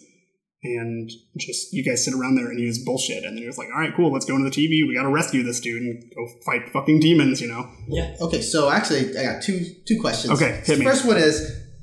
and 0.64 1.10
just 1.36 1.72
you 1.72 1.84
guys 1.84 2.04
sit 2.04 2.12
around 2.12 2.34
there 2.34 2.48
and 2.50 2.58
use 2.58 2.84
bullshit 2.84 3.22
and 3.22 3.36
then 3.36 3.42
you're 3.42 3.50
just 3.50 3.58
like 3.58 3.68
all 3.72 3.78
right 3.80 3.94
cool 3.94 4.12
let's 4.12 4.24
go 4.24 4.34
into 4.34 4.50
the 4.50 4.56
tv 4.56 4.88
we 4.88 4.92
gotta 4.96 5.08
rescue 5.08 5.44
this 5.44 5.60
dude 5.60 5.80
and 5.80 6.12
go 6.16 6.26
fight 6.44 6.68
fucking 6.72 6.98
demons 6.98 7.40
you 7.40 7.46
know 7.46 7.70
Yeah. 7.86 8.16
Okay, 8.20 8.40
so 8.40 8.70
actually, 8.70 9.16
I 9.16 9.22
got 9.22 9.42
two 9.42 9.60
two 9.86 10.00
questions. 10.00 10.32
Okay, 10.32 10.62
hit 10.64 10.66
the 10.66 10.76
me. 10.78 10.84
First 10.84 11.04
one 11.04 11.18
is 11.18 11.36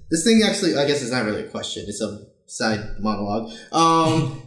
this 0.09 0.23
thing. 0.23 0.41
Actually, 0.43 0.75
I 0.77 0.85
guess 0.85 1.01
it's 1.01 1.11
not 1.11 1.25
really 1.25 1.43
a 1.43 1.47
question. 1.47 1.85
It's 1.87 2.01
a 2.01 2.25
side 2.47 2.79
monologue. 2.99 3.51
Um, 3.71 4.40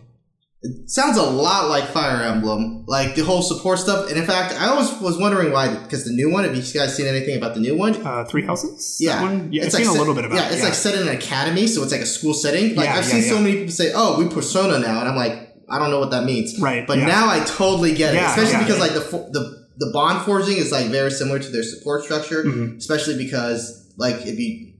it 0.67 0.89
sounds 0.91 1.19
a 1.19 1.23
lot 1.23 1.69
like 1.69 1.85
Fire 1.85 2.23
Emblem, 2.23 2.85
like 2.87 3.15
the 3.15 3.23
whole 3.23 3.43
support 3.43 3.79
stuff. 3.79 4.09
And 4.09 4.17
in 4.19 4.25
fact, 4.25 4.55
I 4.59 4.67
always 4.69 4.91
was 5.01 5.19
wondering 5.19 5.53
why. 5.53 5.69
Because 5.83 6.05
the 6.07 6.11
new 6.13 6.31
one, 6.33 6.45
have 6.45 6.57
you 6.57 6.63
guys 6.73 6.97
seen 6.97 7.07
anything 7.07 7.37
about 7.37 7.53
the 7.55 7.61
new 7.61 7.77
one? 7.77 7.95
uh 8.07 8.25
three 8.25 8.45
houses 8.45 8.97
Yeah, 8.99 9.21
one? 9.23 9.53
yeah 9.53 9.65
It's 9.65 9.75
i've 9.75 9.83
seen 9.83 9.89
like 9.91 9.97
a 9.97 9.99
little 10.01 10.15
bit 10.15 10.25
about 10.25 10.37
yeah, 10.39 10.49
it 10.49 10.55
it's 10.55 10.63
like 10.65 10.75
set 10.75 10.95
in 10.95 11.03
an 11.07 11.15
academy, 11.15 11.67
so 11.67 11.83
it's 11.83 11.93
like 11.93 12.01
a 12.01 12.07
school 12.07 12.33
setting. 12.35 12.75
Like 12.77 12.87
Yeah, 12.87 12.97
I've 12.97 13.05
yeah, 13.05 13.13
seen 13.15 13.23
so 13.23 13.39
many 13.41 13.57
people 13.59 13.73
say, 13.73 13.93
"Oh, 13.95 14.19
we 14.19 14.25
Persona 14.29 14.79
now," 14.79 15.01
and 15.01 15.09
I'm 15.11 15.17
like, 15.17 15.35
I 15.69 15.79
don't 15.79 15.91
know 15.91 16.01
what 16.01 16.11
that 16.13 16.25
means. 16.25 16.59
Right, 16.59 16.87
But 16.87 16.99
yeah. 16.99 17.07
now 17.07 17.29
I 17.29 17.45
totally 17.45 17.95
get 17.95 18.15
it, 18.15 18.19
Yeah, 18.19 18.31
especially 18.31 18.53
yeah. 18.53 18.65
because 18.65 18.81
like 18.81 18.95
the 18.95 19.05
the 19.37 19.43
the 19.77 19.91
bond 19.93 20.25
forging 20.25 20.57
is 20.57 20.73
like 20.73 20.87
very 20.87 21.11
similar 21.11 21.39
to 21.41 21.51
their 21.51 21.63
support 21.63 22.05
structure. 22.05 22.43
Mhm. 22.45 22.79
Especially 22.79 23.17
because 23.19 23.93
like 23.99 24.25
if 24.27 24.39
you 24.39 24.73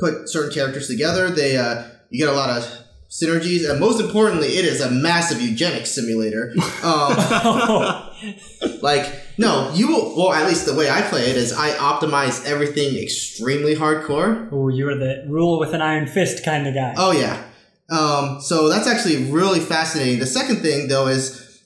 put 0.00 0.28
certain 0.28 0.52
characters 0.52 0.88
together, 0.88 1.30
they 1.30 1.56
uh, 1.56 1.84
you 2.10 2.18
get 2.24 2.28
a 2.32 2.36
lot 2.36 2.50
of 2.50 2.62
synergies, 3.10 3.68
and 3.68 3.80
most 3.80 4.00
importantly, 4.00 4.48
it 4.48 4.64
is 4.64 4.80
a 4.80 4.90
massive 4.90 5.40
eugenics 5.40 5.90
simulator. 5.90 6.54
Um, 6.82 7.16
like 8.82 9.12
no, 9.38 9.70
you 9.74 9.88
will. 9.88 10.16
Well, 10.16 10.32
at 10.32 10.46
least 10.46 10.66
the 10.66 10.74
way 10.74 10.90
I 10.90 11.02
play 11.02 11.30
it 11.30 11.36
is 11.36 11.52
I 11.52 11.70
optimize 11.70 12.44
everything 12.44 12.96
extremely 12.96 13.74
hardcore. 13.74 14.48
Oh, 14.52 14.68
you're 14.68 14.96
the 14.96 15.24
rule 15.28 15.58
with 15.58 15.74
an 15.74 15.82
iron 15.82 16.06
fist 16.06 16.44
kind 16.44 16.66
of 16.66 16.74
guy. 16.74 16.94
Oh 16.96 17.12
yeah. 17.12 17.44
Um, 17.90 18.40
so 18.40 18.68
that's 18.68 18.86
actually 18.86 19.30
really 19.30 19.60
fascinating. 19.60 20.18
The 20.18 20.26
second 20.26 20.56
thing 20.56 20.88
though 20.88 21.06
is 21.06 21.62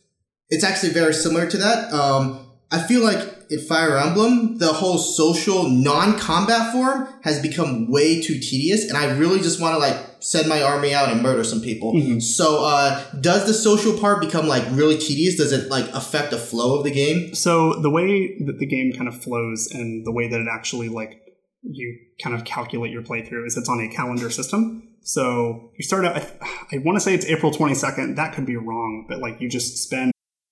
it's 0.51 0.65
actually 0.65 0.93
very 0.93 1.15
similar 1.15 1.49
to 1.49 1.57
that. 1.57 1.93
Um, 1.93 2.47
I 2.71 2.79
feel 2.81 3.03
like 3.03 3.21
in 3.51 3.59
Fire 3.61 3.99
Emblem, 3.99 4.59
the 4.59 4.73
whole 4.73 4.99
social 4.99 5.69
non-combat 5.69 6.73
form 6.73 7.09
has 7.23 7.41
become 7.43 7.91
way 7.91 8.23
too 8.23 8.39
tedious, 8.39 8.89
and 8.89 8.97
I 8.97 9.11
really 9.17 9.41
just 9.41 9.61
want 9.61 9.75
to 9.75 9.79
like 9.79 9.97
send 10.23 10.49
my 10.49 10.63
army 10.63 10.95
out 10.95 11.11
and 11.11 11.23
murder 11.23 11.45
some 11.45 11.61
people. 11.61 11.93
So, 12.21 12.65
uh, 12.65 13.05
does 13.21 13.47
the 13.47 13.55
social 13.55 13.99
part 13.99 14.21
become 14.21 14.47
like 14.47 14.65
really 14.71 14.97
tedious? 14.97 15.37
Does 15.37 15.53
it 15.53 15.69
like 15.69 15.89
affect 15.93 16.31
the 16.31 16.39
flow 16.39 16.79
of 16.79 16.85
the 16.85 16.91
game? 16.91 17.35
So 17.35 17.81
the 17.81 17.91
way 17.91 18.39
that 18.47 18.59
the 18.59 18.67
game 18.67 18.93
kind 18.93 19.09
of 19.09 19.21
flows 19.21 19.69
and 19.73 20.07
the 20.07 20.13
way 20.13 20.29
that 20.29 20.41
it 20.41 20.47
actually 20.51 20.89
like 20.89 21.21
you 21.63 21.99
kind 22.23 22.35
of 22.35 22.45
calculate 22.45 22.93
your 22.93 23.03
playthrough 23.03 23.47
is 23.47 23.57
it's 23.57 23.69
on 23.69 23.81
a 23.81 23.89
calendar 23.89 24.31
system. 24.31 24.89
So 25.03 25.73
you 25.77 25.85
start 25.85 26.05
out. 26.05 26.17
I, 26.17 26.27
I 26.73 26.79
want 26.79 26.97
to 26.97 27.01
say 27.01 27.15
it's 27.15 27.27
April 27.27 27.51
twenty 27.51 27.75
second. 27.75 28.17
That 28.17 28.35
could 28.35 28.47
be 28.47 28.57
wrong, 28.57 29.07
but 29.09 29.19
like 29.19 29.41
you 29.41 29.49
just 29.49 29.79
spend 29.79 30.12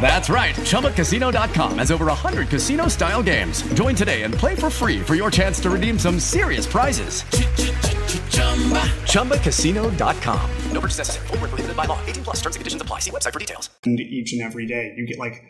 That's 0.00 0.30
right. 0.30 0.54
ChumbaCasino.com 0.54 1.78
has 1.78 1.90
over 1.90 2.06
100 2.06 2.48
casino 2.48 2.86
style 2.86 3.22
games. 3.22 3.62
Join 3.74 3.96
today 3.96 4.22
and 4.22 4.32
play 4.32 4.54
for 4.54 4.70
free 4.70 5.00
for 5.00 5.16
your 5.16 5.30
chance 5.32 5.58
to 5.60 5.70
redeem 5.70 5.98
some 5.98 6.20
serious 6.20 6.66
prizes. 6.66 7.24
ChumbaCasino.com. 9.10 10.50
No 10.70 10.80
purchase 10.80 10.98
necessary. 10.98 11.26
Void 11.26 11.40
where 11.40 11.48
prohibited 11.48 11.76
by 11.76 11.86
law. 11.86 11.98
18 12.06 12.22
plus 12.22 12.36
terms 12.36 12.54
and 12.54 12.60
conditions 12.60 12.82
apply. 12.82 13.00
See 13.00 13.10
website 13.10 13.32
for 13.32 13.40
details. 13.40 13.70
And 13.84 13.98
each 13.98 14.32
and 14.32 14.42
every 14.42 14.66
day. 14.66 14.94
You 14.96 15.06
get 15.06 15.18
like 15.18 15.42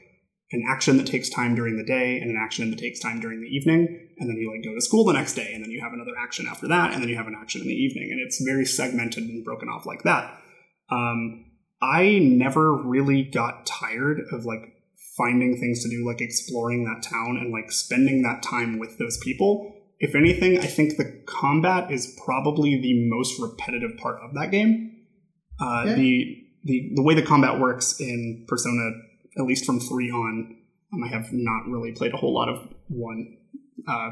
an 0.52 0.64
action 0.68 0.96
that 0.96 1.06
takes 1.06 1.28
time 1.28 1.54
during 1.54 1.76
the 1.76 1.84
day 1.84 2.20
and 2.20 2.30
an 2.30 2.36
action 2.40 2.70
that 2.70 2.78
takes 2.78 3.00
time 3.00 3.20
during 3.20 3.40
the 3.40 3.48
evening, 3.48 4.08
and 4.18 4.28
then 4.30 4.36
you 4.36 4.50
like 4.50 4.64
go 4.64 4.74
to 4.74 4.80
school 4.80 5.04
the 5.04 5.12
next 5.12 5.34
day, 5.34 5.50
and 5.52 5.64
then 5.64 5.70
you 5.70 5.80
have 5.82 5.92
another 5.92 6.12
action 6.18 6.46
after 6.48 6.68
that, 6.68 6.92
and 6.92 7.02
then 7.02 7.08
you 7.08 7.16
have 7.16 7.26
an 7.26 7.36
action 7.40 7.60
in 7.60 7.66
the 7.66 7.74
evening, 7.74 8.10
and 8.12 8.20
it's 8.20 8.40
very 8.44 8.64
segmented 8.64 9.24
and 9.24 9.44
broken 9.44 9.68
off 9.68 9.86
like 9.86 10.04
that. 10.04 10.38
Um, 10.90 11.45
I 11.80 12.18
never 12.20 12.72
really 12.72 13.22
got 13.22 13.66
tired 13.66 14.20
of 14.32 14.44
like 14.44 14.74
finding 15.16 15.58
things 15.58 15.82
to 15.82 15.88
do, 15.88 16.06
like 16.06 16.20
exploring 16.20 16.84
that 16.84 17.02
town 17.08 17.38
and 17.38 17.52
like 17.52 17.70
spending 17.72 18.22
that 18.22 18.42
time 18.42 18.78
with 18.78 18.98
those 18.98 19.18
people. 19.18 19.72
If 19.98 20.14
anything, 20.14 20.58
I 20.58 20.66
think 20.66 20.96
the 20.96 21.22
combat 21.26 21.90
is 21.90 22.18
probably 22.24 22.80
the 22.80 23.08
most 23.08 23.40
repetitive 23.40 23.96
part 23.98 24.18
of 24.22 24.34
that 24.34 24.50
game. 24.50 25.04
Uh, 25.60 25.84
Yeah. 25.86 25.94
The 25.94 26.42
the 26.64 26.92
the 26.96 27.02
way 27.02 27.14
the 27.14 27.22
combat 27.22 27.60
works 27.60 28.00
in 28.00 28.44
Persona 28.48 28.90
at 29.38 29.44
least 29.44 29.64
from 29.64 29.80
three 29.80 30.10
on. 30.10 30.56
Um, 30.92 31.04
I 31.04 31.08
have 31.08 31.32
not 31.32 31.66
really 31.68 31.92
played 31.92 32.12
a 32.12 32.16
whole 32.16 32.34
lot 32.34 32.48
of 32.48 32.68
one, 32.88 33.36
uh, 33.88 34.10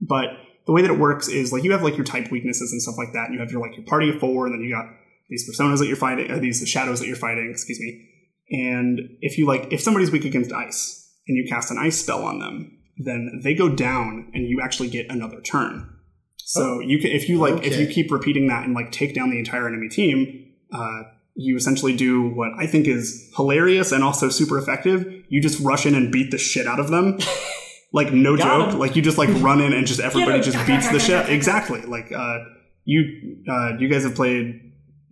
but 0.00 0.26
the 0.66 0.72
way 0.72 0.82
that 0.82 0.90
it 0.90 0.98
works 0.98 1.28
is 1.28 1.52
like 1.52 1.62
you 1.64 1.72
have 1.72 1.82
like 1.82 1.96
your 1.96 2.04
type 2.04 2.30
weaknesses 2.30 2.72
and 2.72 2.80
stuff 2.82 2.96
like 2.98 3.12
that, 3.12 3.26
and 3.26 3.34
you 3.34 3.40
have 3.40 3.50
your 3.50 3.60
like 3.60 3.76
your 3.76 3.86
party 3.86 4.10
of 4.10 4.18
four, 4.20 4.46
and 4.46 4.54
then 4.54 4.62
you 4.62 4.74
got 4.74 4.86
these 5.28 5.48
personas 5.48 5.78
that 5.78 5.86
you're 5.86 5.96
fighting, 5.96 6.30
uh, 6.30 6.38
these 6.38 6.66
shadows 6.68 7.00
that 7.00 7.06
you're 7.06 7.16
fighting. 7.16 7.50
Excuse 7.50 7.80
me. 7.80 8.08
And 8.50 9.00
if 9.20 9.38
you 9.38 9.46
like, 9.46 9.72
if 9.72 9.80
somebody's 9.80 10.10
weak 10.10 10.24
against 10.24 10.52
ice, 10.52 11.02
and 11.28 11.36
you 11.36 11.46
cast 11.48 11.70
an 11.70 11.78
ice 11.78 12.00
spell 12.00 12.24
on 12.24 12.38
them, 12.38 12.78
then 12.98 13.40
they 13.42 13.54
go 13.54 13.68
down, 13.68 14.30
and 14.32 14.48
you 14.48 14.60
actually 14.62 14.88
get 14.88 15.10
another 15.10 15.40
turn. 15.40 15.90
So 16.38 16.78
you 16.78 17.00
can, 17.00 17.10
if 17.10 17.28
you 17.28 17.38
like, 17.38 17.64
if 17.64 17.76
you 17.76 17.88
keep 17.88 18.12
repeating 18.12 18.46
that 18.46 18.64
and 18.64 18.72
like 18.74 18.92
take 18.92 19.14
down 19.14 19.30
the 19.30 19.38
entire 19.38 19.66
enemy 19.66 19.88
team, 19.88 20.52
uh, 20.72 21.02
you 21.34 21.56
essentially 21.56 21.94
do 21.94 22.28
what 22.30 22.52
I 22.56 22.66
think 22.66 22.86
is 22.86 23.30
hilarious 23.36 23.90
and 23.92 24.04
also 24.04 24.28
super 24.28 24.56
effective. 24.58 25.24
You 25.28 25.42
just 25.42 25.60
rush 25.60 25.84
in 25.84 25.94
and 25.94 26.12
beat 26.12 26.30
the 26.30 26.38
shit 26.38 26.66
out 26.66 26.78
of 26.78 26.88
them. 26.88 27.18
like 27.92 28.12
no 28.12 28.36
Got 28.36 28.44
joke. 28.44 28.72
him. 28.74 28.78
Like 28.78 28.94
you 28.94 29.02
just 29.02 29.18
like 29.18 29.28
run 29.42 29.60
in 29.60 29.72
and 29.72 29.86
just 29.86 30.00
everybody 30.00 30.40
just 30.40 30.56
beats 30.66 30.88
the 30.88 31.00
shit. 31.00 31.28
Exactly. 31.28 31.82
Like 31.82 32.12
uh, 32.12 32.38
you, 32.84 33.42
uh, 33.48 33.76
you 33.78 33.88
guys 33.88 34.04
have 34.04 34.14
played 34.14 34.65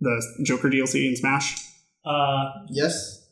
the 0.05 0.43
Joker 0.43 0.69
DLC 0.69 1.07
in 1.09 1.15
Smash. 1.15 1.57
Uh, 2.05 2.45
Yes. 2.69 3.23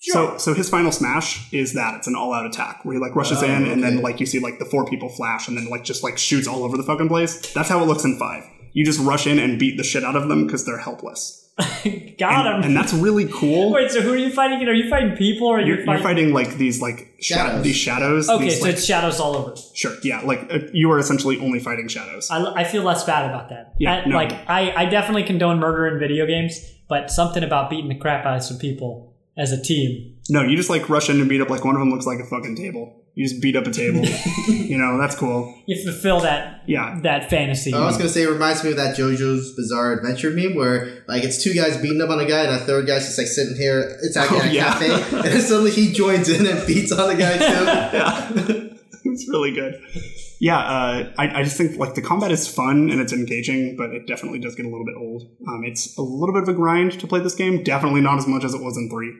So, 0.00 0.36
so 0.36 0.52
his 0.52 0.68
final 0.68 0.90
smash 0.90 1.52
is 1.52 1.74
that 1.74 1.94
it's 1.94 2.08
an 2.08 2.16
all-out 2.16 2.44
attack 2.44 2.84
where 2.84 2.94
he 2.94 3.00
like 3.00 3.14
rushes 3.14 3.40
Oh, 3.40 3.46
in 3.46 3.66
and 3.70 3.84
then 3.84 4.02
like 4.02 4.18
you 4.18 4.26
see 4.26 4.40
like 4.40 4.58
the 4.58 4.64
four 4.64 4.84
people 4.84 5.08
flash 5.08 5.46
and 5.46 5.56
then 5.56 5.68
like 5.70 5.84
just 5.84 6.02
like 6.02 6.18
shoots 6.18 6.48
all 6.48 6.64
over 6.64 6.76
the 6.76 6.82
fucking 6.82 7.06
place. 7.06 7.52
That's 7.52 7.68
how 7.68 7.80
it 7.80 7.86
looks 7.86 8.02
in 8.04 8.18
five. 8.18 8.42
You 8.72 8.84
just 8.84 8.98
rush 8.98 9.28
in 9.28 9.38
and 9.38 9.60
beat 9.60 9.76
the 9.76 9.84
shit 9.84 10.02
out 10.02 10.16
of 10.16 10.28
them 10.28 10.44
because 10.44 10.64
they're 10.66 10.78
helpless. 10.78 11.41
got 12.18 12.46
and, 12.46 12.56
him. 12.56 12.62
and 12.70 12.76
that's 12.76 12.92
really 12.92 13.26
cool. 13.32 13.72
Wait, 13.72 13.90
so 13.90 14.00
who 14.00 14.12
are 14.12 14.16
you 14.16 14.30
fighting? 14.32 14.66
Are 14.68 14.72
you 14.72 14.88
fighting 14.88 15.16
people 15.16 15.46
or 15.48 15.60
you're, 15.60 15.78
you're, 15.78 15.86
you're 15.86 15.98
fighting 16.02 16.32
like 16.32 16.56
these 16.56 16.80
like 16.80 17.14
sha- 17.20 17.34
Shadows. 17.36 17.64
these 17.64 17.76
shadows. 17.76 18.28
Okay, 18.28 18.44
these, 18.44 18.58
so 18.58 18.64
like- 18.66 18.74
it's 18.74 18.84
shadows 18.84 19.20
all 19.20 19.36
over. 19.36 19.54
sure, 19.74 19.94
yeah, 20.02 20.20
like 20.22 20.52
uh, 20.52 20.58
you 20.72 20.90
are 20.92 20.98
essentially 20.98 21.38
only 21.40 21.58
fighting 21.58 21.88
shadows. 21.88 22.30
I, 22.30 22.42
I 22.60 22.64
feel 22.64 22.82
less 22.82 23.04
bad 23.04 23.28
about 23.28 23.48
that. 23.50 23.74
Yeah, 23.78 23.92
I- 23.92 24.04
no. 24.06 24.16
Like 24.16 24.32
I, 24.48 24.72
I 24.74 24.84
definitely 24.86 25.24
condone 25.24 25.58
murder 25.58 25.86
in 25.88 25.98
video 25.98 26.26
games, 26.26 26.60
but 26.88 27.10
something 27.10 27.42
about 27.42 27.70
beating 27.70 27.88
the 27.88 27.96
crap 27.96 28.24
out 28.26 28.36
of 28.36 28.42
some 28.42 28.58
people 28.58 29.14
as 29.36 29.50
a 29.52 29.62
team. 29.62 30.16
no, 30.28 30.42
you 30.42 30.56
just 30.56 30.68
like 30.70 30.88
rush 30.88 31.08
in 31.08 31.18
and 31.20 31.28
beat 31.28 31.40
up 31.40 31.48
like 31.48 31.64
one 31.64 31.74
of 31.74 31.80
them 31.80 31.90
looks 31.90 32.06
like 32.06 32.18
a 32.20 32.24
fucking 32.26 32.54
table. 32.56 33.01
You 33.14 33.28
just 33.28 33.42
beat 33.42 33.56
up 33.56 33.66
a 33.66 33.70
table. 33.70 34.00
you 34.48 34.78
know 34.78 34.96
that's 34.98 35.14
cool. 35.14 35.54
You 35.66 35.82
fulfill 35.84 36.20
that 36.20 36.62
Yeah, 36.66 36.98
that 37.02 37.28
fantasy. 37.28 37.72
I 37.74 37.84
was 37.84 37.98
gonna 37.98 38.08
say 38.08 38.22
it 38.22 38.30
reminds 38.30 38.64
me 38.64 38.70
of 38.70 38.76
that 38.76 38.96
JoJo's 38.96 39.54
Bizarre 39.54 39.92
Adventure 39.92 40.30
meme 40.30 40.54
where 40.54 41.04
like 41.08 41.22
it's 41.22 41.42
two 41.42 41.52
guys 41.52 41.76
beating 41.76 42.00
up 42.00 42.08
on 42.08 42.20
a 42.20 42.24
guy 42.26 42.44
and 42.44 42.54
a 42.54 42.58
third 42.58 42.86
guy's 42.86 43.04
just 43.04 43.18
like 43.18 43.26
sitting 43.26 43.54
here. 43.56 43.98
It's 44.02 44.16
like 44.16 44.32
Oh, 44.32 44.38
at 44.38 44.46
a 44.46 44.48
yeah. 44.54 44.64
cafe, 44.72 44.92
and 45.16 45.24
then 45.26 45.40
suddenly 45.42 45.70
he 45.72 45.92
joins 45.92 46.28
in 46.30 46.46
and 46.46 46.66
beats 46.66 46.90
on 46.90 47.08
the 47.08 47.14
guy 47.16 47.36
too. 47.36 47.44
yeah, 47.96 48.30
it's 49.04 49.28
really 49.28 49.52
good. 49.52 49.78
Yeah, 50.40 50.58
uh, 50.58 51.12
I, 51.18 51.40
I 51.40 51.42
just 51.44 51.56
think 51.56 51.76
like 51.78 51.94
the 51.94 52.02
combat 52.02 52.32
is 52.32 52.48
fun 52.48 52.90
and 52.90 52.98
it's 53.00 53.12
engaging, 53.12 53.76
but 53.76 53.90
it 53.90 54.06
definitely 54.08 54.38
does 54.40 54.54
get 54.56 54.64
a 54.66 54.68
little 54.70 54.86
bit 54.86 54.96
old. 54.96 55.22
Um, 55.46 55.64
it's 55.64 55.96
a 55.98 56.02
little 56.02 56.32
bit 56.34 56.42
of 56.44 56.48
a 56.48 56.54
grind 56.54 56.98
to 56.98 57.06
play 57.06 57.20
this 57.20 57.34
game. 57.34 57.62
Definitely 57.62 58.00
not 58.00 58.18
as 58.18 58.26
much 58.26 58.42
as 58.42 58.54
it 58.54 58.60
was 58.62 58.76
in 58.76 58.88
three. 58.90 59.12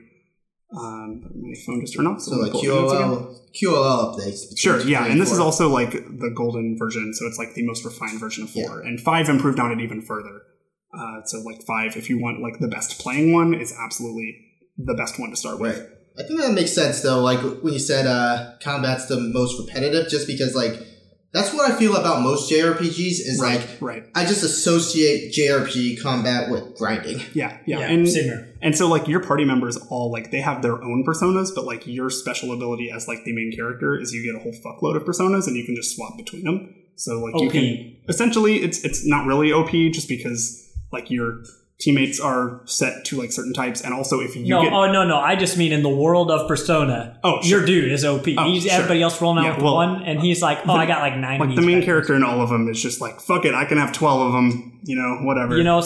Um, 0.75 1.21
my 1.35 1.53
phone 1.65 1.81
just 1.81 1.95
turned 1.95 2.07
off. 2.07 2.21
So 2.21 2.35
me 2.35 2.43
like 2.43 2.51
pull 2.51 2.61
the 2.61 2.67
notes 2.67 2.93
again. 2.93 3.09
QOL 3.09 3.39
QOL 3.53 4.15
updates. 4.15 4.57
Sure, 4.57 4.81
yeah, 4.81 5.05
and 5.05 5.21
this 5.21 5.31
is 5.31 5.39
also 5.39 5.69
like 5.69 5.91
the 5.91 6.31
golden 6.35 6.77
version, 6.77 7.13
so 7.13 7.27
it's 7.27 7.37
like 7.37 7.53
the 7.53 7.65
most 7.65 7.85
refined 7.85 8.19
version 8.19 8.43
of 8.43 8.49
four. 8.49 8.81
And 8.81 8.99
five 8.99 9.29
improved 9.29 9.59
on 9.59 9.71
it 9.71 9.83
even 9.83 10.01
further. 10.01 10.41
Uh, 10.97 11.23
so 11.25 11.39
like 11.41 11.63
five, 11.63 11.95
if 11.95 12.09
you 12.09 12.19
want 12.19 12.41
like 12.41 12.59
the 12.59 12.67
best 12.67 12.99
playing 12.99 13.31
one, 13.33 13.53
is 13.53 13.73
absolutely 13.79 14.35
the 14.77 14.93
best 14.93 15.19
one 15.19 15.29
to 15.29 15.35
start 15.35 15.59
with. 15.59 15.79
Right. 15.79 15.89
I 16.17 16.23
think 16.27 16.39
that 16.39 16.53
makes 16.53 16.71
sense 16.71 17.01
though. 17.01 17.21
Like 17.21 17.39
when 17.61 17.73
you 17.73 17.79
said 17.79 18.05
uh, 18.05 18.53
combat's 18.61 19.07
the 19.07 19.19
most 19.19 19.59
repetitive, 19.59 20.09
just 20.09 20.27
because 20.27 20.55
like 20.55 20.79
that's 21.33 21.53
what 21.53 21.69
I 21.69 21.75
feel 21.75 21.95
about 21.95 22.21
most 22.21 22.51
JRPGs 22.51 23.19
is 23.25 23.39
Right, 23.41 23.59
like 23.59 23.81
right. 23.81 24.03
I 24.15 24.23
just 24.25 24.43
associate 24.43 25.33
JRPG 25.33 26.01
combat 26.01 26.49
with 26.51 26.77
grinding. 26.77 27.19
Yeah, 27.33 27.57
yeah, 27.65 27.79
Yeah, 27.79 27.87
and 27.89 28.07
same 28.09 28.23
here. 28.25 28.55
and 28.61 28.77
so 28.77 28.87
like 28.87 29.07
your 29.07 29.19
party 29.19 29.43
members 29.43 29.75
all 29.89 30.11
like 30.11 30.31
they 30.31 30.41
have 30.41 30.61
their 30.61 30.81
own 30.83 31.03
personas, 31.07 31.49
but 31.53 31.65
like 31.65 31.85
your 31.87 32.09
special 32.09 32.53
ability 32.53 32.91
as 32.91 33.07
like 33.07 33.23
the 33.25 33.33
main 33.33 33.51
character 33.55 33.99
is 33.99 34.13
you 34.13 34.23
get 34.23 34.39
a 34.39 34.43
whole 34.43 34.53
fuckload 34.63 34.95
of 34.95 35.03
personas 35.03 35.47
and 35.47 35.55
you 35.55 35.65
can 35.65 35.75
just 35.75 35.95
swap 35.95 36.15
between 36.17 36.43
them. 36.43 36.75
So 36.95 37.19
like 37.19 37.33
you 37.41 37.47
OP. 37.47 37.51
can 37.51 37.95
essentially 38.07 38.57
it's 38.57 38.83
it's 38.83 39.05
not 39.05 39.25
really 39.25 39.51
OP 39.51 39.71
just 39.71 40.07
because 40.07 40.59
like 40.91 41.09
your 41.09 41.43
teammates 41.83 42.17
are 42.19 42.61
set 42.65 43.03
to 43.05 43.17
like 43.19 43.31
certain 43.31 43.51
types, 43.53 43.81
and 43.81 43.93
also 43.93 44.21
if 44.21 44.35
you 44.35 44.47
no, 44.47 44.61
get 44.63 44.71
oh 44.71 44.89
no, 44.91 45.03
no. 45.03 45.17
I 45.17 45.35
just 45.35 45.57
mean 45.57 45.73
in 45.73 45.83
the 45.83 45.89
world 45.89 46.31
of 46.31 46.47
Persona. 46.47 47.19
Oh, 47.23 47.41
sure. 47.41 47.59
your 47.59 47.65
dude 47.65 47.91
is 47.91 48.05
OP. 48.05 48.25
Oh, 48.37 48.45
he's 48.45 48.63
sure. 48.63 48.71
everybody 48.71 49.01
else 49.01 49.21
rolling 49.21 49.39
out 49.39 49.43
Yeah, 49.43 49.55
with 49.55 49.63
well, 49.65 49.75
one, 49.75 50.03
and 50.03 50.21
he's 50.21 50.41
like, 50.41 50.59
oh, 50.65 50.73
I 50.73 50.85
got 50.85 51.01
like 51.01 51.17
nine. 51.17 51.39
like 51.39 51.55
the 51.55 51.61
main 51.61 51.83
character 51.83 52.15
in 52.15 52.23
all 52.23 52.41
of 52.41 52.49
them 52.49 52.69
is 52.69 52.81
just 52.81 53.01
like 53.01 53.19
fuck 53.19 53.43
it, 53.43 53.53
I 53.53 53.65
can 53.65 53.77
have 53.77 53.91
twelve 53.91 54.27
of 54.27 54.33
them, 54.33 54.79
you 54.83 54.95
know, 54.95 55.25
whatever. 55.25 55.57
You 55.57 55.63
know, 55.63 55.83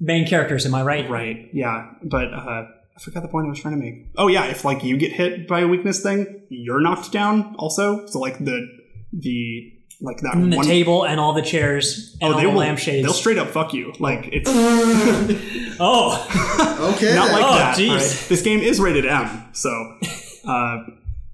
main 0.00 0.26
characters. 0.26 0.66
Am 0.66 0.74
I 0.74 0.82
right? 0.82 1.08
Right. 1.08 1.48
Yeah. 1.52 1.90
But 2.02 2.34
uh, 2.34 2.66
I 2.96 3.00
forgot 3.00 3.22
the 3.22 3.28
point 3.28 3.46
I 3.46 3.50
was 3.50 3.60
trying 3.60 3.78
to 3.78 3.84
make. 3.84 4.06
Oh 4.16 4.26
yeah, 4.26 4.46
if 4.46 4.64
like 4.64 4.82
you 4.82 4.96
get 4.96 5.12
hit 5.12 5.46
by 5.46 5.60
a 5.60 5.68
weakness 5.68 6.02
thing, 6.02 6.42
you're 6.48 6.80
knocked 6.80 7.12
down 7.12 7.54
also. 7.58 8.06
So 8.06 8.18
like 8.18 8.38
the 8.38 8.66
the 9.12 9.77
like 10.00 10.18
that 10.18 10.34
And 10.34 10.52
the 10.52 10.56
one 10.56 10.66
table 10.66 11.04
and 11.04 11.18
all 11.18 11.32
the 11.32 11.42
chairs 11.42 12.16
and 12.20 12.30
oh 12.30 12.34
all 12.34 12.38
they 12.40 12.44
the 12.46 12.50
will 12.50 12.58
lampshades. 12.58 13.04
they'll 13.04 13.12
straight 13.14 13.38
up 13.38 13.48
fuck 13.48 13.74
you. 13.74 13.92
Like 13.98 14.28
it's 14.32 14.48
oh, 15.80 16.94
Okay. 16.96 17.14
not 17.14 17.32
like 17.32 17.44
Oh, 17.44 17.54
that. 17.58 17.76
jeez. 17.76 17.88
all 17.90 17.96
right? 17.96 18.26
This 18.28 18.42
game 18.42 18.60
is 18.60 18.80
rated 18.80 19.06
M, 19.06 19.44
so 19.52 19.70
uh, 20.46 20.78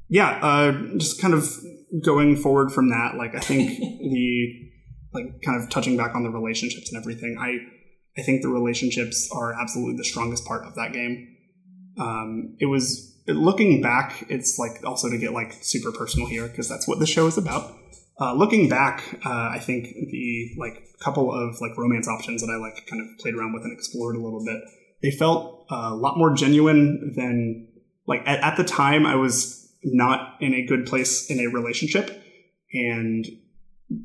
yeah. 0.08 0.38
Uh, 0.42 0.72
just 0.96 1.20
kind 1.20 1.34
of 1.34 1.48
going 2.02 2.36
forward 2.36 2.72
from 2.72 2.88
that, 2.90 3.16
like 3.16 3.34
I 3.34 3.40
think 3.40 3.78
the 3.78 4.70
like 5.12 5.42
kind 5.44 5.62
of 5.62 5.70
touching 5.70 5.96
back 5.96 6.14
on 6.14 6.22
the 6.24 6.30
relationships 6.30 6.90
and 6.92 7.00
everything. 7.00 7.36
I 7.40 7.58
I 8.20 8.24
think 8.24 8.42
the 8.42 8.48
relationships 8.48 9.28
are 9.34 9.52
absolutely 9.60 9.96
the 9.96 10.04
strongest 10.04 10.44
part 10.46 10.64
of 10.66 10.74
that 10.76 10.92
game. 10.92 11.28
Um, 11.98 12.56
it 12.60 12.66
was 12.66 13.12
looking 13.28 13.80
back. 13.80 14.24
It's 14.28 14.58
like 14.58 14.84
also 14.84 15.08
to 15.10 15.18
get 15.18 15.32
like 15.32 15.52
super 15.62 15.92
personal 15.92 16.26
here 16.28 16.46
because 16.48 16.68
that's 16.68 16.88
what 16.88 16.98
the 16.98 17.06
show 17.06 17.26
is 17.26 17.36
about. 17.38 17.72
Uh, 18.20 18.32
looking 18.34 18.68
back, 18.68 19.02
uh, 19.24 19.48
I 19.52 19.58
think 19.58 19.88
the 20.10 20.50
like 20.56 20.84
couple 21.02 21.32
of 21.32 21.60
like 21.60 21.76
romance 21.76 22.08
options 22.08 22.42
that 22.42 22.50
I 22.50 22.56
like 22.56 22.86
kind 22.86 23.02
of 23.02 23.18
played 23.18 23.34
around 23.34 23.52
with 23.52 23.64
and 23.64 23.72
explored 23.72 24.16
a 24.16 24.20
little 24.20 24.44
bit. 24.44 24.60
They 25.02 25.10
felt 25.10 25.66
uh, 25.70 25.90
a 25.92 25.94
lot 25.94 26.16
more 26.16 26.32
genuine 26.32 27.12
than 27.16 27.68
like 28.06 28.22
at, 28.26 28.40
at 28.40 28.56
the 28.56 28.64
time. 28.64 29.04
I 29.04 29.16
was 29.16 29.68
not 29.82 30.36
in 30.40 30.54
a 30.54 30.64
good 30.64 30.86
place 30.86 31.28
in 31.28 31.40
a 31.40 31.48
relationship, 31.48 32.22
and 32.72 33.26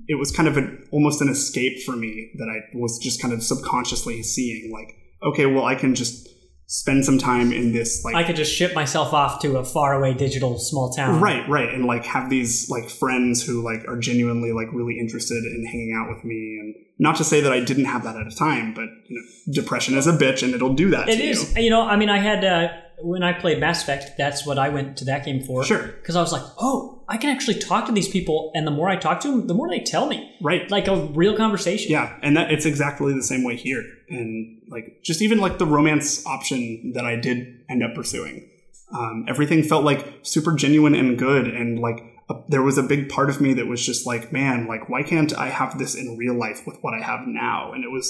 it 0.07 0.17
was 0.17 0.31
kind 0.31 0.47
of 0.47 0.57
an 0.57 0.87
almost 0.91 1.21
an 1.21 1.29
escape 1.29 1.83
for 1.83 1.95
me 1.95 2.31
that 2.37 2.49
I 2.49 2.77
was 2.77 2.97
just 2.97 3.21
kind 3.21 3.33
of 3.33 3.43
subconsciously 3.43 4.23
seeing 4.23 4.71
like, 4.71 4.95
okay, 5.23 5.45
well, 5.45 5.65
I 5.65 5.75
can 5.75 5.93
just 5.93 6.27
spend 6.71 7.03
some 7.03 7.17
time 7.17 7.51
in 7.51 7.73
this 7.73 8.05
like 8.05 8.13
I 8.13 8.23
could 8.23 8.35
just 8.35 8.53
ship 8.53 8.75
myself 8.75 9.11
off 9.11 9.41
to 9.41 9.57
a 9.57 9.65
faraway 9.65 10.13
digital 10.13 10.59
small 10.59 10.91
town. 10.91 11.19
right 11.19 11.47
right 11.49 11.73
and 11.73 11.83
like 11.85 12.05
have 12.05 12.29
these 12.29 12.69
like 12.69 12.91
friends 12.91 13.43
who 13.43 13.63
like 13.63 13.87
are 13.87 13.97
genuinely 13.97 14.51
like 14.51 14.67
really 14.71 14.99
interested 14.99 15.43
in 15.45 15.65
hanging 15.65 15.93
out 15.97 16.13
with 16.13 16.23
me 16.23 16.35
and 16.61 16.75
not 16.99 17.15
to 17.15 17.23
say 17.23 17.41
that 17.41 17.51
i 17.51 17.59
didn't 17.59 17.85
have 17.85 18.03
that 18.03 18.15
at 18.15 18.27
a 18.31 18.35
time 18.35 18.75
but 18.75 18.85
you 19.07 19.15
know 19.19 19.53
depression 19.53 19.97
is 19.97 20.05
a 20.05 20.11
bitch 20.13 20.43
and 20.43 20.53
it'll 20.53 20.75
do 20.75 20.91
that 20.91 21.09
It 21.09 21.19
is. 21.19 21.55
you 21.55 21.63
You 21.63 21.69
know, 21.71 21.81
I 21.81 21.95
mean, 21.95 22.09
I 22.09 22.19
had 22.19 22.45
uh, 22.45 22.67
when 23.01 23.23
I 23.23 23.33
played 23.33 23.59
Mass 23.59 23.83
Effect. 23.83 24.11
That's 24.17 24.45
what 24.45 24.57
I 24.59 24.69
went 24.69 24.97
to 24.97 25.05
that 25.05 25.25
game 25.25 25.41
for. 25.43 25.63
Sure. 25.63 25.87
Because 25.87 26.15
I 26.15 26.21
was 26.21 26.31
like, 26.31 26.43
oh, 26.57 27.03
I 27.07 27.17
can 27.17 27.29
actually 27.29 27.59
talk 27.59 27.85
to 27.87 27.91
these 27.91 28.07
people, 28.09 28.51
and 28.53 28.67
the 28.67 28.71
more 28.71 28.87
I 28.87 28.95
talk 28.95 29.19
to 29.21 29.27
them, 29.31 29.47
the 29.47 29.53
more 29.53 29.67
they 29.69 29.79
tell 29.79 30.05
me. 30.07 30.35
right 30.41 30.69
Like 30.69 30.87
a 30.87 30.95
real 30.95 31.35
conversation. 31.35 31.91
yeah 31.91 32.17
and 32.21 32.37
that 32.37 32.51
it's 32.51 32.65
exactly 32.65 33.13
the 33.13 33.23
same 33.23 33.43
way 33.43 33.55
here 33.55 33.83
and 34.09 34.61
like 34.69 35.01
just 35.03 35.21
even 35.21 35.39
like 35.39 35.57
the 35.57 35.65
romance 35.65 36.25
option 36.25 36.91
that 36.93 37.05
i 37.05 37.15
did 37.15 37.63
end 37.69 37.83
up 37.83 37.93
pursuing 37.95 38.47
um, 38.91 39.25
everything 39.27 39.63
felt 39.63 39.83
like 39.83 40.19
super 40.23 40.53
genuine 40.55 40.95
and 40.95 41.17
good 41.17 41.47
and 41.47 41.79
like 41.79 41.99
a, 42.29 42.35
there 42.47 42.61
was 42.61 42.77
a 42.77 42.83
big 42.83 43.09
part 43.09 43.29
of 43.29 43.39
me 43.41 43.53
that 43.53 43.67
was 43.67 43.83
just 43.85 44.05
like 44.05 44.31
man 44.31 44.67
like 44.67 44.87
why 44.89 45.01
can't 45.03 45.35
i 45.37 45.47
have 45.47 45.77
this 45.79 45.95
in 45.95 46.17
real 46.17 46.33
life 46.35 46.61
with 46.67 46.77
what 46.81 46.93
i 46.93 47.01
have 47.03 47.21
now 47.27 47.71
and 47.73 47.83
it 47.83 47.91
was 47.91 48.07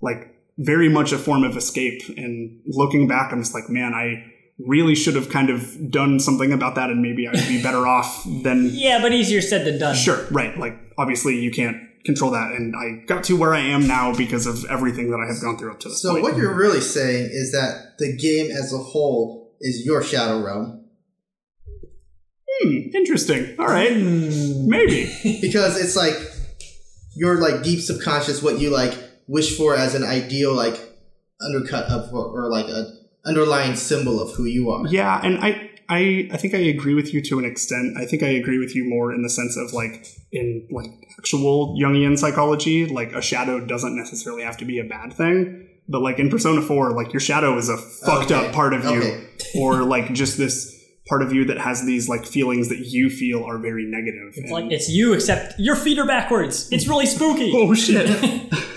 like 0.00 0.34
very 0.58 0.88
much 0.88 1.12
a 1.12 1.18
form 1.18 1.44
of 1.44 1.56
escape 1.56 2.02
and 2.16 2.60
looking 2.66 3.08
back 3.08 3.32
i'm 3.32 3.40
just 3.40 3.54
like 3.54 3.68
man 3.68 3.94
i 3.94 4.22
really 4.58 4.94
should 4.94 5.14
have 5.16 5.28
kind 5.30 5.50
of 5.50 5.90
done 5.90 6.20
something 6.20 6.52
about 6.52 6.74
that 6.74 6.90
and 6.90 7.00
maybe 7.02 7.26
i 7.26 7.30
would 7.32 7.48
be 7.48 7.60
better 7.62 7.86
off 7.86 8.22
than 8.42 8.68
Yeah, 8.72 9.00
but 9.00 9.12
easier 9.12 9.40
said 9.40 9.64
than 9.66 9.78
done. 9.78 9.94
Sure, 9.96 10.24
right. 10.30 10.56
Like 10.58 10.78
obviously 10.98 11.40
you 11.40 11.50
can't 11.50 11.76
control 12.04 12.32
that, 12.32 12.52
and 12.52 12.74
I 12.76 13.04
got 13.06 13.24
to 13.24 13.36
where 13.36 13.54
I 13.54 13.60
am 13.60 13.86
now 13.86 14.14
because 14.14 14.46
of 14.46 14.64
everything 14.66 15.10
that 15.10 15.18
I 15.18 15.26
have 15.32 15.40
gone 15.40 15.56
through 15.56 15.72
up 15.72 15.80
to 15.80 15.88
this 15.88 16.02
So 16.02 16.10
point. 16.12 16.22
what 16.24 16.36
you're 16.36 16.54
really 16.54 16.80
saying 16.80 17.30
is 17.32 17.52
that 17.52 17.94
the 17.98 18.16
game 18.16 18.50
as 18.50 18.72
a 18.72 18.78
whole 18.78 19.54
is 19.60 19.84
your 19.86 20.02
Shadow 20.02 20.42
Realm 20.44 20.84
Hmm, 22.62 22.76
interesting. 22.94 23.56
All 23.58 23.66
right, 23.66 23.96
maybe. 23.96 25.10
because 25.40 25.80
it's 25.80 25.96
like 25.96 26.14
your 27.16 27.36
like 27.40 27.62
deep 27.62 27.80
subconscious 27.80 28.42
what 28.42 28.58
you 28.60 28.70
like 28.70 28.92
wish 29.26 29.56
for 29.56 29.76
as 29.76 29.94
an 29.94 30.04
ideal 30.04 30.52
like 30.54 30.78
undercut 31.40 31.84
of 31.90 32.12
or, 32.12 32.26
or 32.46 32.50
like 32.50 32.66
a 32.68 32.86
underlying 33.24 33.74
symbol 33.76 34.20
of 34.20 34.34
who 34.34 34.44
you 34.44 34.70
are. 34.70 34.86
Yeah, 34.86 35.20
and 35.22 35.38
I 35.38 35.70
I 35.88 36.28
I 36.32 36.36
think 36.36 36.54
I 36.54 36.58
agree 36.58 36.94
with 36.94 37.12
you 37.12 37.20
to 37.22 37.38
an 37.38 37.44
extent. 37.44 37.96
I 37.96 38.04
think 38.06 38.22
I 38.22 38.28
agree 38.28 38.58
with 38.58 38.74
you 38.74 38.84
more 38.88 39.12
in 39.12 39.22
the 39.22 39.30
sense 39.30 39.56
of 39.56 39.72
like 39.72 40.06
in 40.32 40.66
like 40.70 40.90
actual 41.18 41.76
Jungian 41.78 42.18
psychology, 42.18 42.86
like 42.86 43.12
a 43.12 43.22
shadow 43.22 43.60
doesn't 43.64 43.96
necessarily 43.96 44.42
have 44.42 44.56
to 44.58 44.64
be 44.64 44.78
a 44.78 44.84
bad 44.84 45.12
thing. 45.12 45.68
But 45.88 46.00
like 46.00 46.18
in 46.20 46.30
Persona 46.30 46.62
4, 46.62 46.92
like 46.92 47.12
your 47.12 47.20
shadow 47.20 47.58
is 47.58 47.68
a 47.68 47.76
fucked 47.76 48.30
Okay. 48.30 48.46
up 48.46 48.52
part 48.54 48.72
of 48.72 48.84
you. 48.84 49.26
Or 49.58 49.82
like 49.82 50.12
just 50.14 50.38
this 50.38 50.81
part 51.12 51.22
of 51.22 51.32
you 51.34 51.44
that 51.44 51.58
has 51.58 51.84
these 51.84 52.08
like 52.08 52.24
feelings 52.24 52.70
that 52.70 52.86
you 52.86 53.10
feel 53.10 53.44
are 53.44 53.58
very 53.58 53.84
negative. 53.84 54.32
It's 54.34 54.50
like 54.50 54.72
it's 54.72 54.88
you, 54.88 55.12
except 55.12 55.58
your 55.58 55.76
feet 55.76 55.98
are 55.98 56.06
backwards. 56.06 56.72
It's 56.72 56.88
really 56.88 57.04
spooky. 57.04 57.52
oh 57.54 57.74
shit 57.74 58.08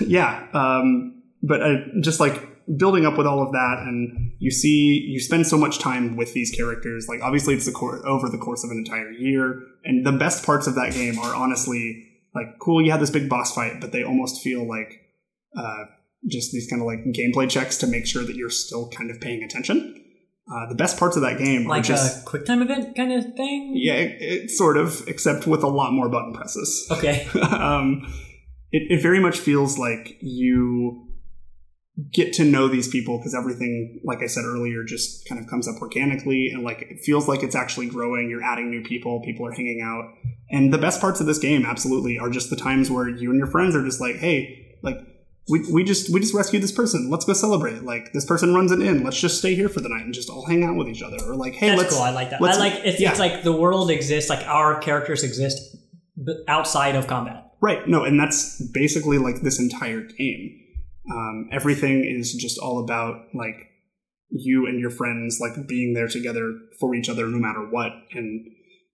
yeah 0.06 0.46
um 0.52 1.22
but 1.42 1.62
uh, 1.62 1.74
just 2.00 2.20
like 2.20 2.42
building 2.76 3.06
up 3.06 3.16
with 3.16 3.26
all 3.26 3.42
of 3.42 3.52
that 3.52 3.84
and 3.86 4.32
you 4.38 4.50
see 4.50 5.06
you 5.08 5.20
spend 5.20 5.46
so 5.46 5.56
much 5.56 5.78
time 5.78 6.16
with 6.16 6.32
these 6.34 6.50
characters 6.50 7.06
like 7.08 7.20
obviously 7.22 7.54
it's 7.54 7.66
the 7.66 7.72
cor- 7.72 8.06
over 8.06 8.28
the 8.28 8.38
course 8.38 8.64
of 8.64 8.70
an 8.70 8.78
entire 8.78 9.10
year 9.12 9.62
and 9.84 10.04
the 10.04 10.12
best 10.12 10.44
parts 10.44 10.66
of 10.66 10.74
that 10.74 10.92
game 10.92 11.18
are 11.18 11.34
honestly 11.34 12.04
like 12.34 12.46
cool 12.60 12.82
you 12.82 12.90
had 12.90 13.00
this 13.00 13.10
big 13.10 13.28
boss 13.28 13.54
fight 13.54 13.80
but 13.80 13.92
they 13.92 14.02
almost 14.02 14.42
feel 14.42 14.66
like 14.66 15.00
uh, 15.56 15.84
just 16.28 16.52
these 16.52 16.68
kind 16.68 16.82
of 16.82 16.86
like 16.86 16.98
gameplay 17.14 17.48
checks 17.48 17.78
to 17.78 17.86
make 17.86 18.06
sure 18.06 18.24
that 18.24 18.34
you're 18.34 18.50
still 18.50 18.88
kind 18.90 19.10
of 19.10 19.20
paying 19.20 19.44
attention 19.44 20.02
uh, 20.50 20.68
the 20.68 20.74
best 20.76 20.98
parts 20.98 21.16
of 21.16 21.22
that 21.22 21.38
game 21.38 21.66
are 21.66 21.70
like 21.70 21.84
just 21.84 22.22
a 22.22 22.24
quick 22.24 22.44
time 22.44 22.62
event 22.62 22.94
kind 22.96 23.12
of 23.12 23.24
thing. 23.34 23.72
yeah 23.76 23.94
it, 23.94 24.16
it 24.20 24.50
sort 24.50 24.76
of 24.76 25.06
except 25.08 25.46
with 25.46 25.62
a 25.62 25.68
lot 25.68 25.92
more 25.92 26.08
button 26.08 26.32
presses 26.32 26.86
Okay. 26.92 27.26
um, 27.42 28.02
it, 28.72 28.90
it 28.90 29.02
very 29.02 29.20
much 29.20 29.38
feels 29.38 29.78
like 29.78 30.16
you 30.20 31.02
get 32.12 32.32
to 32.34 32.44
know 32.44 32.68
these 32.68 32.88
people 32.88 33.16
because 33.16 33.34
everything, 33.34 34.00
like 34.04 34.18
I 34.22 34.26
said 34.26 34.44
earlier, 34.44 34.84
just 34.84 35.26
kind 35.26 35.40
of 35.40 35.48
comes 35.48 35.66
up 35.66 35.76
organically 35.80 36.50
and 36.52 36.62
like 36.62 36.82
it 36.82 37.00
feels 37.00 37.26
like 37.26 37.42
it's 37.42 37.54
actually 37.54 37.86
growing. 37.86 38.28
You're 38.28 38.42
adding 38.42 38.70
new 38.70 38.82
people, 38.82 39.22
people 39.24 39.46
are 39.46 39.52
hanging 39.52 39.80
out. 39.82 40.12
And 40.50 40.72
the 40.74 40.78
best 40.78 41.00
parts 41.00 41.20
of 41.20 41.26
this 41.26 41.38
game, 41.38 41.64
absolutely, 41.64 42.18
are 42.18 42.28
just 42.28 42.50
the 42.50 42.56
times 42.56 42.90
where 42.90 43.08
you 43.08 43.30
and 43.30 43.38
your 43.38 43.46
friends 43.46 43.74
are 43.74 43.82
just 43.82 43.98
like, 44.00 44.16
hey, 44.16 44.76
like, 44.82 44.98
we, 45.48 45.60
we 45.72 45.84
just 45.84 46.12
we 46.12 46.20
just 46.20 46.34
rescued 46.34 46.62
this 46.62 46.72
person. 46.72 47.08
Let's 47.10 47.24
go 47.24 47.32
celebrate. 47.32 47.82
Like 47.82 48.12
this 48.12 48.24
person 48.24 48.54
runs 48.54 48.72
an 48.72 48.82
inn. 48.82 49.04
Let's 49.04 49.20
just 49.20 49.38
stay 49.38 49.54
here 49.54 49.68
for 49.68 49.80
the 49.80 49.88
night 49.88 50.04
and 50.04 50.12
just 50.12 50.28
all 50.28 50.44
hang 50.44 50.64
out 50.64 50.76
with 50.76 50.88
each 50.88 51.02
other. 51.02 51.18
Or 51.24 51.36
like, 51.36 51.54
hey, 51.54 51.68
That's 51.68 51.82
let's 51.82 51.94
cool. 51.94 52.02
I 52.02 52.10
like 52.10 52.30
that. 52.30 52.42
I 52.42 52.56
like 52.56 52.80
it's, 52.84 53.00
yeah. 53.00 53.10
it's 53.10 53.20
like 53.20 53.42
the 53.44 53.52
world 53.52 53.90
exists, 53.90 54.28
like 54.28 54.46
our 54.46 54.80
characters 54.80 55.22
exist, 55.22 55.76
outside 56.48 56.96
of 56.96 57.06
combat. 57.06 57.52
Right. 57.60 57.88
No, 57.88 58.04
and 58.04 58.18
that's 58.18 58.60
basically 58.72 59.18
like 59.18 59.42
this 59.42 59.58
entire 59.58 60.02
game. 60.02 60.60
Um, 61.10 61.48
everything 61.52 62.04
is 62.04 62.34
just 62.34 62.58
all 62.58 62.82
about 62.82 63.26
like 63.32 63.70
you 64.30 64.66
and 64.66 64.80
your 64.80 64.90
friends 64.90 65.38
like 65.40 65.68
being 65.68 65.94
there 65.94 66.08
together 66.08 66.58
for 66.80 66.94
each 66.94 67.08
other 67.08 67.28
no 67.28 67.38
matter 67.38 67.64
what. 67.70 67.92
And 68.12 68.46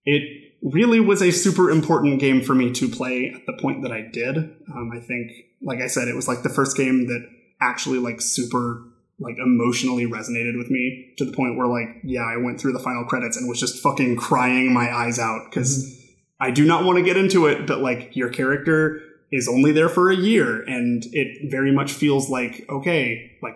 it 0.05 0.53
really 0.61 0.99
was 0.99 1.21
a 1.21 1.31
super 1.31 1.69
important 1.69 2.19
game 2.19 2.41
for 2.41 2.55
me 2.55 2.71
to 2.71 2.87
play 2.87 3.33
at 3.35 3.45
the 3.45 3.61
point 3.61 3.83
that 3.83 3.91
I 3.91 4.01
did. 4.01 4.37
Um, 4.37 4.91
I 4.93 4.99
think, 4.99 5.31
like 5.61 5.79
I 5.79 5.87
said, 5.87 6.07
it 6.07 6.15
was 6.15 6.27
like 6.27 6.43
the 6.43 6.49
first 6.49 6.77
game 6.77 7.07
that 7.07 7.27
actually 7.61 7.99
like 7.99 8.21
super 8.21 8.83
like 9.19 9.35
emotionally 9.37 10.05
resonated 10.05 10.57
with 10.57 10.69
me 10.69 11.13
to 11.17 11.23
the 11.23 11.31
point 11.31 11.55
where 11.55 11.67
like 11.67 11.87
yeah 12.03 12.23
i 12.23 12.35
went 12.35 12.59
through 12.59 12.73
the 12.73 12.79
final 12.79 13.05
credits 13.05 13.37
and 13.37 13.47
was 13.47 13.59
just 13.59 13.81
fucking 13.81 14.17
crying 14.17 14.73
my 14.73 14.91
eyes 14.91 15.19
out 15.19 15.45
because 15.45 16.03
I 16.43 16.51
do 16.51 16.65
not 16.65 16.83
want 16.83 16.97
to 16.97 17.03
get 17.03 17.15
into 17.15 17.45
it, 17.45 17.65
but 17.65 17.79
like 17.79 18.17
your 18.17 18.29
character 18.29 18.99
is 19.31 19.47
only 19.47 19.71
there 19.71 19.87
for 19.87 20.11
a 20.11 20.15
year 20.15 20.61
and 20.63 21.01
it 21.13 21.49
very 21.49 21.71
much 21.71 21.93
feels 21.93 22.29
like, 22.29 22.65
okay, 22.69 23.31
like 23.41 23.55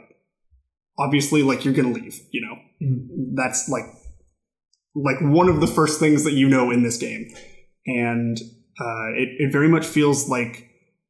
obviously 0.98 1.44
like 1.44 1.66
you're 1.66 1.74
gonna 1.74 1.90
leave, 1.90 2.22
you 2.32 2.40
know. 2.40 2.56
That's 3.36 3.68
like 3.68 3.84
like 5.04 5.18
one 5.22 5.50
of 5.50 5.62
the 5.62 5.68
first 5.68 6.00
things 6.00 6.24
that 6.24 6.34
you 6.34 6.50
know 6.50 6.72
in 6.72 6.84
this 6.84 6.98
game. 6.98 7.30
And 7.86 8.38
uh, 8.80 9.14
it, 9.16 9.30
it 9.40 9.52
very 9.52 9.70
much 9.70 9.86
feels 9.86 10.28
like 10.28 10.68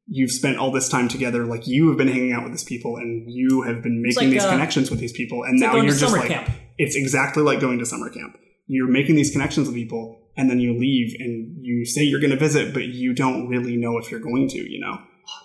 you've 0.08 0.32
spent 0.32 0.58
all 0.58 0.72
this 0.72 0.90
time 0.90 1.08
together, 1.08 1.46
like 1.46 1.68
you 1.68 1.90
have 1.90 1.98
been 1.98 2.08
hanging 2.08 2.34
out 2.34 2.44
with 2.44 2.52
these 2.52 2.64
people 2.64 2.98
and 2.98 3.30
you 3.32 3.64
have 3.64 3.84
been 3.84 4.02
making 4.02 4.24
like, 4.24 4.30
these 4.30 4.44
uh, 4.44 4.52
connections 4.52 4.90
with 4.90 5.00
these 5.00 5.12
people, 5.12 5.44
and 5.44 5.56
it's 5.56 5.64
like 5.64 5.74
now 5.74 5.82
you're 5.82 5.96
just 5.96 6.14
like 6.16 6.30
camp. 6.30 6.50
it's 6.78 6.96
exactly 6.96 7.44
like 7.44 7.60
going 7.60 7.80
to 7.80 7.86
summer 7.86 8.10
camp. 8.10 8.38
You're 8.68 8.90
making 8.90 9.16
these 9.16 9.32
connections 9.32 9.68
with 9.68 9.76
people, 9.76 10.30
and 10.36 10.50
then 10.50 10.60
you 10.60 10.78
leave, 10.78 11.16
and 11.20 11.58
you 11.62 11.86
say 11.86 12.04
you're 12.04 12.20
going 12.20 12.32
to 12.32 12.38
visit, 12.38 12.74
but 12.74 12.86
you 12.86 13.14
don't 13.14 13.48
really 13.48 13.78
know 13.78 13.98
if 13.98 14.12
you're 14.12 14.20
going 14.20 14.48
to. 14.50 14.58
You 14.58 14.80
know? 14.80 14.98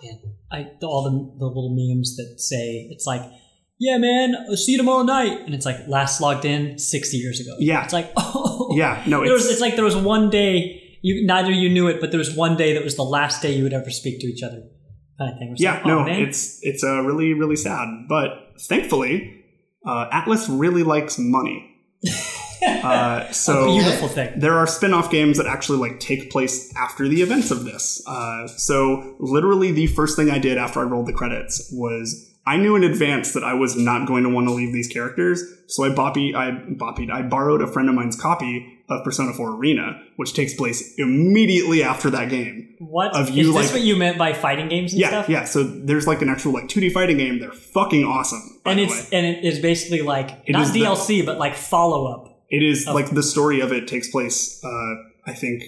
Man, 0.02 0.20
I 0.50 0.70
all 0.82 1.04
the, 1.04 1.38
the 1.38 1.46
little 1.46 1.74
memes 1.74 2.16
that 2.16 2.40
say 2.40 2.88
it's 2.90 3.06
like, 3.06 3.22
yeah, 3.78 3.98
man, 3.98 4.34
I'll 4.48 4.56
see 4.56 4.72
you 4.72 4.78
tomorrow 4.78 5.02
night, 5.02 5.40
and 5.44 5.54
it's 5.54 5.66
like 5.66 5.76
last 5.88 6.20
logged 6.20 6.44
in 6.44 6.78
sixty 6.78 7.16
years 7.16 7.40
ago. 7.40 7.54
Yeah. 7.58 7.84
it's 7.84 7.92
like 7.92 8.12
oh 8.16 8.74
Yeah, 8.76 9.02
no, 9.06 9.22
There 9.24 9.32
was, 9.32 9.42
it's- 9.44 9.52
it's 9.54 9.60
like 9.60 9.74
there 9.76 9.84
was 9.84 9.96
one 9.96 10.30
day 10.30 10.78
you 11.02 11.26
neither 11.26 11.50
you 11.50 11.68
knew 11.68 11.88
it, 11.88 12.00
but 12.00 12.10
there 12.12 12.18
was 12.18 12.34
one 12.34 12.56
day 12.56 12.74
that 12.74 12.84
was 12.84 12.94
the 12.96 13.02
last 13.02 13.42
day 13.42 13.52
you 13.56 13.64
would 13.64 13.72
ever 13.72 13.90
speak 13.90 14.20
to 14.20 14.26
each 14.26 14.42
other, 14.42 14.62
kind 15.18 15.32
of 15.32 15.38
thing. 15.38 15.54
Yeah, 15.58 15.74
like, 15.74 15.86
oh, 15.86 15.88
no, 15.88 16.04
man. 16.04 16.20
it's 16.22 16.58
it's 16.62 16.84
uh, 16.84 17.00
really 17.02 17.34
really 17.34 17.56
sad, 17.56 17.88
but 18.08 18.30
thankfully, 18.68 19.42
uh, 19.84 20.08
Atlus 20.12 20.46
really 20.48 20.82
likes 20.82 21.18
money. 21.18 21.68
Uh, 22.64 23.28
so 23.32 23.64
A 23.64 23.72
beautiful 23.72 24.06
thing. 24.06 24.38
There 24.38 24.56
are 24.56 24.68
spin-off 24.68 25.10
games 25.10 25.36
that 25.38 25.46
actually 25.48 25.78
like 25.78 25.98
take 25.98 26.30
place 26.30 26.72
after 26.76 27.08
the 27.08 27.20
events 27.20 27.50
of 27.50 27.64
this. 27.64 28.00
Uh, 28.06 28.46
so 28.46 29.16
literally, 29.18 29.72
the 29.72 29.88
first 29.88 30.14
thing 30.16 30.30
I 30.30 30.38
did 30.38 30.58
after 30.58 30.78
I 30.78 30.84
rolled 30.84 31.06
the 31.06 31.12
credits 31.12 31.68
was 31.72 32.31
I 32.44 32.56
knew 32.56 32.74
in 32.74 32.82
advance 32.82 33.32
that 33.34 33.44
I 33.44 33.54
was 33.54 33.76
not 33.76 34.08
going 34.08 34.24
to 34.24 34.28
want 34.28 34.48
to 34.48 34.52
leave 34.52 34.72
these 34.72 34.88
characters. 34.88 35.44
So 35.68 35.84
I 35.84 35.90
boppy, 35.90 36.34
I 36.34 36.50
boppied, 36.50 37.10
I 37.10 37.22
borrowed 37.22 37.62
a 37.62 37.66
friend 37.68 37.88
of 37.88 37.94
mine's 37.94 38.20
copy 38.20 38.78
of 38.88 39.04
Persona 39.04 39.32
4 39.32 39.54
Arena, 39.56 40.02
which 40.16 40.34
takes 40.34 40.52
place 40.52 40.94
immediately 40.98 41.82
after 41.84 42.10
that 42.10 42.28
game. 42.30 42.74
what 42.80 43.14
of 43.16 43.28
is 43.28 43.36
you, 43.36 43.46
this 43.52 43.54
like- 43.54 43.72
what 43.72 43.82
you 43.82 43.96
meant 43.96 44.18
by 44.18 44.32
fighting 44.32 44.68
games 44.68 44.92
and 44.92 45.00
Yeah, 45.00 45.08
stuff? 45.08 45.28
yeah. 45.28 45.44
So 45.44 45.62
there's 45.62 46.06
like 46.08 46.20
an 46.20 46.28
actual 46.28 46.52
like 46.52 46.64
2D 46.68 46.90
fighting 46.92 47.16
game. 47.16 47.38
They're 47.38 47.52
fucking 47.52 48.04
awesome. 48.04 48.42
and 48.66 48.80
it's 48.80 48.92
way. 49.10 49.18
and 49.18 49.24
it 49.26 49.44
is 49.44 49.60
basically 49.60 50.02
like 50.02 50.30
It 50.46 50.52
not 50.52 50.62
is 50.62 50.72
the- 50.72 50.80
DLC, 50.80 51.24
but 51.24 51.38
like 51.38 51.54
follow 51.54 52.06
up. 52.12 52.28
It 52.50 52.62
is 52.62 52.86
like 52.86 53.10
the 53.10 53.22
story 53.22 53.60
of 53.60 53.72
it 53.72 53.86
takes 53.88 54.10
place, 54.10 54.60
uh, 54.64 54.94
I 55.26 55.32
think, 55.32 55.62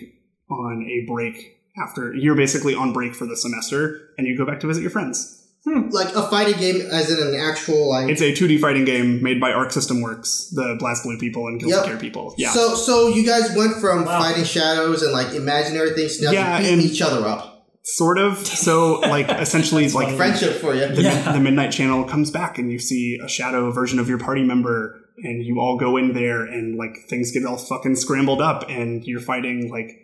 on 0.51 0.83
a 0.87 1.07
break 1.11 1.57
after 1.83 2.13
you're 2.15 2.35
basically 2.35 2.75
on 2.75 2.93
break 2.93 3.15
for 3.15 3.25
the 3.27 3.37
semester, 3.37 4.11
and 4.19 4.27
you 4.27 4.37
go 4.37 4.45
back 4.45 4.61
to 4.61 4.67
visit 4.67 4.83
your 4.83 4.91
friends. 4.91 5.44
Hmm. 5.65 5.89
Like 5.91 6.15
a 6.15 6.29
fighting 6.29 6.59
game, 6.59 6.83
as 6.93 7.11
in 7.11 7.27
an 7.27 7.35
actual 7.41 7.89
like. 7.89 8.11
It's 8.11 8.21
a 8.21 8.33
2D 8.33 8.61
fighting 8.61 8.85
game 8.85 9.23
made 9.23 9.41
by 9.41 9.51
Arc 9.51 9.73
System 9.73 10.03
Works, 10.03 10.51
the 10.53 10.77
BlazBlue 10.81 11.19
people 11.19 11.47
and 11.49 11.59
Guilty 11.59 11.75
Yep. 11.77 11.87
Gear 11.87 11.97
people. 11.97 12.35
Yeah. 12.37 12.51
So, 12.53 12.75
so 12.75 13.09
you 13.09 13.25
guys 13.25 13.55
went 13.57 13.77
from 13.77 14.05
fighting 14.05 14.45
shadows 14.45 15.03
and 15.03 15.13
like 15.13 15.33
imaginary 15.35 15.93
things 15.95 16.19
to 16.19 16.25
now 16.27 16.31
Yeah, 16.33 16.61
beating 16.61 16.81
each 16.81 17.01
other 17.01 17.27
up. 17.27 17.67
sort 17.83 18.19
of. 18.19 18.39
So, 18.47 19.01
like, 19.01 19.31
essentially, 19.41 19.89
like 19.89 20.15
Friendship 20.17 20.57
for 20.61 20.75
you. 20.75 20.87
the, 20.89 21.31
the 21.33 21.41
Midnight 21.41 21.71
Channel 21.73 22.05
comes 22.05 22.31
back, 22.31 22.59
and 22.59 22.71
you 22.71 22.79
see 22.79 23.19
a 23.25 23.29
shadow 23.29 23.71
version 23.71 23.99
of 23.99 24.07
your 24.09 24.19
party 24.19 24.43
member, 24.43 25.01
and 25.23 25.43
you 25.45 25.61
all 25.61 25.79
go 25.79 25.97
in 25.97 26.13
there, 26.13 26.43
and 26.45 26.77
like 26.77 26.97
things 27.09 27.33
get 27.33 27.47
all 27.47 27.57
fucking 27.57 27.97
scrambled 27.97 28.43
up, 28.43 28.69
and 28.69 29.03
you're 29.07 29.21
fighting 29.21 29.71
like. 29.71 30.04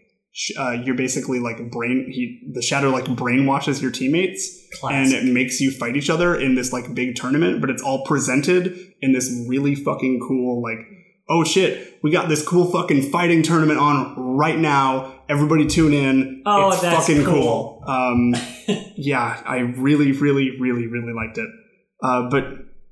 Uh, 0.56 0.70
you're 0.70 0.94
basically 0.94 1.40
like 1.40 1.70
brain. 1.70 2.06
He 2.10 2.50
the 2.54 2.62
shadow 2.62 2.90
like 2.90 3.04
brainwashes 3.04 3.82
your 3.82 3.90
teammates, 3.90 4.48
and 4.82 5.12
it 5.12 5.24
makes 5.24 5.60
you 5.60 5.72
fight 5.72 5.96
each 5.96 6.08
other 6.08 6.38
in 6.38 6.54
this 6.54 6.72
like 6.72 6.94
big 6.94 7.16
tournament. 7.16 7.60
But 7.60 7.70
it's 7.70 7.82
all 7.82 8.04
presented 8.04 8.76
in 9.00 9.12
this 9.12 9.28
really 9.48 9.74
fucking 9.74 10.20
cool 10.26 10.62
like. 10.62 10.78
Oh 11.28 11.44
shit! 11.44 11.98
We 12.02 12.10
got 12.10 12.28
this 12.28 12.46
cool 12.46 12.70
fucking 12.70 13.10
fighting 13.10 13.42
tournament 13.42 13.78
on 13.78 14.14
right 14.36 14.58
now. 14.58 15.20
Everybody 15.28 15.66
tune 15.66 15.92
in. 15.92 16.42
Oh, 16.46 16.70
it's 16.70 16.80
that's 16.80 17.06
fucking 17.06 17.24
cool. 17.24 17.82
cool. 17.84 17.84
Um, 17.86 18.34
yeah, 18.96 19.42
I 19.44 19.58
really, 19.58 20.12
really, 20.12 20.58
really, 20.60 20.86
really 20.86 21.12
liked 21.12 21.38
it. 21.38 21.48
Uh, 22.02 22.28
but 22.30 22.44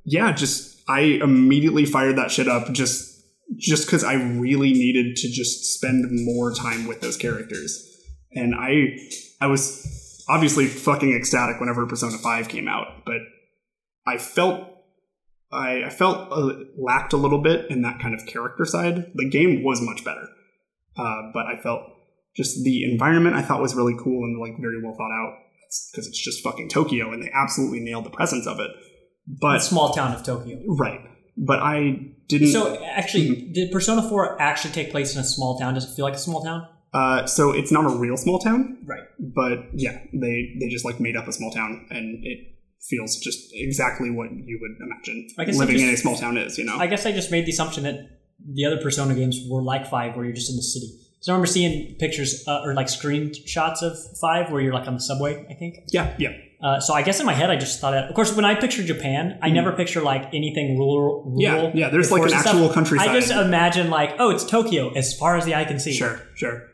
yeah, 0.05 0.33
just 0.33 0.83
I 0.89 1.01
immediately 1.01 1.85
fired 1.85 2.17
that 2.17 2.31
shit 2.31 2.49
up 2.49 2.73
just 2.73 3.08
just 3.57 3.87
because 3.87 4.05
I 4.05 4.15
really 4.15 4.73
needed 4.73 5.17
to 5.17 5.31
just 5.31 5.75
spend 5.75 6.07
more 6.11 6.53
time 6.53 6.87
with 6.87 7.01
those 7.01 7.17
characters, 7.17 7.87
and 8.33 8.55
I 8.55 8.99
I 9.41 9.47
was 9.47 10.25
obviously 10.29 10.67
fucking 10.67 11.15
ecstatic 11.15 11.61
whenever 11.61 11.87
Persona 11.87 12.19
Five 12.19 12.49
came 12.49 12.69
out, 12.69 13.05
but 13.05 13.21
I 14.07 14.19
felt. 14.19 14.75
I, 15.51 15.85
I 15.85 15.89
felt 15.89 16.31
uh, 16.31 16.63
lacked 16.77 17.15
a 17.15 17.17
little 17.17 17.41
bit 17.41 17.71
in 17.71 17.81
that 17.81 18.01
kind 18.01 18.15
of 18.15 18.27
character 18.27 18.67
side. 18.67 19.13
The 19.15 19.31
game 19.31 19.65
was 19.65 19.81
much 19.81 20.05
better, 20.05 20.29
uh, 20.95 21.31
but 21.33 21.47
I 21.47 21.57
felt 21.57 21.81
just 22.37 22.63
the 22.65 22.85
environment 22.85 23.35
I 23.35 23.43
thought 23.43 23.63
was 23.63 23.75
really 23.75 23.97
cool 23.99 24.25
and 24.25 24.39
like 24.39 24.61
very 24.61 24.83
well 24.83 24.95
thought 24.95 25.11
out 25.11 25.39
because 25.91 26.07
it's 26.07 26.23
just 26.23 26.43
fucking 26.43 26.69
Tokyo 26.69 27.13
and 27.13 27.23
they 27.23 27.31
absolutely 27.35 27.81
nailed 27.81 28.05
the 28.05 28.11
presence 28.11 28.47
of 28.47 28.61
it. 28.61 28.71
But 29.27 29.55
the 29.55 29.61
small 29.61 29.93
town 29.93 30.15
of 30.15 30.23
Tokyo. 30.23 30.59
right, 30.79 31.01
but 31.37 31.59
I 31.59 32.15
didn't. 32.29 32.49
So 32.49 32.83
actually, 32.85 33.29
Mm-hmm. 33.31 33.53
did 33.53 33.73
Persona 33.73 34.03
Four 34.09 34.41
actually 34.41 34.73
take 34.73 34.91
place 34.91 35.15
in 35.15 35.21
a 35.21 35.25
small 35.25 35.59
town? 35.59 35.75
Does 35.75 35.85
it 35.91 35.95
feel 35.97 36.05
like 36.05 36.15
a 36.15 36.19
small 36.19 36.43
town? 36.43 36.67
uh, 36.95 37.27
so 37.27 37.53
it's 37.53 37.71
not 37.71 37.85
a 37.85 37.95
real 38.05 38.17
small 38.17 38.39
town, 38.39 38.79
Right. 38.87 39.03
but 39.19 39.59
yeah, 39.75 39.99
they 40.13 40.55
they 40.61 40.69
just 40.69 40.85
like 40.85 40.99
made 41.01 41.17
up 41.17 41.27
a 41.29 41.33
small 41.33 41.51
town 41.51 41.87
and 41.91 42.25
it 42.25 42.39
feels 42.91 43.17
just 43.17 43.41
exactly 43.53 44.09
what 44.11 44.29
you 44.33 44.59
would 44.63 44.75
imagine 44.87 45.27
I 45.39 45.45
guess 45.45 45.57
I 45.57 45.59
living 45.65 45.81
in 45.81 45.89
a 45.93 45.97
small 45.97 46.17
town 46.17 46.39
is. 46.39 46.57
You 46.59 46.65
know, 46.65 46.77
I 46.79 46.87
guess 46.87 47.05
I 47.05 47.13
just 47.13 47.31
made 47.31 47.45
the 47.45 47.51
assumption 47.51 47.83
that 47.85 47.97
the 48.55 48.65
other 48.65 48.79
Persona 48.81 49.15
games 49.15 49.37
were 49.51 49.63
like 49.63 49.87
Five, 49.87 50.15
where 50.17 50.25
you're 50.25 50.35
just 50.35 50.49
in 50.51 50.57
the 50.57 50.63
city. 50.63 50.89
So 51.21 51.33
I 51.33 51.35
remember 51.35 51.49
seeing 51.49 51.97
pictures 51.99 52.45
uh, 52.47 52.63
or 52.65 52.73
like 52.75 52.87
screenshots 52.87 53.83
of 53.83 53.93
Five, 54.21 54.51
where 54.51 54.61
you're 54.63 54.73
like 54.73 54.87
on 54.87 54.95
the 54.95 55.01
subway. 55.01 55.45
I 55.51 55.55
think. 55.55 55.75
Yeah, 55.93 56.15
yeah. 56.19 56.33
Uh, 56.61 56.81
so 56.81 56.93
I 56.93 57.03
guess 57.03 57.21
in 57.21 57.27
my 57.27 57.35
head, 57.35 57.51
I 57.51 57.57
just 57.57 57.81
thought. 57.81 57.93
that. 57.93 58.09
Of 58.09 58.15
course, 58.15 58.35
when 58.35 58.45
I 58.45 58.55
picture 58.57 58.83
Japan, 58.83 59.39
I 59.43 59.51
never 59.51 59.73
picture 59.73 60.01
like 60.03 60.25
anything 60.35 60.77
rural. 60.79 61.23
rural. 61.25 61.41
Yeah, 61.41 61.71
yeah, 61.75 61.89
there's, 61.89 62.11
like, 62.11 62.23
an 62.25 62.33
actual 62.33 62.65
stuff. 62.65 62.75
countryside. 62.75 63.09
I 63.09 63.15
just 63.21 63.31
imagine 63.31 63.91
like, 63.91 64.17
oh, 64.19 64.31
it's 64.31 64.45
Tokyo 64.45 64.91
as 64.95 65.17
far 65.17 65.37
as 65.37 65.45
the 65.45 65.55
eye 65.55 65.65
can 65.65 65.79
see. 65.79 65.93
Sure, 65.95 66.21
sure. 66.35 66.65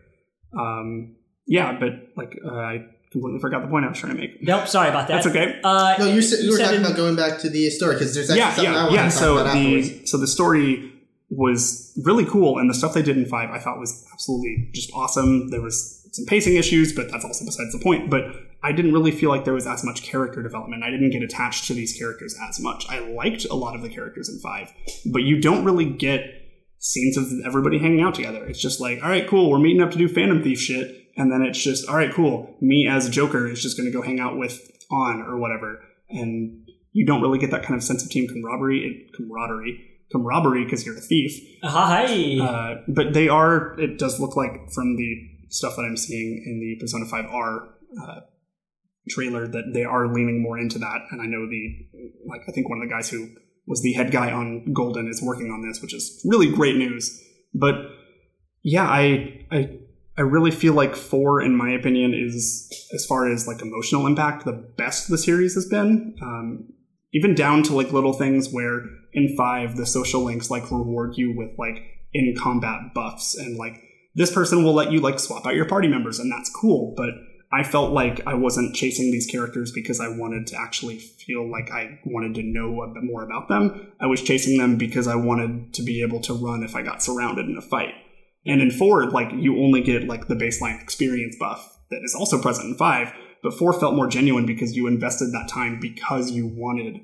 Um, 0.59 1.16
yeah, 1.47 1.78
but 1.78 1.91
like 2.16 2.39
uh, 2.45 2.55
I 2.55 2.87
completely 3.12 3.41
forgot 3.41 3.62
the 3.62 3.68
point 3.68 3.85
I 3.85 3.89
was 3.89 3.99
trying 3.99 4.14
to 4.14 4.18
make. 4.20 4.43
Nope, 4.43 4.68
sorry 4.68 4.89
about 4.89 5.09
that. 5.09 5.22
That's 5.22 5.26
okay. 5.26 5.61
Uh, 5.62 5.97
No, 5.99 6.07
you, 6.07 6.22
said, 6.22 6.43
you 6.45 6.53
were 6.53 6.57
said 6.57 6.64
talking 6.64 6.80
in- 6.80 6.87
about 6.87 6.97
going 6.97 7.16
back 7.16 7.39
to 7.41 7.51
the 7.51 7.68
story 7.70 7.97
because 7.97 8.14
there's 8.14 8.30
actually 8.30 8.41
yeah, 8.41 8.55
something 8.55 8.74
I 8.74 8.82
want 8.85 8.95
yeah. 8.95 9.03
to 9.09 9.11
talk 9.11 9.18
So 9.18 9.39
about 9.39 9.57
afterwards. 9.57 9.89
the 10.01 10.07
so 10.07 10.16
the 10.18 10.26
story 10.26 10.93
was 11.30 11.93
really 12.05 12.24
cool, 12.24 12.59
and 12.59 12.70
the 12.70 12.74
stuff 12.74 12.95
they 12.95 13.03
did 13.03 13.16
in 13.18 13.26
five 13.26 13.51
I 13.51 13.59
thought 13.59 13.78
was 13.78 14.07
absolutely 14.12 14.70
just 14.72 14.91
awesome. 14.95 15.51
There 15.51 15.61
was 15.61 16.09
some 16.12 16.24
pacing 16.26 16.57
issues, 16.57 16.93
but 16.95 17.11
that's 17.11 17.24
also 17.24 17.45
besides 17.45 17.72
the 17.72 17.80
point. 17.80 18.09
But 18.09 18.24
I 18.65 18.73
didn't 18.73 18.95
really 18.95 19.11
feel 19.11 19.29
like 19.29 19.45
there 19.45 19.53
was 19.53 19.67
as 19.67 19.85
much 19.85 20.03
character 20.03 20.43
development. 20.43 20.83
I 20.83 20.91
didn't 20.91 21.11
get 21.11 21.23
attached 21.23 21.67
to 21.67 21.75
these 21.75 21.93
characters 21.93 22.35
as 22.49 22.59
much. 22.59 22.87
I 22.89 23.01
liked 23.01 23.45
a 23.45 23.55
lot 23.55 23.77
of 23.77 23.83
the 23.83 23.91
characters 23.91 24.31
in 24.31 24.41
five, 24.41 24.73
but 25.12 25.23
you 25.23 25.39
don't 25.39 25.65
really 25.65 25.85
get 25.85 26.25
scenes 26.79 27.19
of 27.19 27.31
everybody 27.45 27.79
hanging 27.79 28.01
out 28.01 28.15
together. 28.15 28.47
It's 28.47 28.61
just 28.61 28.81
like, 28.81 29.03
all 29.03 29.11
right, 29.11 29.29
cool, 29.29 29.51
we're 29.51 29.59
meeting 29.59 29.83
up 29.83 29.91
to 29.91 29.99
do 29.99 30.09
Phantom 30.09 30.43
Thief 30.43 30.59
shit, 30.59 31.11
and 31.15 31.31
then 31.31 31.43
it's 31.43 31.62
just, 31.62 31.87
all 31.91 31.97
right, 31.97 32.12
cool, 32.12 32.57
me 32.62 32.89
as 32.89 33.11
Joker 33.11 33.47
is 33.47 33.62
just 33.62 33.77
going 33.77 33.87
to 33.87 33.93
go 33.93 34.01
hang 34.01 34.19
out 34.19 34.39
with 34.39 34.71
Ann 34.91 35.21
or 35.21 35.37
whatever, 35.37 35.83
and 36.09 36.67
you 36.93 37.05
don't 37.05 37.21
really 37.21 37.39
get 37.39 37.51
that 37.51 37.65
kind 37.65 37.75
of 37.75 37.83
sense 37.83 38.03
of 38.03 38.09
team 38.09 38.27
camaraderie, 38.27 38.81
it, 38.81 39.12
camaraderie, 39.15 39.79
camaraderie 40.11 40.65
because 40.65 40.87
you're 40.87 40.97
a 40.97 41.01
thief. 41.01 41.39
Hi. 41.62 42.39
Uh, 42.41 42.83
but 42.89 43.12
they 43.12 43.29
are. 43.29 43.79
It 43.79 43.99
does 43.99 44.21
look 44.21 44.37
like 44.37 44.71
from 44.71 44.97
the 44.97 45.31
stuff 45.49 45.77
that 45.77 45.83
I'm 45.83 45.97
seeing 45.97 46.43
in 46.47 46.61
the 46.61 46.77
Persona 46.81 47.05
5 47.05 47.27
R 47.27 47.69
uh, 48.03 48.21
trailer 49.09 49.47
that 49.47 49.73
they 49.75 49.85
are 49.85 50.13
leaning 50.13 50.43
more 50.43 50.59
into 50.59 50.79
that. 50.79 51.03
And 51.11 51.21
I 51.21 51.27
know 51.27 51.49
the 51.49 51.89
like 52.27 52.43
I 52.49 52.53
think 52.53 52.69
one 52.69 52.81
of 52.81 52.89
the 52.89 52.95
guys 52.95 53.11
who 53.11 53.29
was 53.67 53.83
the 53.83 53.93
head 53.93 54.11
guy 54.11 54.33
on 54.33 54.73
Golden 54.73 55.09
is 55.09 55.23
working 55.23 55.51
on 55.51 55.67
this, 55.67 55.81
which 55.81 55.95
is 55.95 56.23
really 56.25 56.51
great 56.51 56.77
news. 56.77 57.21
But 57.55 57.77
yeah, 58.63 58.85
I 58.85 59.47
I 59.51 59.79
I 60.17 60.23
really 60.23 60.51
feel 60.51 60.75
like 60.75 60.95
four, 60.95 61.43
in 61.43 61.57
my 61.57 61.71
opinion, 61.71 62.15
is 62.15 62.71
as 62.95 63.05
far 63.05 63.31
as 63.31 63.49
like 63.49 63.63
emotional 63.63 64.07
impact, 64.07 64.45
the 64.45 64.53
best 64.53 65.09
the 65.09 65.19
series 65.19 65.55
has 65.55 65.67
been. 65.67 66.17
Um, 66.23 66.69
even 67.13 67.35
down 67.35 67.63
to 67.63 67.75
like 67.75 67.93
little 67.93 68.13
things 68.13 68.53
where 68.53 68.83
in 69.13 69.35
five 69.37 69.77
the 69.77 69.87
social 69.87 70.23
links 70.23 70.51
like 70.51 70.71
reward 70.71 71.17
you 71.17 71.35
with 71.37 71.51
like 71.59 71.83
in 72.13 72.35
combat 72.37 72.93
buffs 72.95 73.37
and 73.37 73.57
like 73.57 73.81
this 74.15 74.33
person 74.33 74.63
will 74.63 74.75
let 74.75 74.93
you 74.93 75.01
like 75.01 75.19
swap 75.19 75.47
out 75.47 75.55
your 75.55 75.65
party 75.65 75.89
members 75.89 76.19
and 76.19 76.31
that's 76.31 76.51
cool 76.51 76.93
but 76.97 77.11
i 77.55 77.63
felt 77.63 77.93
like 77.93 78.27
i 78.27 78.35
wasn't 78.35 78.75
chasing 78.75 79.11
these 79.11 79.27
characters 79.27 79.73
because 79.73 80.01
i 80.01 80.09
wanted 80.09 80.47
to 80.47 80.57
actually 80.57 80.99
feel 80.99 81.51
like 81.51 81.71
i 81.71 81.99
wanted 82.05 82.35
to 82.35 82.43
know 82.43 82.83
a 82.83 82.93
bit 82.93 83.03
more 83.03 83.23
about 83.23 83.49
them 83.49 83.93
i 84.01 84.07
was 84.07 84.23
chasing 84.23 84.59
them 84.59 84.77
because 84.77 85.07
i 85.07 85.15
wanted 85.15 85.73
to 85.73 85.83
be 85.83 86.03
able 86.03 86.21
to 86.21 86.35
run 86.35 86.63
if 86.63 86.75
i 86.75 86.83
got 86.83 87.03
surrounded 87.03 87.47
in 87.47 87.57
a 87.57 87.63
fight 87.63 87.95
and 88.47 88.61
in 88.61 88.71
four 88.71 89.11
like 89.11 89.31
you 89.33 89.63
only 89.63 89.81
get 89.81 90.07
like 90.09 90.29
the 90.29 90.35
baseline 90.35 90.81
experience 90.83 91.37
buff 91.39 91.79
that 91.91 92.01
is 92.03 92.15
also 92.15 92.41
present 92.41 92.67
in 92.67 92.75
five 92.77 93.13
but 93.45 93.53
four 93.53 93.75
felt 93.75 93.95
more 93.95 94.07
genuine 94.07 94.47
because 94.47 94.75
you 94.75 94.87
invested 94.87 95.31
that 95.33 95.49
time 95.49 95.79
because 95.79 96.31
you 96.31 96.47
wanted 96.47 97.03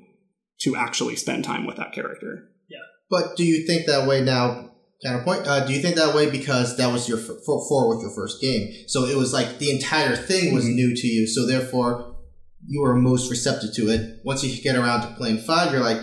to 0.61 0.75
actually 0.75 1.15
spend 1.15 1.43
time 1.43 1.67
with 1.67 1.77
that 1.77 1.93
character. 1.93 2.49
Yeah. 2.67 2.79
But 3.09 3.37
do 3.37 3.43
you 3.43 3.65
think 3.67 3.85
that 3.85 4.07
way 4.07 4.21
now? 4.21 4.70
Counterpoint. 5.03 5.47
Uh, 5.47 5.65
do 5.65 5.73
you 5.73 5.81
think 5.81 5.95
that 5.95 6.13
way 6.13 6.29
because 6.29 6.77
that 6.77 6.91
was 6.93 7.09
your 7.09 7.17
f- 7.19 7.43
four, 7.45 7.89
with 7.89 8.01
your 8.01 8.11
first 8.11 8.39
game? 8.41 8.71
So 8.87 9.05
it 9.05 9.17
was 9.17 9.33
like 9.33 9.57
the 9.57 9.71
entire 9.71 10.15
thing 10.15 10.53
was 10.53 10.65
Mhm. 10.65 10.75
new 10.75 10.95
to 10.95 11.07
you. 11.07 11.25
So 11.27 11.45
therefore, 11.47 12.15
you 12.67 12.81
were 12.81 12.93
most 12.95 13.29
receptive 13.31 13.73
to 13.75 13.89
it. 13.89 14.19
Once 14.23 14.43
you 14.43 14.61
get 14.61 14.75
around 14.75 15.01
to 15.01 15.07
playing 15.15 15.39
five, 15.39 15.71
you're 15.71 15.81
like, 15.81 15.99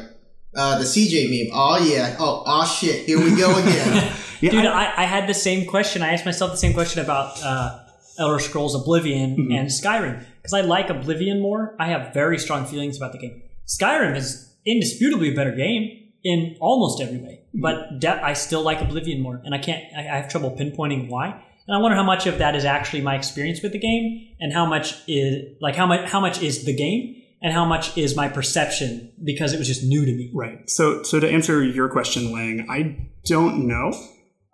uh, 0.56 0.78
the 0.78 0.84
CJ 0.84 1.28
meme. 1.28 1.52
Oh 1.54 1.78
yeah. 1.88 2.16
Oh, 2.18 2.42
oh 2.44 2.64
shit. 2.66 3.06
Here 3.06 3.18
we 3.22 3.36
go 3.36 3.56
again. 3.62 4.12
Yeah, 4.40 4.50
Dude, 4.50 4.64
I- 4.66 4.86
I, 4.86 5.02
I 5.02 5.04
had 5.04 5.28
the 5.28 5.34
same 5.34 5.66
question. 5.66 6.02
I 6.02 6.12
asked 6.12 6.24
myself 6.26 6.50
the 6.50 6.56
same 6.56 6.72
question 6.74 7.00
about 7.00 7.40
uh, 7.44 7.78
Elder 8.18 8.40
Scrolls 8.40 8.74
Oblivion 8.74 9.36
Mhm. 9.36 9.56
and 9.56 9.68
Skyrim 9.68 10.24
because 10.42 10.52
I 10.54 10.62
like 10.62 10.90
Oblivion 10.90 11.40
more. 11.40 11.76
I 11.78 11.86
have 11.86 12.12
very 12.12 12.38
strong 12.38 12.66
feelings 12.66 12.96
about 12.96 13.12
the 13.12 13.18
game. 13.18 13.42
Skyrim 13.68 14.16
is 14.16 14.48
indisputably 14.66 15.30
a 15.32 15.34
better 15.36 15.52
game 15.52 16.07
in 16.24 16.56
almost 16.60 17.00
every 17.00 17.18
way, 17.18 17.34
Mm-hmm. 17.48 17.60
but 17.62 18.00
de- 18.00 18.24
I 18.24 18.34
still 18.34 18.62
like 18.62 18.80
Oblivion 18.80 19.22
more, 19.22 19.40
and 19.44 19.54
I 19.54 19.58
can't. 19.58 19.82
I, 19.96 20.00
I 20.00 20.16
have 20.20 20.28
trouble 20.28 20.50
pinpointing 20.50 21.08
why. 21.08 21.26
And 21.66 21.76
I 21.76 21.80
wonder 21.80 21.96
how 21.96 22.02
much 22.02 22.26
of 22.26 22.38
that 22.38 22.54
is 22.54 22.64
actually 22.64 23.02
my 23.02 23.14
experience 23.14 23.62
with 23.62 23.72
the 23.72 23.78
game, 23.78 24.28
and 24.40 24.52
how 24.52 24.66
much 24.66 24.94
is 25.08 25.56
like 25.60 25.76
how 25.76 25.86
much 25.86 26.08
how 26.08 26.20
much 26.20 26.42
is 26.42 26.64
the 26.64 26.74
game, 26.74 27.22
and 27.42 27.52
how 27.52 27.64
much 27.64 27.96
is 27.96 28.16
my 28.16 28.28
perception 28.28 29.12
because 29.24 29.52
it 29.52 29.58
was 29.58 29.66
just 29.66 29.82
new 29.84 30.04
to 30.04 30.12
me. 30.12 30.30
Right. 30.34 30.68
So, 30.68 31.02
so 31.02 31.20
to 31.20 31.28
answer 31.30 31.62
your 31.62 31.88
question, 31.88 32.32
Lang, 32.32 32.66
I 32.68 33.08
don't 33.26 33.66
know. 33.66 33.92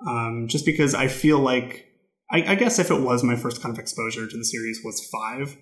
Um, 0.06 0.46
just 0.48 0.66
because 0.66 0.94
I 0.94 1.08
feel 1.08 1.38
like, 1.38 1.86
I, 2.30 2.52
I 2.52 2.54
guess 2.56 2.78
if 2.78 2.90
it 2.90 3.00
was 3.00 3.22
my 3.24 3.36
first 3.36 3.62
kind 3.62 3.72
of 3.72 3.78
exposure 3.78 4.26
to 4.28 4.36
the 4.36 4.44
series 4.44 4.80
was 4.84 5.08
five, 5.10 5.56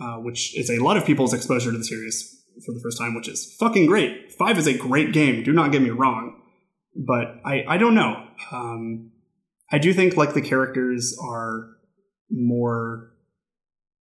uh, 0.00 0.16
which 0.18 0.56
is 0.56 0.70
a 0.70 0.78
lot 0.78 0.96
of 0.96 1.04
people's 1.04 1.34
exposure 1.34 1.72
to 1.72 1.78
the 1.78 1.84
series 1.84 2.41
for 2.64 2.72
the 2.72 2.80
first 2.82 2.98
time, 2.98 3.14
which 3.14 3.28
is 3.28 3.56
fucking 3.58 3.86
great. 3.86 4.32
Five 4.32 4.58
is 4.58 4.66
a 4.66 4.76
great 4.76 5.12
game. 5.12 5.42
Do 5.42 5.52
not 5.52 5.72
get 5.72 5.82
me 5.82 5.90
wrong, 5.90 6.40
but 6.94 7.40
I, 7.44 7.64
I 7.68 7.78
don't 7.78 7.94
know. 7.94 8.26
Um, 8.50 9.10
I 9.70 9.78
do 9.78 9.92
think 9.94 10.16
like 10.16 10.34
the 10.34 10.42
characters 10.42 11.16
are 11.22 11.68
more 12.30 13.10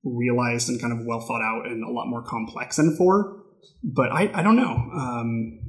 realized 0.03 0.69
and 0.69 0.81
kind 0.81 0.93
of 0.93 1.05
well 1.05 1.21
thought 1.21 1.41
out 1.41 1.67
and 1.67 1.83
a 1.83 1.91
lot 1.91 2.07
more 2.07 2.23
complex 2.23 2.79
in 2.79 2.95
four. 2.95 3.37
But 3.83 4.11
I, 4.11 4.31
I 4.33 4.43
don't 4.43 4.55
know. 4.55 4.71
Um, 4.93 5.59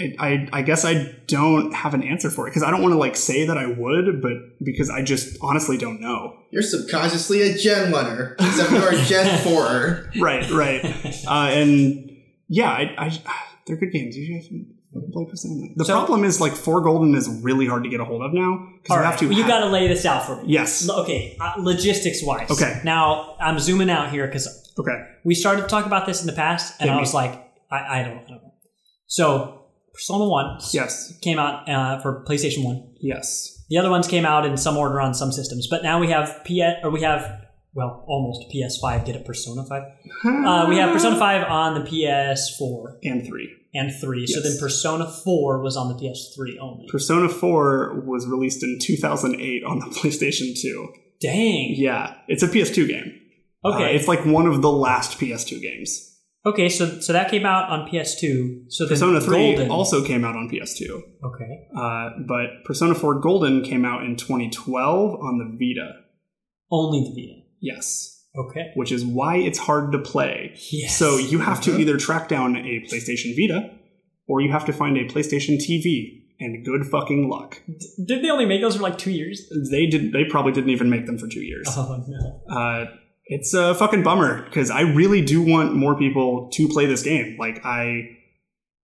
I, 0.00 0.14
I, 0.18 0.48
I 0.52 0.62
guess 0.62 0.84
I 0.84 1.12
don't 1.26 1.72
have 1.74 1.94
an 1.94 2.02
answer 2.02 2.30
for 2.30 2.46
it 2.46 2.50
because 2.50 2.62
I 2.62 2.70
don't 2.70 2.82
want 2.82 2.92
to 2.92 2.98
like 2.98 3.16
say 3.16 3.46
that 3.46 3.58
I 3.58 3.66
would, 3.66 4.22
but 4.22 4.32
because 4.64 4.90
I 4.90 5.02
just 5.02 5.36
honestly 5.42 5.76
don't 5.76 6.00
know. 6.00 6.36
you're 6.52 6.62
subconsciously 6.62 7.42
a 7.42 7.56
Gen 7.56 7.92
runner, 7.92 8.36
except 8.38 8.70
you're 8.70 8.92
a 8.94 9.04
Gen 9.04 9.38
four. 9.42 10.10
Right, 10.20 10.48
right. 10.50 10.84
uh, 11.26 11.50
and 11.50 12.07
yeah, 12.48 12.70
I, 12.70 12.94
I, 12.98 13.20
they're 13.66 13.76
good 13.76 13.92
games. 13.92 14.16
You 14.16 14.34
guys 14.34 14.48
play 15.12 15.26
Persona. 15.30 15.68
The 15.76 15.84
So- 15.84 15.92
problem 15.94 16.24
is 16.24 16.40
like 16.40 16.52
Four 16.52 16.80
Golden 16.80 17.14
is 17.14 17.28
really 17.42 17.66
hard 17.66 17.84
to 17.84 17.90
get 17.90 18.00
a 18.00 18.04
hold 18.04 18.22
of 18.22 18.32
now 18.32 18.66
because 18.82 18.96
you 18.96 19.02
right, 19.02 19.10
have 19.10 19.18
to. 19.20 19.28
well, 19.28 19.38
you 19.38 19.46
got 19.46 19.60
to 19.60 19.66
lay 19.66 19.86
this 19.88 20.04
out 20.06 20.24
for 20.26 20.42
me. 20.42 20.44
Yes. 20.52 20.88
Okay, 20.88 21.36
uh, 21.40 21.54
logistics 21.58 22.22
wise. 22.22 22.50
Okay. 22.50 22.80
Now 22.84 23.36
I'm 23.40 23.58
zooming 23.58 23.90
out 23.90 24.10
here 24.10 24.26
because 24.26 24.72
Okay. 24.78 24.96
we 25.24 25.34
started 25.34 25.62
to 25.62 25.68
talk 25.68 25.86
about 25.86 26.06
this 26.06 26.20
in 26.20 26.26
the 26.26 26.32
past, 26.32 26.74
and 26.80 26.88
Hit 26.88 26.94
I 26.94 26.96
me. 26.96 27.00
was 27.02 27.12
like, 27.14 27.32
I, 27.70 28.00
I 28.00 28.02
don't, 28.04 28.18
I 28.18 28.28
don't 28.28 28.42
know. 28.42 28.52
So 29.06 29.64
Persona 29.92 30.26
One 30.28 30.58
Yes. 30.72 31.16
came 31.20 31.38
out 31.38 31.68
uh, 31.68 32.00
for 32.00 32.24
PlayStation 32.28 32.64
One. 32.64 32.92
Yes. 33.00 33.54
The 33.68 33.76
other 33.76 33.90
ones 33.90 34.06
came 34.08 34.24
out 34.24 34.46
in 34.46 34.56
some 34.56 34.76
order 34.78 35.00
on 35.00 35.12
some 35.12 35.30
systems, 35.32 35.66
but 35.68 35.82
now 35.82 35.98
we 36.00 36.10
have 36.10 36.40
PS 36.46 36.82
or 36.82 36.90
we 36.90 37.02
have 37.02 37.42
well 37.74 38.04
almost 38.08 38.50
PS5. 38.52 39.04
Did 39.04 39.16
a 39.16 39.20
Persona 39.20 39.64
Five? 39.64 39.82
Uh, 40.24 40.66
we 40.68 40.76
have 40.76 40.92
Persona 40.92 41.16
Five 41.18 41.44
on 41.48 41.74
the 41.74 41.80
PS4 41.90 42.98
and 43.04 43.26
three. 43.26 43.48
and 43.74 43.92
three. 44.00 44.26
So 44.26 44.40
then 44.40 44.56
Persona 44.58 45.06
Four 45.24 45.62
was 45.62 45.76
on 45.76 45.88
the 45.88 45.94
PS3 45.94 46.58
only. 46.60 46.86
Persona 46.88 47.28
4 47.28 48.02
was 48.06 48.26
released 48.26 48.62
in 48.62 48.78
2008 48.80 49.64
on 49.64 49.78
the 49.80 49.86
PlayStation 49.98 50.58
2. 50.60 50.88
Dang. 51.20 51.74
Yeah, 51.76 52.14
it's 52.28 52.42
a 52.42 52.48
PS2 52.48 52.88
game. 52.88 53.14
Okay. 53.64 53.84
Uh, 53.84 53.88
it's 53.88 54.06
like 54.08 54.24
one 54.24 54.46
of 54.46 54.62
the 54.62 54.70
last 54.70 55.18
PS2 55.18 55.60
games. 55.60 56.04
Okay, 56.46 56.68
so 56.68 57.00
so 57.00 57.12
that 57.12 57.30
came 57.30 57.44
out 57.44 57.68
on 57.68 57.88
PS2. 57.88 58.72
So 58.72 58.84
then 58.84 58.90
Persona 58.90 59.20
3 59.20 59.36
Golden, 59.56 59.70
also 59.70 60.04
came 60.04 60.24
out 60.24 60.36
on 60.36 60.48
PS2. 60.48 60.88
okay, 61.24 61.66
Uh, 61.76 62.10
but 62.26 62.64
Persona 62.64 62.94
4 62.94 63.20
Golden 63.20 63.62
came 63.62 63.84
out 63.84 64.04
in 64.04 64.16
2012 64.16 65.20
on 65.20 65.38
the 65.38 65.44
Vita. 65.58 65.94
only 66.70 67.00
the 67.00 67.10
Vita. 67.10 67.42
Yes. 67.60 68.24
Okay. 68.36 68.70
Which 68.74 68.92
is 68.92 69.04
why 69.04 69.36
it's 69.36 69.58
hard 69.58 69.92
to 69.92 69.98
play. 69.98 70.54
Yes. 70.70 70.96
So 70.96 71.16
you 71.16 71.38
have 71.40 71.60
to 71.62 71.78
either 71.78 71.96
track 71.96 72.28
down 72.28 72.56
a 72.56 72.80
PlayStation 72.90 73.34
Vita 73.36 73.70
or 74.26 74.40
you 74.40 74.52
have 74.52 74.64
to 74.66 74.72
find 74.72 74.96
a 74.96 75.06
PlayStation 75.06 75.56
TV. 75.56 76.14
And 76.40 76.64
good 76.64 76.86
fucking 76.86 77.28
luck. 77.28 77.60
Did 78.06 78.22
they 78.22 78.30
only 78.30 78.46
make 78.46 78.60
those 78.60 78.76
for 78.76 78.82
like 78.82 78.96
two 78.96 79.10
years? 79.10 79.50
They 79.72 79.86
did. 79.86 80.12
They 80.12 80.24
probably 80.24 80.52
didn't 80.52 80.70
even 80.70 80.88
make 80.88 81.04
them 81.06 81.18
for 81.18 81.26
two 81.26 81.40
years. 81.40 81.66
Oh 81.70 82.04
no. 82.06 82.56
Uh, 82.56 82.86
it's 83.28 83.54
a 83.54 83.74
fucking 83.74 84.04
bummer 84.04 84.44
because 84.44 84.70
I 84.70 84.82
really 84.82 85.20
do 85.20 85.42
want 85.42 85.74
more 85.74 85.98
people 85.98 86.48
to 86.52 86.68
play 86.68 86.86
this 86.86 87.02
game. 87.02 87.36
Like 87.40 87.60
I, 87.64 88.17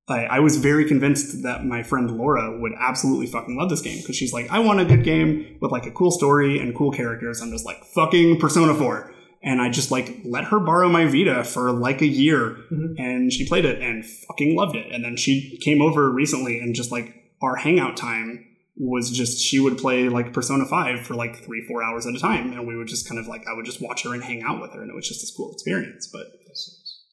I, 0.08 0.24
I 0.24 0.40
was 0.40 0.58
very 0.58 0.84
convinced 0.86 1.42
that 1.44 1.64
my 1.64 1.82
friend 1.82 2.10
Laura 2.10 2.58
would 2.58 2.72
absolutely 2.78 3.26
fucking 3.26 3.56
love 3.56 3.70
this 3.70 3.80
game 3.80 3.98
because 3.98 4.16
she's 4.16 4.32
like, 4.32 4.50
I 4.50 4.58
want 4.58 4.80
a 4.80 4.84
good 4.84 5.02
game 5.02 5.56
with 5.60 5.72
like 5.72 5.86
a 5.86 5.90
cool 5.90 6.10
story 6.10 6.58
and 6.58 6.76
cool 6.76 6.92
characters. 6.92 7.40
I'm 7.40 7.50
just 7.50 7.64
like 7.64 7.82
fucking 7.94 8.38
Persona 8.38 8.74
4. 8.74 9.12
And 9.42 9.60
I 9.60 9.70
just 9.70 9.90
like 9.90 10.20
let 10.24 10.44
her 10.44 10.58
borrow 10.58 10.88
my 10.88 11.06
Vita 11.06 11.44
for 11.44 11.70
like 11.72 12.00
a 12.00 12.06
year 12.06 12.56
mm-hmm. 12.72 12.94
and 12.98 13.32
she 13.32 13.46
played 13.46 13.64
it 13.64 13.80
and 13.82 14.04
fucking 14.04 14.56
loved 14.56 14.76
it. 14.76 14.90
And 14.92 15.04
then 15.04 15.16
she 15.16 15.58
came 15.62 15.80
over 15.82 16.10
recently 16.10 16.58
and 16.60 16.74
just 16.74 16.90
like 16.92 17.14
our 17.42 17.56
hangout 17.56 17.96
time 17.96 18.46
was 18.76 19.10
just 19.10 19.38
she 19.38 19.60
would 19.60 19.78
play 19.78 20.08
like 20.08 20.32
Persona 20.32 20.64
5 20.64 21.00
for 21.00 21.14
like 21.14 21.36
three, 21.44 21.64
four 21.66 21.82
hours 21.82 22.06
at 22.06 22.14
a 22.14 22.18
time. 22.18 22.52
And 22.52 22.66
we 22.66 22.76
would 22.76 22.88
just 22.88 23.08
kind 23.08 23.18
of 23.18 23.26
like, 23.26 23.42
I 23.46 23.54
would 23.54 23.66
just 23.66 23.82
watch 23.82 24.02
her 24.04 24.14
and 24.14 24.24
hang 24.24 24.42
out 24.42 24.60
with 24.60 24.72
her. 24.72 24.82
And 24.82 24.90
it 24.90 24.94
was 24.94 25.08
just 25.08 25.20
this 25.20 25.34
cool 25.34 25.52
experience. 25.52 26.08
But 26.12 26.26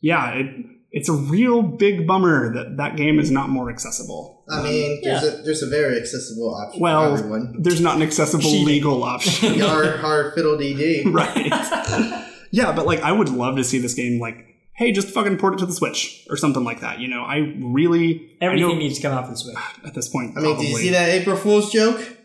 yeah, 0.01 0.31
it, 0.31 0.65
it's 0.91 1.07
a 1.09 1.13
real 1.13 1.61
big 1.61 2.05
bummer 2.05 2.53
that 2.53 2.77
that 2.77 2.97
game 2.97 3.19
is 3.19 3.31
not 3.31 3.49
more 3.49 3.69
accessible. 3.69 4.43
I 4.49 4.61
mean, 4.61 4.99
there's 5.03 5.23
a 5.23 5.41
there's 5.43 5.63
a 5.63 5.67
very 5.67 5.97
accessible 5.97 6.53
option 6.55 6.81
Well, 6.81 7.15
for 7.15 7.19
everyone. 7.19 7.55
there's 7.61 7.79
not 7.81 7.95
an 7.95 8.01
accessible 8.01 8.51
legal 8.63 9.03
option. 9.03 9.53
Yar 9.55 9.97
hard 9.97 10.33
fiddle 10.33 10.57
DD. 10.57 11.03
right. 11.13 12.27
yeah, 12.51 12.71
but 12.73 12.85
like 12.85 13.01
I 13.01 13.11
would 13.11 13.29
love 13.29 13.55
to 13.55 13.63
see 13.63 13.79
this 13.79 13.93
game 13.93 14.19
like, 14.19 14.35
hey, 14.75 14.91
just 14.91 15.09
fucking 15.09 15.37
port 15.37 15.53
it 15.53 15.57
to 15.59 15.65
the 15.65 15.71
Switch 15.73 16.25
or 16.29 16.35
something 16.35 16.63
like 16.63 16.81
that. 16.81 16.99
You 16.99 17.07
know, 17.07 17.23
I 17.23 17.37
really 17.61 18.29
I 18.41 18.45
Everything 18.45 18.67
know 18.69 18.75
needs 18.75 18.97
to 18.97 19.01
come 19.01 19.13
out 19.17 19.25
for 19.25 19.31
the 19.31 19.37
Switch. 19.37 19.55
at 19.85 19.93
this 19.93 20.09
point. 20.09 20.31
I 20.37 20.41
mean, 20.41 20.43
probably. 20.55 20.65
did 20.65 20.71
you 20.71 20.77
see 20.77 20.89
that 20.89 21.09
April 21.09 21.37
Fool's 21.37 21.71
joke? 21.71 22.17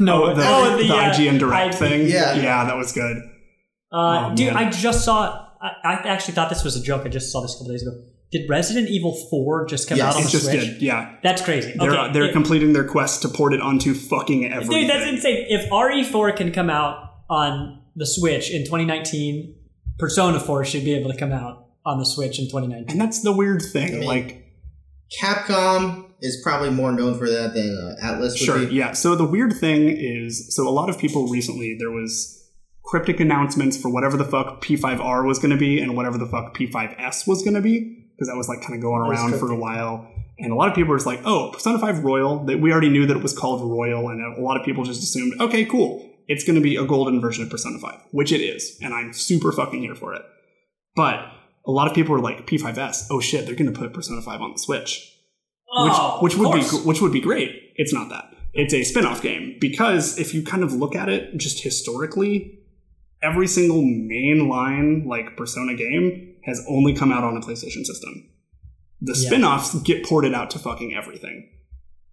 No, 0.00 0.24
Oh, 0.24 0.34
the, 0.34 0.42
oh, 0.44 0.76
the, 0.78 0.92
uh, 0.92 1.12
IGN 1.12 1.38
Direct 1.38 1.74
I- 1.74 1.76
thing. 1.76 2.08
Yeah. 2.08 2.34
yeah, 2.34 2.64
that 2.64 2.76
was 2.76 2.92
good. 2.92 3.18
Uh, 3.92 4.30
Oh, 4.30 4.34
dude, 4.34 4.54
man. 4.54 4.56
I 4.66 4.70
just 4.70 5.04
saw. 5.04 5.46
I, 5.60 5.72
I 5.84 5.92
actually 6.08 6.34
thought 6.34 6.48
this 6.48 6.64
was 6.64 6.76
a 6.76 6.82
joke. 6.82 7.02
I 7.04 7.08
just 7.08 7.30
saw 7.30 7.40
this 7.42 7.54
a 7.54 7.58
couple 7.58 7.72
days 7.72 7.82
ago. 7.82 7.92
Did 8.32 8.48
Resident 8.48 8.88
Evil 8.88 9.14
Four 9.28 9.66
just 9.66 9.88
come 9.88 9.98
Yes, 9.98 10.14
out 10.14 10.14
on 10.16 10.22
It 10.22 10.24
the 10.26 10.30
just 10.30 10.44
Switch? 10.46 10.60
did. 10.60 10.82
Yeah, 10.82 11.16
That's 11.22 11.42
crazy. 11.42 11.74
they're 11.76 11.90
okay, 11.90 12.12
they're 12.12 12.24
if- 12.26 12.32
completing 12.32 12.72
their 12.72 12.84
quest 12.86 13.22
to 13.22 13.28
port 13.28 13.52
it 13.52 13.60
onto 13.60 13.92
fucking 13.92 14.44
everything. 14.52 14.82
dude, 14.82 14.90
that's 14.90 15.08
insane. 15.10 15.46
If 15.48 15.68
RE4 15.70 16.36
can 16.36 16.52
come 16.52 16.70
out 16.70 17.12
on 17.28 17.82
the 17.96 18.06
Switch 18.06 18.50
in 18.52 18.62
2019, 18.64 19.54
Persona 19.98 20.38
4 20.40 20.64
should 20.64 20.84
be 20.84 20.94
able 20.94 21.10
to 21.12 21.18
come 21.18 21.32
out 21.32 21.66
on 21.84 21.98
the 21.98 22.06
Switch 22.06 22.38
in 22.38 22.44
2019. 22.46 22.90
And 22.92 23.00
that's 23.00 23.20
the 23.22 23.32
weird 23.32 23.62
thing. 23.62 23.98
mean, 24.00 24.04
like, 24.08 24.46
Capcom 25.20 26.06
is 26.20 26.40
probably 26.42 26.70
more 26.70 26.92
known 26.92 27.18
for 27.18 27.28
that 27.28 27.52
than 27.54 27.76
uh, 28.00 28.06
Atlus 28.06 28.30
would 28.30 28.38
Sure, 28.38 28.58
be. 28.66 28.74
yeah. 28.74 28.92
So 28.92 29.16
the 29.16 29.24
weird 29.24 29.52
thing 29.54 29.88
is, 29.88 30.54
so 30.54 30.68
a 30.68 30.70
lot 30.70 30.88
of 30.88 30.98
people 30.98 31.26
recently, 31.28 31.76
there 31.78 31.90
was 31.90 32.39
cryptic 32.90 33.20
announcements 33.20 33.76
for 33.76 33.88
whatever 33.88 34.16
the 34.16 34.24
fuck 34.24 34.62
P5R 34.62 35.24
was 35.24 35.38
going 35.38 35.50
to 35.50 35.56
be 35.56 35.80
and 35.80 35.96
whatever 35.96 36.18
the 36.18 36.26
fuck 36.26 36.56
P5S 36.56 37.26
was 37.26 37.42
going 37.42 37.54
to 37.54 37.60
be, 37.60 38.08
because 38.12 38.28
that 38.28 38.36
was 38.36 38.48
like 38.48 38.60
kind 38.60 38.74
of 38.74 38.80
going 38.80 39.00
around 39.00 39.38
for 39.38 39.50
a 39.50 39.56
while. 39.56 40.06
And 40.38 40.52
a 40.52 40.54
lot 40.54 40.68
of 40.68 40.74
people 40.74 40.90
were 40.90 40.96
just 40.96 41.06
like, 41.06 41.20
oh, 41.24 41.50
Persona 41.52 41.78
5 41.78 42.04
Royal, 42.04 42.44
that 42.46 42.60
we 42.60 42.72
already 42.72 42.88
knew 42.88 43.06
that 43.06 43.16
it 43.16 43.22
was 43.22 43.36
called 43.36 43.62
Royal, 43.70 44.08
and 44.08 44.36
a 44.36 44.40
lot 44.40 44.58
of 44.58 44.64
people 44.64 44.84
just 44.84 45.02
assumed, 45.02 45.40
okay, 45.40 45.64
cool, 45.66 46.08
it's 46.28 46.44
going 46.44 46.54
to 46.56 46.62
be 46.62 46.76
a 46.76 46.84
golden 46.84 47.20
version 47.20 47.44
of 47.44 47.50
Persona 47.50 47.78
5, 47.78 48.00
which 48.12 48.32
it 48.32 48.40
is, 48.40 48.78
and 48.82 48.94
I'm 48.94 49.12
super 49.12 49.52
fucking 49.52 49.80
here 49.80 49.94
for 49.94 50.14
it. 50.14 50.22
But 50.96 51.20
a 51.66 51.70
lot 51.70 51.88
of 51.88 51.94
people 51.94 52.14
were 52.14 52.20
like, 52.20 52.46
P5S, 52.46 53.08
oh 53.10 53.20
shit, 53.20 53.44
they're 53.44 53.54
going 53.54 53.72
to 53.72 53.78
put 53.78 53.92
Persona 53.92 54.22
5 54.22 54.40
on 54.40 54.52
the 54.52 54.58
Switch 54.58 55.10
Oh, 55.72 56.18
which, 56.20 56.34
which 56.34 56.34
of 56.34 56.40
would 56.40 56.54
be 56.54 56.88
which 56.88 57.00
would 57.00 57.12
be 57.12 57.20
great. 57.20 57.72
It's 57.76 57.92
not 57.92 58.08
that. 58.08 58.24
It's 58.52 58.74
a 58.74 58.82
spin-off 58.82 59.22
game 59.22 59.56
because 59.60 60.18
if 60.18 60.34
you 60.34 60.42
kind 60.42 60.64
of 60.64 60.72
look 60.72 60.96
at 60.96 61.08
it 61.08 61.36
just 61.36 61.62
historically, 61.62 62.58
every 63.22 63.46
single 63.46 63.82
mainline 63.82 65.06
like 65.06 65.36
Persona 65.36 65.74
game 65.74 66.34
has 66.44 66.64
only 66.68 66.94
come 66.94 67.12
out 67.12 67.24
on 67.24 67.36
a 67.36 67.40
PlayStation 67.40 67.84
system. 67.84 68.28
The 69.00 69.12
Yeah. 69.18 69.28
spin-offs 69.28 69.74
get 69.82 70.04
ported 70.04 70.34
out 70.34 70.50
to 70.50 70.58
fucking 70.58 70.94
everything. 70.94 71.48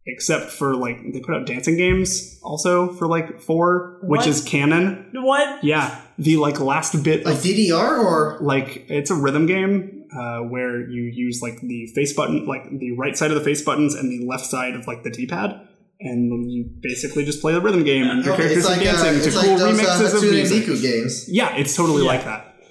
Except 0.10 0.50
for 0.52 0.74
like 0.74 1.00
they 1.12 1.20
put 1.20 1.36
out 1.36 1.46
dancing 1.46 1.76
games 1.76 2.40
also 2.42 2.94
for 2.94 3.08
like 3.08 3.42
4, 3.42 4.00
which 4.04 4.26
is 4.26 4.42
canon. 4.42 5.06
What? 5.14 5.62
Yeah, 5.66 6.00
the 6.18 6.38
like 6.38 6.62
last 6.62 7.04
bit 7.04 7.26
Like 7.26 7.36
of 7.36 7.42
DDR 7.42 7.98
or 8.06 8.38
like 8.40 8.86
it's 8.90 9.12
a 9.12 9.16
rhythm 9.16 9.48
game 9.48 10.06
uh, 10.18 10.40
where 10.40 10.80
you 10.90 11.12
use 11.14 11.42
like 11.42 11.60
the 11.60 11.88
face 11.94 12.14
button, 12.14 12.46
like 12.46 12.64
the 12.80 12.94
right 12.94 13.18
side 13.18 13.32
of 13.32 13.38
the 13.38 13.44
face 13.44 13.62
buttons 13.62 13.96
and 13.96 14.10
the 14.10 14.26
left 14.26 14.46
side 14.46 14.76
of 14.76 14.88
like 14.88 15.04
the 15.04 15.10
D-pad, 15.10 15.67
and 16.00 16.52
you 16.52 16.70
basically 16.82 17.26
just 17.26 17.42
play 17.42 17.54
the 17.54 17.62
rhythm 17.62 17.84
game 17.84 18.04
and 18.04 18.24
your 18.24 18.34
Okay, 18.34 18.44
characters 18.44 18.66
are 18.66 18.72
like, 18.72 18.82
uh, 18.82 18.84
dancing 18.84 19.16
it's 19.16 19.26
to 19.28 19.36
like 19.36 19.46
cool 19.48 19.58
those, 19.58 19.80
uh, 19.80 19.84
remixes 19.84 20.14
of 20.16 20.22
Hatsune 20.22 20.32
music. 20.32 20.82
Games. 20.82 21.26
Yeah, 21.30 21.56
it's 21.56 21.76
totally 21.76 22.04
Yeah. 22.04 22.08
like 22.08 22.24
that. 22.26 22.44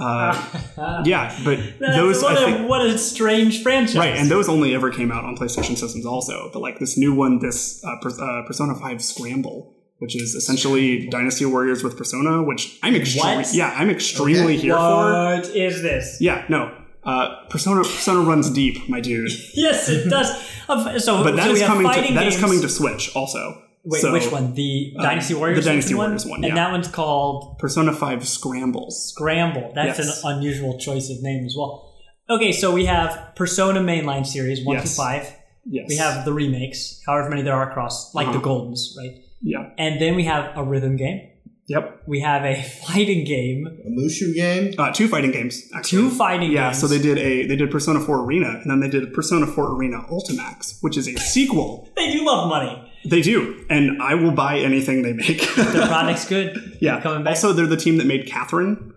Uh, 0.00 1.02
yeah, 1.04 1.36
but 1.44 1.56
That's- 1.80 1.96
those 1.96 2.22
what, 2.22 2.38
I 2.38 2.42
a, 2.42 2.44
think, 2.56 2.68
what 2.70 2.86
a 2.86 2.96
strange 2.98 3.64
franchise. 3.64 3.96
right, 3.96 4.14
and 4.16 4.30
those 4.30 4.48
only 4.48 4.72
ever 4.72 4.92
came 4.92 5.10
out 5.10 5.24
on 5.24 5.36
PlayStation 5.36 5.76
systems 5.76 6.06
also. 6.06 6.50
But 6.52 6.60
like 6.62 6.78
this 6.78 6.96
new 6.96 7.12
one, 7.12 7.40
this 7.40 7.82
uh, 7.84 7.96
uh, 8.08 8.46
Persona 8.46 8.74
Five 8.76 9.02
Scramble. 9.02 9.74
Which 10.00 10.14
is 10.14 10.36
essentially 10.36 11.08
Dynasty 11.08 11.44
Warriors 11.44 11.82
with 11.82 11.96
Persona, 11.98 12.40
which 12.44 12.78
I'm 12.84 12.94
extremely 12.94 13.42
yeah 13.52 13.74
I'm 13.76 13.90
extremely 13.90 14.52
Okay. 14.54 14.62
here 14.62 14.74
for. 14.76 15.12
What 15.34 15.46
is 15.48 15.82
this? 15.82 16.18
Yeah, 16.20 16.44
no. 16.48 16.72
Uh, 17.02 17.44
Persona 17.50 17.80
Persona 17.82 18.20
runs 18.20 18.48
deep, 18.50 18.88
my 18.88 19.00
dude. 19.00 19.32
Yes, 19.54 19.88
it 19.88 20.08
does. 20.08 20.30
Of- 20.68 21.00
So, 21.00 21.22
But 21.24 21.36
that 21.36 21.44
so 21.46 21.52
is 21.52 21.62
coming 21.62 21.86
to 21.90 22.14
that 22.14 22.26
is 22.26 22.38
coming 22.38 22.60
to 22.60 22.68
Switch 22.68 23.14
also. 23.16 23.62
Wait, 23.84 24.00
So, 24.02 24.12
which 24.12 24.30
one? 24.30 24.54
The 24.54 24.92
uh, 24.98 25.02
Dynasty 25.02 25.34
the 25.34 25.40
Warriors. 25.40 25.64
Dynasty 25.64 25.94
one? 25.94 26.06
Warriors 26.08 26.26
one, 26.26 26.44
and 26.44 26.48
yeah. 26.48 26.54
that 26.56 26.72
one's 26.72 26.88
called 26.88 27.58
Persona 27.58 27.92
Five 27.92 28.26
Scrambles. 28.28 29.08
Scramble. 29.10 29.72
That's 29.74 29.98
Yes. 29.98 30.24
an 30.24 30.36
unusual 30.36 30.78
choice 30.78 31.08
of 31.10 31.22
name 31.22 31.46
as 31.46 31.54
well. 31.56 31.94
Okay, 32.28 32.52
so 32.52 32.72
we 32.72 32.84
have 32.84 33.32
Persona 33.36 33.80
mainline 33.80 34.26
series 34.26 34.62
one 34.64 34.76
Yes. 34.76 34.90
to 34.90 34.96
five. 34.96 35.34
Yes. 35.64 35.86
We 35.88 35.96
have 35.96 36.24
the 36.24 36.32
remakes, 36.32 37.00
however 37.06 37.30
many 37.30 37.42
there 37.42 37.54
are 37.54 37.70
across, 37.70 38.14
like 38.14 38.26
the 38.32 38.38
Uh-huh. 38.38 38.48
Goldens, 38.48 38.96
right? 38.98 39.22
yeah. 39.42 39.70
And 39.78 40.00
then 40.00 40.14
we 40.16 40.24
have 40.24 40.56
a 40.56 40.62
rhythm 40.62 40.96
game. 40.96 41.20
Yep. 41.68 42.02
We 42.06 42.20
have 42.20 42.44
a 42.44 42.62
fighting 42.86 43.24
game. 43.24 43.66
A 43.66 43.88
Musou 43.90 44.34
game. 44.34 44.72
Uh, 44.78 44.90
two 44.92 45.06
fighting 45.08 45.30
games. 45.32 45.62
Actually. 45.74 45.98
Two 45.98 46.10
fighting 46.10 46.40
games. 46.48 46.54
Yeah. 46.54 46.68
games. 46.68 46.80
So 46.80 46.86
they 46.86 46.98
did 46.98 47.18
a 47.18 47.46
they 47.46 47.56
did 47.56 47.70
Persona 47.70 48.00
Four 48.00 48.24
Arena, 48.24 48.48
and 48.62 48.70
then 48.70 48.80
they 48.80 48.88
did 48.88 49.12
Persona 49.12 49.46
Four 49.46 49.76
Arena 49.76 49.98
Ultimax, 50.10 50.78
which 50.80 50.96
is 50.96 51.06
a 51.08 51.16
sequel. 51.16 51.88
They 51.96 52.12
do 52.12 52.24
love 52.24 52.48
money. 52.48 52.90
They 53.04 53.22
do, 53.22 53.64
and 53.70 54.00
I 54.02 54.14
will 54.14 54.30
buy 54.32 54.58
anything 54.58 55.02
they 55.02 55.12
make. 55.12 55.40
Their 55.56 55.86
product's 55.88 56.26
good. 56.28 56.78
yeah. 56.80 57.00
Coming 57.00 57.22
back. 57.24 57.32
Also, 57.32 57.52
they're 57.52 57.66
the 57.66 57.76
team 57.76 57.96
that 57.98 58.06
made 58.06 58.26
Catherine. 58.26 58.92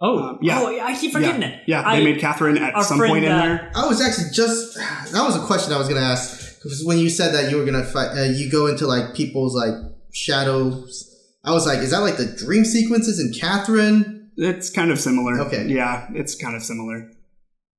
oh, 0.00 0.18
uh, 0.18 0.38
yeah. 0.42 0.60
Oh, 0.60 0.66
I 0.80 0.94
keep 0.98 1.12
forgetting 1.12 1.42
yeah. 1.42 1.48
it. 1.48 1.62
Yeah. 1.66 1.82
I- 1.88 1.96
They 1.98 2.04
made 2.04 2.20
Catherine 2.20 2.58
at 2.58 2.82
some 2.84 2.98
friend, 2.98 3.12
point 3.12 3.24
in 3.24 3.32
uh, 3.32 3.38
there. 3.42 3.72
I 3.74 3.86
was 3.86 4.00
actually 4.02 4.30
just 4.32 4.74
that 4.76 5.24
was 5.24 5.36
a 5.36 5.40
question 5.46 5.72
I 5.72 5.78
was 5.78 5.88
gonna 5.88 6.00
ask 6.00 6.60
because 6.62 6.84
when 6.84 6.98
you 6.98 7.08
said 7.08 7.32
that 7.34 7.50
you 7.50 7.56
were 7.56 7.64
gonna 7.64 7.84
fight, 7.84 8.10
uh, 8.18 8.22
you 8.24 8.50
go 8.50 8.66
into 8.66 8.86
like 8.86 9.14
people's 9.14 9.54
like 9.54 9.74
shadows. 10.12 11.08
I 11.44 11.52
was 11.52 11.66
like, 11.66 11.80
is 11.80 11.90
that 11.90 11.98
like 11.98 12.16
the 12.16 12.26
dream 12.26 12.64
sequences 12.64 13.18
in 13.20 13.32
Catherine? 13.38 14.30
It's 14.36 14.70
kind 14.70 14.90
of 14.90 15.00
similar. 15.00 15.40
Okay. 15.40 15.66
Yeah, 15.66 16.06
it's 16.14 16.34
kind 16.34 16.54
of 16.56 16.62
similar. 16.62 17.10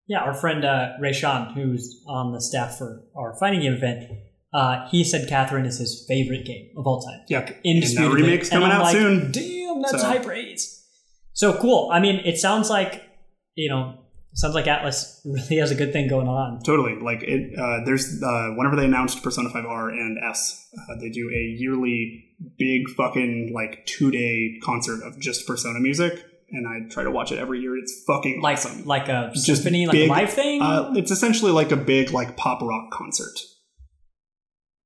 Yeah, 0.07 0.20
our 0.20 0.34
friend 0.34 0.66
uh, 0.66 0.93
Ray 0.99 1.14
Sean, 1.14 1.53
who's 1.53 2.03
on 2.07 2.34
the 2.34 2.41
staff 2.41 2.78
for 2.78 3.03
our 3.16 3.36
fighting 3.39 3.61
game 3.61 3.74
event, 3.74 4.03
uh, 4.53 4.88
he 4.89 5.03
said 5.03 5.30
Catherine 5.30 5.66
is 5.66 5.80
his 5.80 6.05
favorite 6.07 6.45
game 6.45 6.70
of 6.78 6.86
all 6.86 7.01
time. 7.01 7.22
Yeah. 7.30 7.39
And 7.39 7.47
that 7.47 7.61
Indisputably. 7.64 8.22
remake's 8.22 8.49
And 8.49 8.61
coming 8.61 8.70
I'm 8.70 8.78
out 8.78 8.84
like, 8.84 8.91
soon. 8.95 9.32
Damn, 9.32 9.82
that's 9.82 10.01
So- 10.01 10.07
high 10.07 10.20
praise. 10.20 10.82
So 11.36 11.57
cool. 11.59 11.89
I 11.91 11.99
mean, 11.99 12.18
it 12.26 12.38
sounds 12.38 12.70
like, 12.70 13.01
you 13.55 13.70
know, 13.70 13.95
it 13.99 14.03
sounds 14.34 14.55
like 14.55 14.65
Atlus 14.65 15.19
really 15.25 15.57
has 15.57 15.71
a 15.71 15.75
good 15.75 15.93
thing 15.93 16.07
going 16.07 16.27
on. 16.27 16.61
Totally. 16.63 16.95
Like 16.99 17.23
it. 17.23 17.57
Uh, 17.57 17.86
there's 17.86 18.21
uh, 18.23 18.49
whenever 18.55 18.75
they 18.75 18.86
announced 18.86 19.21
Persona 19.23 19.49
5 19.49 19.65
R 19.65 19.89
and 19.89 20.17
S, 20.29 20.67
uh, 20.89 20.95
they 20.99 21.09
do 21.09 21.29
a 21.29 21.55
yearly 21.59 22.25
big 22.57 22.89
fucking 22.97 23.51
like 23.53 23.86
two 23.86 24.11
day 24.11 24.59
concert 24.63 25.03
of 25.03 25.19
just 25.19 25.45
Persona 25.47 25.79
music, 25.79 26.13
and 26.51 26.67
I 26.67 26.89
try 26.93 27.03
to 27.03 27.11
watch 27.11 27.31
it 27.31 27.39
every 27.39 27.59
year. 27.59 27.77
It's 27.77 28.03
fucking 28.07 28.41
Like 28.41 28.57
awesome. 28.57 28.86
like 28.86 29.07
a 29.09 29.31
Just 29.34 29.45
symphony, 29.45 29.86
like 29.88 29.93
big- 29.93 30.09
a 30.09 30.11
live 30.11 30.31
thing. 30.34 30.61
Uh, 30.61 30.93
it's 30.95 31.11
essentially 31.11 31.51
like 31.51 31.71
a 31.71 31.77
big 31.77 32.11
like 32.11 32.36
pop 32.38 32.61
rock 32.61 32.91
concert. 32.91 33.38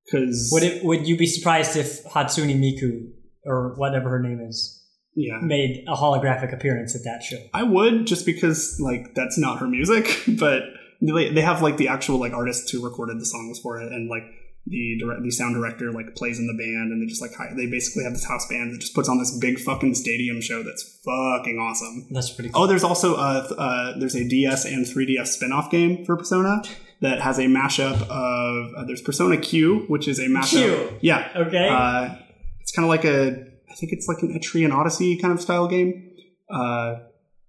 Because 0.05 0.49
would 0.53 0.63
it? 0.63 0.83
Would 0.85 1.07
you 1.07 1.17
be 1.17 1.25
surprised 1.27 1.75
if 1.75 2.03
Hatsune 2.05 2.55
Miku 2.59 3.09
or 3.45 3.75
whatever 3.77 4.09
her 4.09 4.21
name 4.21 4.39
is 4.47 4.76
yeah, 5.18 5.39
made 5.41 5.84
a 5.88 5.95
holographic 5.95 6.53
appearance 6.53 6.95
at 6.95 7.03
that 7.03 7.24
show? 7.24 7.38
I 7.53 7.63
would 7.63 8.05
just 8.05 8.24
because 8.26 8.80
like 8.80 9.15
that's 9.15 9.38
not 9.38 9.57
her 9.59 9.68
music, 9.68 10.24
but 10.39 10.61
they, 11.01 11.30
they 11.30 11.41
have 11.41 11.61
like 11.61 11.78
the 11.78 11.88
actual 11.88 12.20
like 12.20 12.34
artists 12.34 12.70
who 12.70 12.84
recorded 12.84 13.20
the 13.20 13.26
songs 13.26 13.59
for 13.59 13.82
it, 13.82 13.91
and 13.91 14.09
like 14.09 14.24
the 14.68 14.97
direct, 14.99 15.24
the 15.24 15.32
sound 15.32 15.55
director 15.55 15.91
like 15.91 16.15
plays 16.15 16.38
in 16.38 16.45
the 16.45 16.53
band, 16.53 16.91
and 16.91 17.01
they 17.01 17.07
just 17.07 17.22
like 17.22 17.34
hi- 17.34 17.51
they 17.55 17.65
basically 17.65 18.03
have 18.03 18.13
this 18.13 18.28
house 18.28 18.47
band 18.47 18.74
that 18.74 18.80
just 18.80 18.93
puts 18.93 19.09
on 19.09 19.18
this 19.18 19.36
big 19.39 19.57
fucking 19.59 19.95
stadium 19.95 20.39
show 20.39 20.61
that's 20.61 20.84
fucking 21.03 21.57
awesome. 21.57 22.07
That's 22.11 22.30
pretty 22.30 22.51
cool. 22.51 22.63
Oh, 22.63 22.68
there's 22.68 22.84
also 22.84 23.15
a 23.15 23.39
uh 23.57 23.97
there's 23.97 24.15
a 24.15 24.24
DS 24.24 24.65
and 24.65 24.86
3DS 24.86 25.28
spin-off 25.28 25.72
game 25.72 26.05
for 26.05 26.15
Persona 26.15 26.61
that 27.01 27.22
has 27.22 27.39
a 27.39 27.45
mashup 27.45 28.01
of 28.03 28.74
uh, 28.76 28.84
there's 28.86 29.01
Persona 29.01 29.38
Q, 29.38 29.86
which 29.88 30.07
is 30.07 30.20
a 30.20 30.28
mashup. 30.28 30.89
Q. 30.89 30.97
Yeah. 31.01 31.32
Okay. 31.36 31.70
Uh, 31.70 32.15
it's 32.61 32.72
kind 32.72 32.86
of 32.86 32.89
like 32.89 33.05
a 33.05 33.46
I 33.70 33.76
think 33.76 33.91
it's 33.91 34.07
like 34.07 34.22
an 34.22 34.38
Etrian 34.38 34.74
Odyssey 34.74 35.18
kind 35.18 35.34
of 35.34 35.41
style 35.41 35.68
game. 35.68 36.11
Uh, 36.49 36.95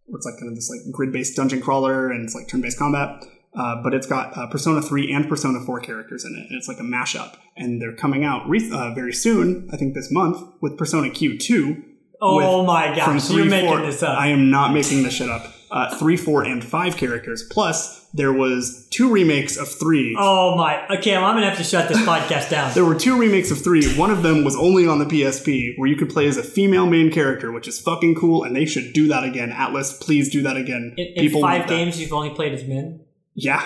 it's 0.09 0.25
like 0.27 0.35
kind 0.39 0.49
of 0.49 0.55
this 0.57 0.71
like 0.71 0.81
grid-based 0.93 1.37
dungeon 1.37 1.61
crawler 1.61 2.11
and 2.11 2.25
it's 2.25 2.35
like 2.35 2.49
turn-based 2.49 2.79
combat. 2.79 3.25
Uh, 3.59 3.83
but 3.83 3.95
it's 3.95 4.07
got 4.07 4.37
uh, 4.37 4.47
Persona 4.49 4.81
3 4.83 5.13
and 5.13 5.29
Persona 5.29 5.59
4 5.65 5.81
characters 5.81 6.25
in 6.25 6.33
it, 6.35 6.47
and 6.51 6.53
it's 6.59 6.69
like 6.69 6.79
a 6.79 6.83
mashup. 6.83 7.35
And 7.57 7.81
they're 7.81 7.97
coming 7.97 8.23
out 8.25 8.47
re- 8.49 8.71
uh, 8.71 8.95
very 8.95 9.13
soon, 9.13 9.69
I 9.73 9.77
think 9.77 9.95
this 9.95 10.13
month, 10.13 10.41
with 10.61 10.77
Persona 10.77 11.09
Q2. 11.09 11.83
Oh 12.21 12.37
with- 12.61 12.67
my 12.67 12.95
gosh, 12.95 13.31
you're 13.31 13.47
making 13.47 13.69
4. 13.71 13.81
this 13.81 14.03
up. 14.03 14.19
I 14.19 14.29
am 14.29 14.51
not 14.51 14.73
making 14.73 15.03
this 15.03 15.15
shit 15.15 15.31
up. 15.31 15.47
Uh, 15.71 15.95
three, 15.99 16.17
four, 16.17 16.43
and 16.43 16.65
five 16.65 16.97
characters. 16.97 17.43
Plus, 17.51 18.07
there 18.15 18.33
was 18.33 18.87
two 18.91 19.11
remakes 19.11 19.57
of 19.57 19.69
three. 19.69 20.17
Oh 20.19 20.57
my! 20.57 20.87
Okay, 20.97 21.15
I'm 21.15 21.35
gonna 21.35 21.49
have 21.49 21.59
to 21.59 21.65
shut 21.65 21.89
this 21.89 21.99
podcast 21.99 22.51
down. 22.51 22.73
There 22.75 22.85
were 22.85 22.95
two 22.95 23.19
remakes 23.19 23.51
of 23.51 23.63
three. 23.63 23.95
One 23.97 24.11
of 24.11 24.23
them 24.23 24.45
was 24.45 24.57
only 24.57 24.87
on 24.87 24.99
the 24.99 25.05
PSP, 25.05 25.75
where 25.77 25.89
you 25.89 25.97
could 25.97 26.09
play 26.09 26.27
as 26.27 26.37
a 26.37 26.43
female 26.43 26.87
main 26.87 27.11
character, 27.11 27.53
which 27.53 27.69
is 27.69 27.79
fucking 27.81 28.15
cool, 28.15 28.45
and 28.45 28.57
they 28.57 28.65
should 28.65 28.93
do 28.93 29.09
that 29.09 29.25
again. 29.25 29.51
Atlus, 29.51 30.01
please 30.01 30.31
do 30.31 30.43
that 30.43 30.57
again. 30.57 30.95
In, 30.97 31.07
in 31.07 31.25
People 31.25 31.43
five 31.43 31.69
games, 31.69 32.01
you've 32.01 32.13
only 32.13 32.31
played 32.31 32.55
as 32.55 32.65
men. 32.65 33.01
Yeah, 33.35 33.65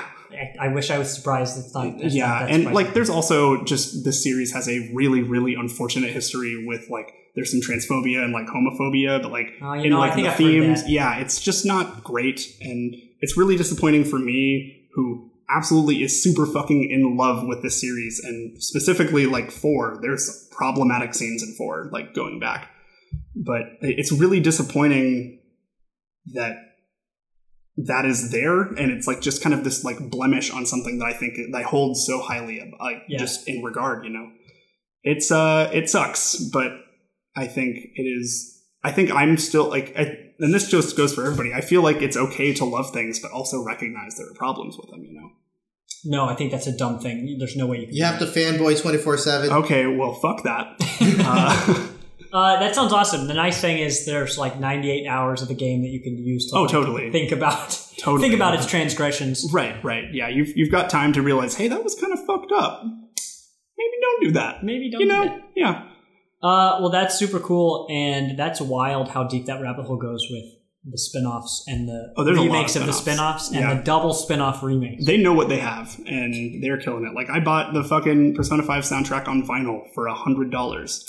I, 0.61 0.69
wish 0.69 0.91
I 0.91 0.99
was 0.99 1.13
surprised. 1.13 1.59
It's 1.59 1.75
not. 1.75 1.87
it's 2.01 2.15
yeah, 2.15 2.27
not 2.27 2.43
and 2.43 2.63
surprising. 2.63 2.75
like 2.75 2.95
there's 2.95 3.11
also 3.11 3.65
just 3.65 4.05
this 4.05 4.23
series 4.23 4.53
has 4.53 4.69
a 4.69 4.91
really, 4.93 5.23
really 5.23 5.55
unfortunate 5.55 6.11
history 6.11 6.65
with 6.67 6.89
like 6.91 7.15
there's 7.35 7.51
some 7.51 7.61
transphobia 7.61 8.23
and 8.23 8.33
like 8.33 8.47
homophobia, 8.47 9.23
but 9.23 9.33
like 9.33 9.49
Oh, 9.63 9.73
in 9.73 9.91
know, 9.91 9.99
like 9.99 10.15
the 10.15 10.29
I've 10.29 10.37
themes, 10.37 10.89
yeah, 10.89 11.19
it's 11.19 11.41
just 11.41 11.65
not 11.65 12.05
great, 12.05 12.41
and 12.61 12.95
it's 13.21 13.37
really 13.37 13.57
disappointing 13.57 14.05
for 14.05 14.19
me 14.19 14.89
who 14.95 15.31
absolutely 15.49 16.03
is 16.03 16.23
super 16.23 16.47
fucking 16.47 16.91
in 16.91 17.17
love 17.17 17.47
with 17.47 17.63
this 17.63 17.81
series 17.81 18.21
and 18.25 18.63
specifically 18.63 19.27
like 19.27 19.51
four. 19.51 19.99
There's 20.03 20.49
problematic 20.51 21.15
scenes 21.15 21.43
in 21.43 21.55
four 21.57 21.89
like 21.93 22.15
going 22.15 22.39
back. 22.41 22.71
But 23.37 23.63
it's 23.83 24.13
really 24.13 24.41
disappointing 24.41 25.41
that 26.35 26.57
that 27.77 28.05
is 28.05 28.31
there 28.31 28.63
and 28.63 28.91
it's 28.91 29.07
like 29.07 29.21
just 29.23 29.43
kind 29.43 29.55
of 29.55 29.65
this 29.65 29.83
like 29.85 29.99
blemish 30.11 30.51
on 30.51 30.67
something 30.67 30.99
that 30.99 31.07
i 31.07 31.13
think 31.15 31.35
that 31.37 31.57
i 31.59 31.63
hold 31.63 31.97
so 31.97 32.21
highly 32.21 32.61
like 32.79 32.99
Yeah. 33.09 33.19
just 33.19 33.49
in 33.49 33.63
regard 33.63 34.05
you 34.05 34.11
know? 34.11 34.31
It's 35.03 35.31
uh 35.31 35.71
it 35.73 35.89
sucks 35.89 36.37
but 36.37 36.73
i 37.37 37.47
think 37.47 37.77
it 37.95 38.03
is 38.03 38.63
i 38.85 38.91
think 38.93 39.11
i'm 39.13 39.37
still 39.37 39.69
like 39.69 39.93
I, 39.97 40.19
and 40.39 40.53
this 40.55 40.69
just 40.69 40.97
goes 40.97 41.15
for 41.15 41.25
everybody 41.25 41.53
i 41.55 41.61
feel 41.61 41.83
like 41.83 42.03
it's 42.03 42.17
okay 42.17 42.53
to 42.55 42.65
love 42.65 42.91
things 42.93 43.21
but 43.21 43.31
also 43.33 43.63
recognize 43.65 44.17
there 44.17 44.27
are 44.29 44.35
problems 44.35 44.77
with 44.79 44.91
them 44.91 45.05
you 45.05 45.13
know 45.21 45.31
no, 46.05 46.25
I 46.25 46.35
think 46.35 46.51
that's 46.51 46.67
a 46.67 46.77
dumb 46.77 46.99
thing. 46.99 47.37
There's 47.39 47.55
no 47.55 47.67
way 47.69 47.79
you 47.79 47.87
can. 47.87 47.95
You 47.95 48.03
have 48.05 48.19
to 48.19 48.25
fanboy 48.27 48.83
twenty 48.83 48.99
four 48.99 49.17
seven. 49.17 49.53
okay 49.53 49.87
well 49.87 50.15
fuck 50.15 50.43
that 50.43 50.75
uh, 51.25 51.89
Uh, 52.33 52.59
that 52.59 52.75
sounds 52.75 52.93
awesome. 52.93 53.29
The 53.29 53.35
nice 53.35 53.61
thing 53.61 53.79
is 53.79 54.05
there's 54.05 54.37
like 54.37 54.59
98 54.59 55.07
hours 55.07 55.43
of 55.43 55.49
the 55.49 55.55
game 55.55 55.83
that 55.83 55.91
you 55.91 56.01
can 56.03 56.17
use 56.19 56.51
to 56.51 56.57
Oh, 56.57 56.63
like, 56.63 56.73
totally. 56.73 57.13
think 57.13 57.31
about 57.31 57.71
Totally. 57.99 58.21
think 58.21 58.35
about 58.35 58.55
its 58.57 58.67
transgressions. 58.67 59.47
right 59.53 59.77
right 59.85 60.07
yeah 60.13 60.27
you've, 60.29 60.57
you've 60.57 60.73
got 60.73 60.91
time 60.91 61.13
to 61.13 61.23
realize 61.23 61.55
hey 61.55 61.69
that 61.69 61.85
was 61.85 61.95
kind 61.95 62.13
of 62.13 62.19
fucked 62.27 62.51
up 62.51 62.83
maybe 62.83 63.93
don't 64.01 64.21
do 64.25 64.31
that 64.33 64.65
Maybe 64.65 64.91
don't 64.91 65.01
you 65.03 65.07
do 65.07 65.13
know 65.13 65.25
that. 65.27 65.41
yeah 65.55 65.89
Uh, 66.43 66.79
well, 66.81 66.91
that's 66.91 67.17
super 67.17 67.39
cool, 67.39 67.87
and 67.91 68.39
that's 68.39 68.61
wild 68.61 69.09
how 69.09 69.25
deep 69.25 69.47
that 69.47 69.61
rabbit 69.63 69.85
hole 69.85 69.97
goes 69.97 70.27
with 70.31 70.45
the 70.85 70.99
spin-offs 70.99 71.65
and 71.69 71.89
the 71.89 72.13
Oh, 72.17 72.25
there's 72.25 72.37
a 72.37 72.41
lot 72.41 72.47
of 72.49 72.53
remakes 72.55 72.75
of, 72.75 72.87
the 72.87 72.93
spin-offs. 72.93 73.47
spin-offs 73.47 73.51
and 73.51 73.61
Yeah. 73.61 73.75
the 73.75 73.85
double 73.85 74.13
spin-off 74.13 74.65
remakes. 74.65 75.07
they 75.07 75.17
know 75.17 75.33
what 75.33 75.49
they 75.49 75.59
have 75.59 75.97
and 76.09 76.61
they're 76.61 76.77
killing 76.79 77.05
it 77.07 77.15
like 77.15 77.31
i 77.31 77.39
bought 77.39 77.73
the 77.73 77.85
fucking 77.85 78.35
persona 78.35 78.65
5 78.65 78.83
soundtrack 78.83 79.29
on 79.29 79.47
vinyl 79.47 79.83
for 79.95 80.09
a 80.09 80.15
hundred 80.15 80.51
dollars 80.51 81.05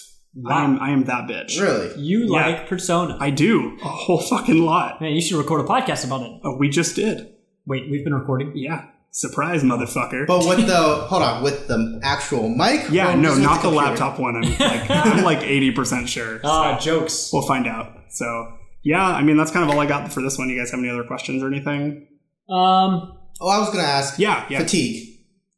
i 0.48 0.64
am 0.64 0.78
i 0.80 0.92
am 0.92 1.06
that 1.06 1.28
bitch 1.28 1.60
Really? 1.60 2.00
You 2.00 2.32
Yeah. 2.36 2.46
like 2.46 2.68
Persona. 2.70 3.18
i 3.20 3.32
do 3.32 3.76
a 3.84 3.88
whole 3.88 4.20
fucking 4.22 4.64
lot 4.64 5.02
Man, 5.02 5.14
you 5.14 5.22
should 5.22 5.38
record 5.40 5.62
a 5.62 5.68
podcast 5.68 6.06
about 6.06 6.22
it. 6.22 6.32
oh, 6.44 6.56
we 6.58 6.70
just 6.70 6.96
did 6.96 7.30
Wait, 7.66 7.90
we've 7.90 8.04
been 8.04 8.14
recording? 8.14 8.52
yeah 8.56 8.86
surprise 9.16 9.62
motherfucker 9.64 10.26
But 10.26 10.40
with 10.48 10.66
the 10.66 10.76
hold 11.08 11.22
on, 11.22 11.44
with 11.44 11.68
the 11.68 12.00
actual 12.04 12.50
mic? 12.50 12.90
yeah 12.90 13.14
no 13.14 13.36
not 13.36 13.62
the, 13.62 13.70
computer? 13.70 13.76
laptop 13.76 14.20
one 14.20 14.36
i'm 14.36 14.42
like 14.60 14.90
i'm 14.90 15.24
like 15.24 15.40
80% 15.40 16.08
sure 16.08 16.40
Ah, 16.44 16.78
so 16.80 16.84
jokes. 17.00 17.30
we'll 17.32 17.44
find 17.44 17.68
out 17.68 17.94
so 18.10 18.26
yeah 18.84 19.06
i 19.06 19.22
mean 19.22 19.38
that's 19.38 19.52
kind 19.52 19.64
of 19.64 19.74
all 19.74 19.80
i 19.80 19.86
got 19.86 20.12
for 20.12 20.22
this 20.24 20.38
one 20.38 20.50
you 20.50 20.58
guys 20.60 20.72
have 20.72 20.80
any 20.80 20.90
other 20.90 21.04
questions 21.04 21.42
or 21.44 21.48
anything 21.48 22.08
Um, 22.50 23.18
Oh, 23.42 23.50
I 23.50 23.60
was 23.60 23.70
gonna 23.70 23.84
ask. 23.84 24.18
yeah 24.20 24.46
yeah 24.50 24.60
Fatigue. 24.60 25.10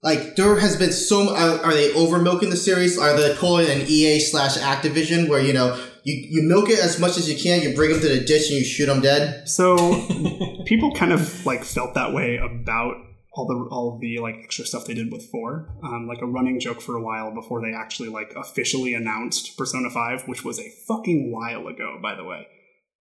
Like 0.01 0.36
there 0.36 0.60
has 0.60 0.76
been 0.78 0.91
so. 0.91 1.36
Are, 1.36 1.60
are 1.66 1.74
they 1.74 1.91
over 1.93 2.20
milking 2.20 2.49
the 2.51 2.56
series? 2.56 2.97
Are 2.97 3.16
they 3.18 3.34
pulling 3.36 3.68
an 3.70 3.86
EA 3.88 4.20
slash 4.20 4.56
Activision 4.58 5.28
where 5.28 5.41
you 5.41 5.51
know 5.51 5.76
you 6.03 6.14
you 6.30 6.43
milk 6.47 6.70
it 6.70 6.78
as 6.80 6.99
much 6.99 7.18
as 7.18 7.28
you 7.30 7.36
can, 7.36 7.62
you 7.64 7.76
bring 7.76 7.91
them 7.91 7.99
to 8.01 8.08
the 8.08 8.20
ditch 8.24 8.49
and 8.49 8.60
you 8.60 8.64
shoot 8.64 8.86
them 8.86 9.01
dead? 9.01 9.49
So 9.49 9.76
people 10.66 10.93
kind 10.93 11.12
of 11.12 11.45
like 11.45 11.64
felt 11.64 11.95
that 11.95 12.14
way 12.14 12.38
about 12.38 12.93
all 13.36 13.46
the 13.46 13.70
all 13.70 14.00
the 14.00 14.20
like 14.20 14.36
extra 14.44 14.66
stuff 14.66 14.86
they 14.86 14.94
did 14.94 15.12
with 15.12 15.30
four, 15.30 15.76
um, 15.84 16.08
like 16.08 16.22
a 16.22 16.26
running 16.26 16.60
joke 16.60 16.82
for 16.82 16.96
a 16.96 17.02
while 17.02 17.34
before 17.34 17.62
they 17.62 17.74
actually 17.76 18.10
like 18.10 18.34
officially 18.36 18.94
announced 18.94 19.58
Persona 19.58 19.90
Five, 19.90 20.24
which 20.28 20.46
was 20.46 20.60
a 20.60 20.72
fucking 20.88 21.32
while 21.32 21.68
ago, 21.68 22.00
by 22.02 22.16
the 22.16 22.24
way. 22.24 22.48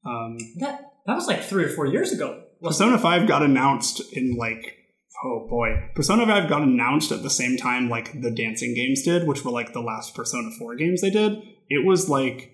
Um, 0.04 0.36
that 0.58 0.92
that 1.06 1.14
was 1.14 1.28
like 1.28 1.42
three 1.42 1.64
or 1.64 1.68
four 1.68 1.86
years 1.86 2.12
ago. 2.12 2.42
Persona 2.62 2.98
Five 2.98 3.28
got 3.28 3.42
announced 3.42 4.12
in 4.12 4.36
like 4.36 4.76
oh 5.24 5.46
boy, 5.48 5.68
Persona 5.94 6.26
Five 6.26 6.48
got 6.48 6.62
announced 6.62 7.12
at 7.12 7.22
the 7.22 7.30
same 7.30 7.56
time 7.56 7.88
like 7.88 8.20
the 8.20 8.32
dancing 8.32 8.74
games 8.74 9.02
did, 9.02 9.28
which 9.28 9.44
were 9.44 9.52
like 9.52 9.72
the 9.72 9.80
last 9.80 10.16
Persona 10.16 10.50
Four 10.58 10.74
games 10.74 11.00
they 11.00 11.10
did. 11.10 11.38
It 11.68 11.86
was 11.86 12.08
like 12.08 12.53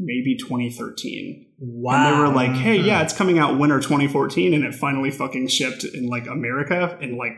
maybe 0.00 0.36
2013. 0.36 1.46
Wow. 1.58 1.94
And 1.94 2.06
they 2.06 2.20
were 2.20 2.34
like, 2.34 2.52
hey, 2.52 2.76
yeah, 2.76 3.02
it's 3.02 3.12
coming 3.12 3.38
out 3.38 3.58
winter 3.58 3.78
2014, 3.78 4.54
and 4.54 4.64
it 4.64 4.74
finally 4.74 5.10
fucking 5.10 5.48
shipped 5.48 5.84
in 5.84 6.08
like 6.08 6.26
America 6.26 6.98
in 7.00 7.16
like 7.16 7.34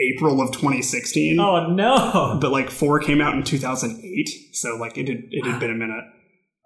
April 0.00 0.40
of 0.40 0.52
2016. 0.52 1.38
oh 1.40 1.68
no. 1.68 2.38
But 2.40 2.52
like 2.52 2.70
four 2.70 3.00
came 3.00 3.20
out 3.20 3.34
in 3.34 3.42
2008, 3.42 4.28
so 4.52 4.76
like 4.76 4.96
it 4.96 5.08
had 5.08 5.22
it 5.30 5.46
had 5.46 5.60
been 5.60 5.70
a 5.70 5.74
minute. 5.74 6.04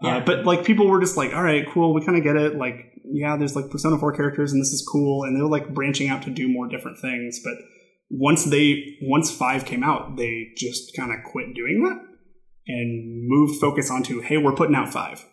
Yeah. 0.03 0.19
Uh, 0.19 0.25
but 0.25 0.45
like 0.45 0.65
people 0.65 0.87
were 0.87 1.01
just 1.01 1.17
like, 1.17 1.35
all 1.35 1.43
right, 1.43 1.67
cool, 1.69 1.93
we 1.93 2.05
kind 2.05 2.17
of 2.17 2.23
get 2.23 2.37
it. 2.37 2.57
Like, 2.57 2.93
yeah, 3.05 3.37
there's 3.37 3.57
like 3.57 3.69
Persona 3.71 3.99
4 3.99 4.13
characters, 4.13 4.53
and 4.53 4.61
this 4.61 4.73
is 4.73 4.87
cool, 4.91 5.25
and 5.25 5.37
they 5.37 5.43
were 5.43 5.49
like 5.49 5.75
branching 5.75 6.09
out 6.09 6.23
to 6.23 6.31
do 6.31 6.49
more 6.49 6.69
different 6.69 6.99
things. 6.99 7.41
But 7.43 7.55
once 8.11 8.45
they 8.45 8.97
once 9.03 9.31
five 9.31 9.65
came 9.65 9.83
out, 9.83 10.17
they 10.17 10.49
just 10.57 10.95
kind 10.97 11.11
of 11.13 11.19
quit 11.31 11.55
doing 11.55 11.83
that 11.85 12.09
and 12.69 13.27
moved 13.27 13.61
focus 13.61 13.91
onto, 13.91 14.21
hey, 14.21 14.37
we're 14.37 14.55
putting 14.55 14.77
out 14.77 14.93
five. 14.93 15.25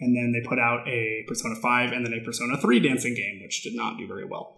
And 0.00 0.16
then 0.16 0.32
they 0.32 0.46
put 0.46 0.58
out 0.58 0.86
a 0.88 1.24
Persona 1.28 1.54
5 1.54 1.92
and 1.92 2.04
then 2.04 2.12
a 2.12 2.24
Persona 2.24 2.58
3 2.58 2.80
dancing 2.80 3.14
game, 3.14 3.40
which 3.40 3.62
did 3.62 3.74
not 3.74 3.98
do 3.98 4.08
very 4.08 4.24
well. 4.24 4.56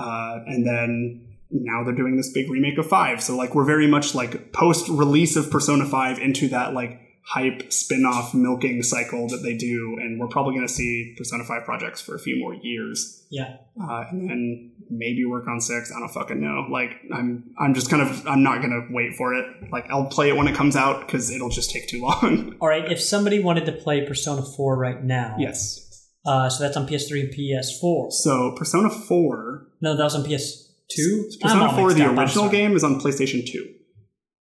Uh, 0.00 0.38
and 0.46 0.66
then 0.66 1.36
now 1.50 1.84
they're 1.84 1.94
doing 1.94 2.16
this 2.16 2.32
big 2.32 2.50
remake 2.50 2.78
of 2.78 2.86
5. 2.86 3.22
So, 3.22 3.36
like, 3.36 3.54
we're 3.54 3.64
very 3.64 3.86
much 3.86 4.14
like 4.14 4.52
post 4.52 4.88
release 4.88 5.36
of 5.36 5.50
Persona 5.50 5.84
5 5.84 6.18
into 6.20 6.48
that, 6.48 6.72
like, 6.72 7.02
hype 7.26 7.70
spin 7.70 8.06
off 8.06 8.32
milking 8.32 8.82
cycle 8.82 9.28
that 9.28 9.42
they 9.42 9.54
do. 9.58 9.98
And 10.00 10.18
we're 10.18 10.28
probably 10.28 10.54
going 10.54 10.66
to 10.66 10.72
see 10.72 11.14
Persona 11.18 11.44
5 11.44 11.64
projects 11.64 12.00
for 12.00 12.14
a 12.14 12.18
few 12.18 12.38
more 12.38 12.54
years. 12.54 13.26
Yeah. 13.30 13.56
Uh, 13.78 14.04
and 14.10 14.30
then 14.30 14.72
maybe 14.90 15.24
work 15.24 15.46
on 15.48 15.60
6. 15.60 15.92
I 15.94 15.98
don't 15.98 16.08
fucking 16.08 16.40
know. 16.40 16.66
Like, 16.70 16.90
I'm, 17.14 17.44
I'm 17.60 17.74
just 17.74 17.90
kind 17.90 18.02
of, 18.02 18.26
I'm 18.26 18.42
not 18.42 18.58
going 18.58 18.70
to 18.70 18.86
wait 18.94 19.14
for 19.16 19.34
it. 19.34 19.46
Like, 19.70 19.86
I'll 19.90 20.06
play 20.06 20.28
it 20.28 20.36
when 20.36 20.48
it 20.48 20.54
comes 20.54 20.76
out 20.76 21.06
because 21.06 21.30
it'll 21.30 21.48
just 21.50 21.70
take 21.70 21.88
too 21.88 22.00
long. 22.02 22.56
All 22.60 22.68
right. 22.68 22.90
If 22.90 23.00
somebody 23.00 23.42
wanted 23.42 23.66
to 23.66 23.72
play 23.72 24.06
Persona 24.06 24.42
4 24.42 24.76
right 24.76 25.02
now, 25.02 25.36
yes. 25.38 25.84
Uh, 26.26 26.50
so 26.50 26.62
that's 26.62 26.76
on 26.76 26.86
PS3 26.86 27.20
and 27.20 27.34
PS4. 27.34 28.12
So 28.12 28.52
Persona 28.56 28.90
4, 28.90 29.66
No, 29.80 29.96
that 29.96 30.04
was 30.04 30.14
on 30.14 30.24
PS2. 30.24 31.40
Persona 31.40 31.72
4, 31.72 31.94
the 31.94 32.10
original 32.10 32.48
game, 32.48 32.74
is 32.76 32.84
on 32.84 33.00
PlayStation 33.00 33.46
2. 33.50 33.74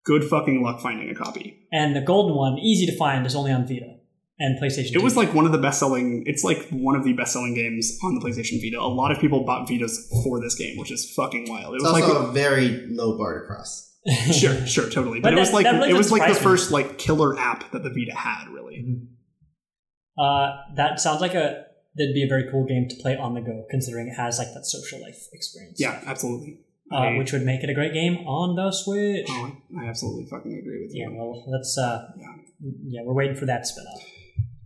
Good 0.06 0.24
fucking 0.26 0.62
luck 0.62 0.82
finding 0.82 1.10
a 1.10 1.16
copy. 1.16 1.66
and 1.72 1.96
the 1.96 2.02
golden 2.02 2.36
one, 2.36 2.58
easy 2.60 2.86
to 2.86 2.96
find, 2.98 3.26
is 3.26 3.36
only 3.36 3.52
on 3.52 3.66
Vita 3.68 3.93
and 4.40 4.60
PlayStation. 4.62 4.94
It 4.96 5.02
was 5.04 5.16
like 5.16 5.34
one 5.34 5.46
of 5.46 5.52
the 5.52 5.58
best 5.58 5.80
selling. 5.80 6.24
It's 6.26 6.44
like 6.44 6.68
one 6.70 6.96
of 6.96 7.04
the 7.04 7.14
best 7.14 7.34
selling 7.34 7.54
games 7.54 7.98
on 8.04 8.16
the 8.16 8.22
PlayStation 8.22 8.62
Vita. 8.62 8.80
A 8.80 8.82
lot 8.88 9.12
of 9.12 9.20
people 9.20 9.44
bought 9.46 9.68
Vitas 9.68 9.96
for 10.24 10.42
this 10.42 10.56
game, 10.56 10.78
which 10.78 10.92
is 10.92 11.14
fucking 11.16 11.48
wild. 11.50 11.74
It 11.74 11.78
It's 11.78 11.84
was 11.84 11.94
like 11.94 12.04
also 12.04 12.30
a 12.30 12.32
very 12.32 12.88
low 12.90 13.18
bar 13.18 13.40
to 13.42 13.46
cross. 13.48 13.92
sure, 14.34 14.66
sure, 14.68 14.90
totally. 14.90 15.20
But, 15.22 15.30
But 15.30 15.34
it 15.34 15.40
was 15.40 15.54
like 15.54 15.66
really 15.66 15.90
it 15.92 15.94
was 15.98 16.12
like 16.12 16.28
the 16.28 16.40
first 16.40 16.72
like 16.72 16.98
killer 16.98 17.38
app 17.40 17.72
that 17.72 17.84
the 17.84 17.90
Vita 17.90 18.14
had. 18.16 18.50
Really, 18.50 19.00
Uh, 20.18 20.52
that 20.76 21.00
sounds 21.00 21.22
like 21.22 21.34
a 21.34 21.66
that'd 21.96 22.14
be 22.14 22.24
a 22.24 22.28
very 22.28 22.50
cool 22.52 22.66
game 22.66 22.88
to 22.90 22.96
play 23.02 23.16
on 23.16 23.34
the 23.34 23.42
go, 23.42 23.66
considering 23.70 24.08
it 24.08 24.16
has 24.16 24.40
like 24.40 24.48
that 24.54 24.66
social 24.66 25.00
life 25.02 25.28
experience. 25.32 25.80
yeah, 25.80 26.02
absolutely. 26.06 26.60
uh, 26.92 26.96
I- 26.98 27.18
which 27.18 27.32
would 27.32 27.44
make 27.44 27.64
it 27.64 27.70
a 27.70 27.74
great 27.74 27.94
game 27.94 28.18
on 28.28 28.56
the 28.56 28.72
Switch. 28.72 29.26
oh, 29.30 29.52
I 29.80 29.86
absolutely 29.86 30.26
fucking 30.30 30.52
agree 30.54 30.82
with 30.86 30.94
you. 30.94 31.04
Yeah, 31.06 31.10
you. 31.12 31.18
well, 31.18 31.46
that's 31.52 31.78
uh, 31.78 32.08
Yeah. 32.18 32.28
yeah, 32.86 33.02
we're 33.06 33.14
waiting 33.14 33.36
for 33.36 33.46
that 33.46 33.66
spin 33.66 33.86
off. 33.86 34.04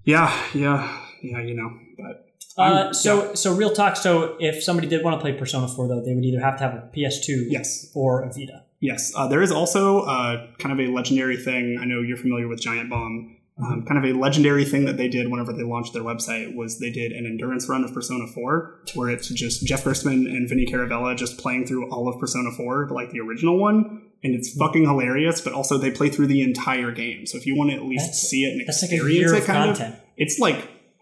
Yeah, 0.07 0.33
yeah, 0.53 1.01
yeah. 1.21 1.41
You 1.41 1.53
know, 1.53 1.77
but 1.97 2.31
Uh, 2.57 2.93
so, 2.93 3.35
so 3.35 3.53
real 3.53 3.71
talk. 3.71 3.97
So, 3.97 4.37
if 4.39 4.63
somebody 4.63 4.87
did 4.87 5.03
want 5.03 5.15
to 5.15 5.21
play 5.21 5.33
Persona 5.33 5.67
4, 5.67 5.87
though, 5.89 6.01
they 6.01 6.15
would 6.15 6.23
either 6.23 6.39
have 6.39 6.57
to 6.57 6.63
have 6.63 6.73
a 6.73 6.89
PS2 6.95 7.47
yes, 7.49 7.91
or 7.93 8.23
a 8.23 8.31
Vita. 8.31 8.63
Yes, 8.79 9.11
uh, 9.15 9.27
there 9.27 9.41
is 9.41 9.51
also 9.51 10.01
uh, 10.03 10.47
kind 10.59 10.71
of 10.71 10.79
a 10.79 10.89
legendary 10.91 11.35
thing. 11.35 11.77
I 11.79 11.85
know 11.85 12.01
you're 12.01 12.17
familiar 12.17 12.47
with 12.47 12.61
Giant 12.61 12.89
Bomb. 12.89 13.35
Um, 13.59 13.85
kind 13.87 13.97
of 13.97 14.09
a 14.09 14.17
legendary 14.17 14.65
thing 14.65 14.85
that 14.85 14.97
they 14.97 15.07
did 15.07 15.29
whenever 15.31 15.51
they 15.51 15.63
launched 15.63 15.93
their 15.93 16.03
website 16.03 16.55
was 16.55 16.79
they 16.79 16.91
did 16.91 17.11
an 17.11 17.25
endurance 17.25 17.67
run 17.67 17.83
of 17.83 17.91
Persona 17.91 18.27
4, 18.27 18.83
where 18.93 19.09
it's 19.09 19.27
just 19.29 19.65
Jeff 19.65 19.83
Gerstmann 19.83 20.27
and 20.27 20.47
Vinny 20.47 20.65
Caravella 20.65 21.17
just 21.17 21.39
playing 21.39 21.65
through 21.65 21.89
all 21.91 22.07
of 22.07 22.19
Persona 22.19 22.51
4, 22.51 22.89
like 22.91 23.09
the 23.09 23.19
original 23.19 23.57
one, 23.57 24.06
and 24.23 24.35
it's 24.35 24.53
fucking 24.55 24.83
hilarious. 24.83 25.41
But 25.41 25.53
also 25.53 25.77
they 25.77 25.91
play 25.91 26.09
through 26.09 26.27
the 26.27 26.41
entire 26.43 26.91
game, 26.91 27.25
so 27.25 27.37
if 27.37 27.45
you 27.45 27.55
want 27.55 27.71
to 27.71 27.75
at 27.77 27.83
least 27.83 28.05
That's- 28.05 28.21
see 28.29 28.43
it 28.43 28.51
and 28.53 28.67
that's 28.67 28.81
like 28.81 28.91
a 28.91 28.95
experience 28.95 29.19
year 29.19 29.35
it, 29.35 29.39
of 29.39 29.45
kind 29.45 29.69
content. 29.75 29.95
of, 29.95 30.01
it's 30.17 30.39
like 30.39 30.55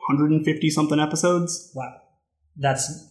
150 0.08 0.70
something 0.70 1.00
episodes. 1.00 1.72
Wow. 1.76 2.02
That's 2.58 3.10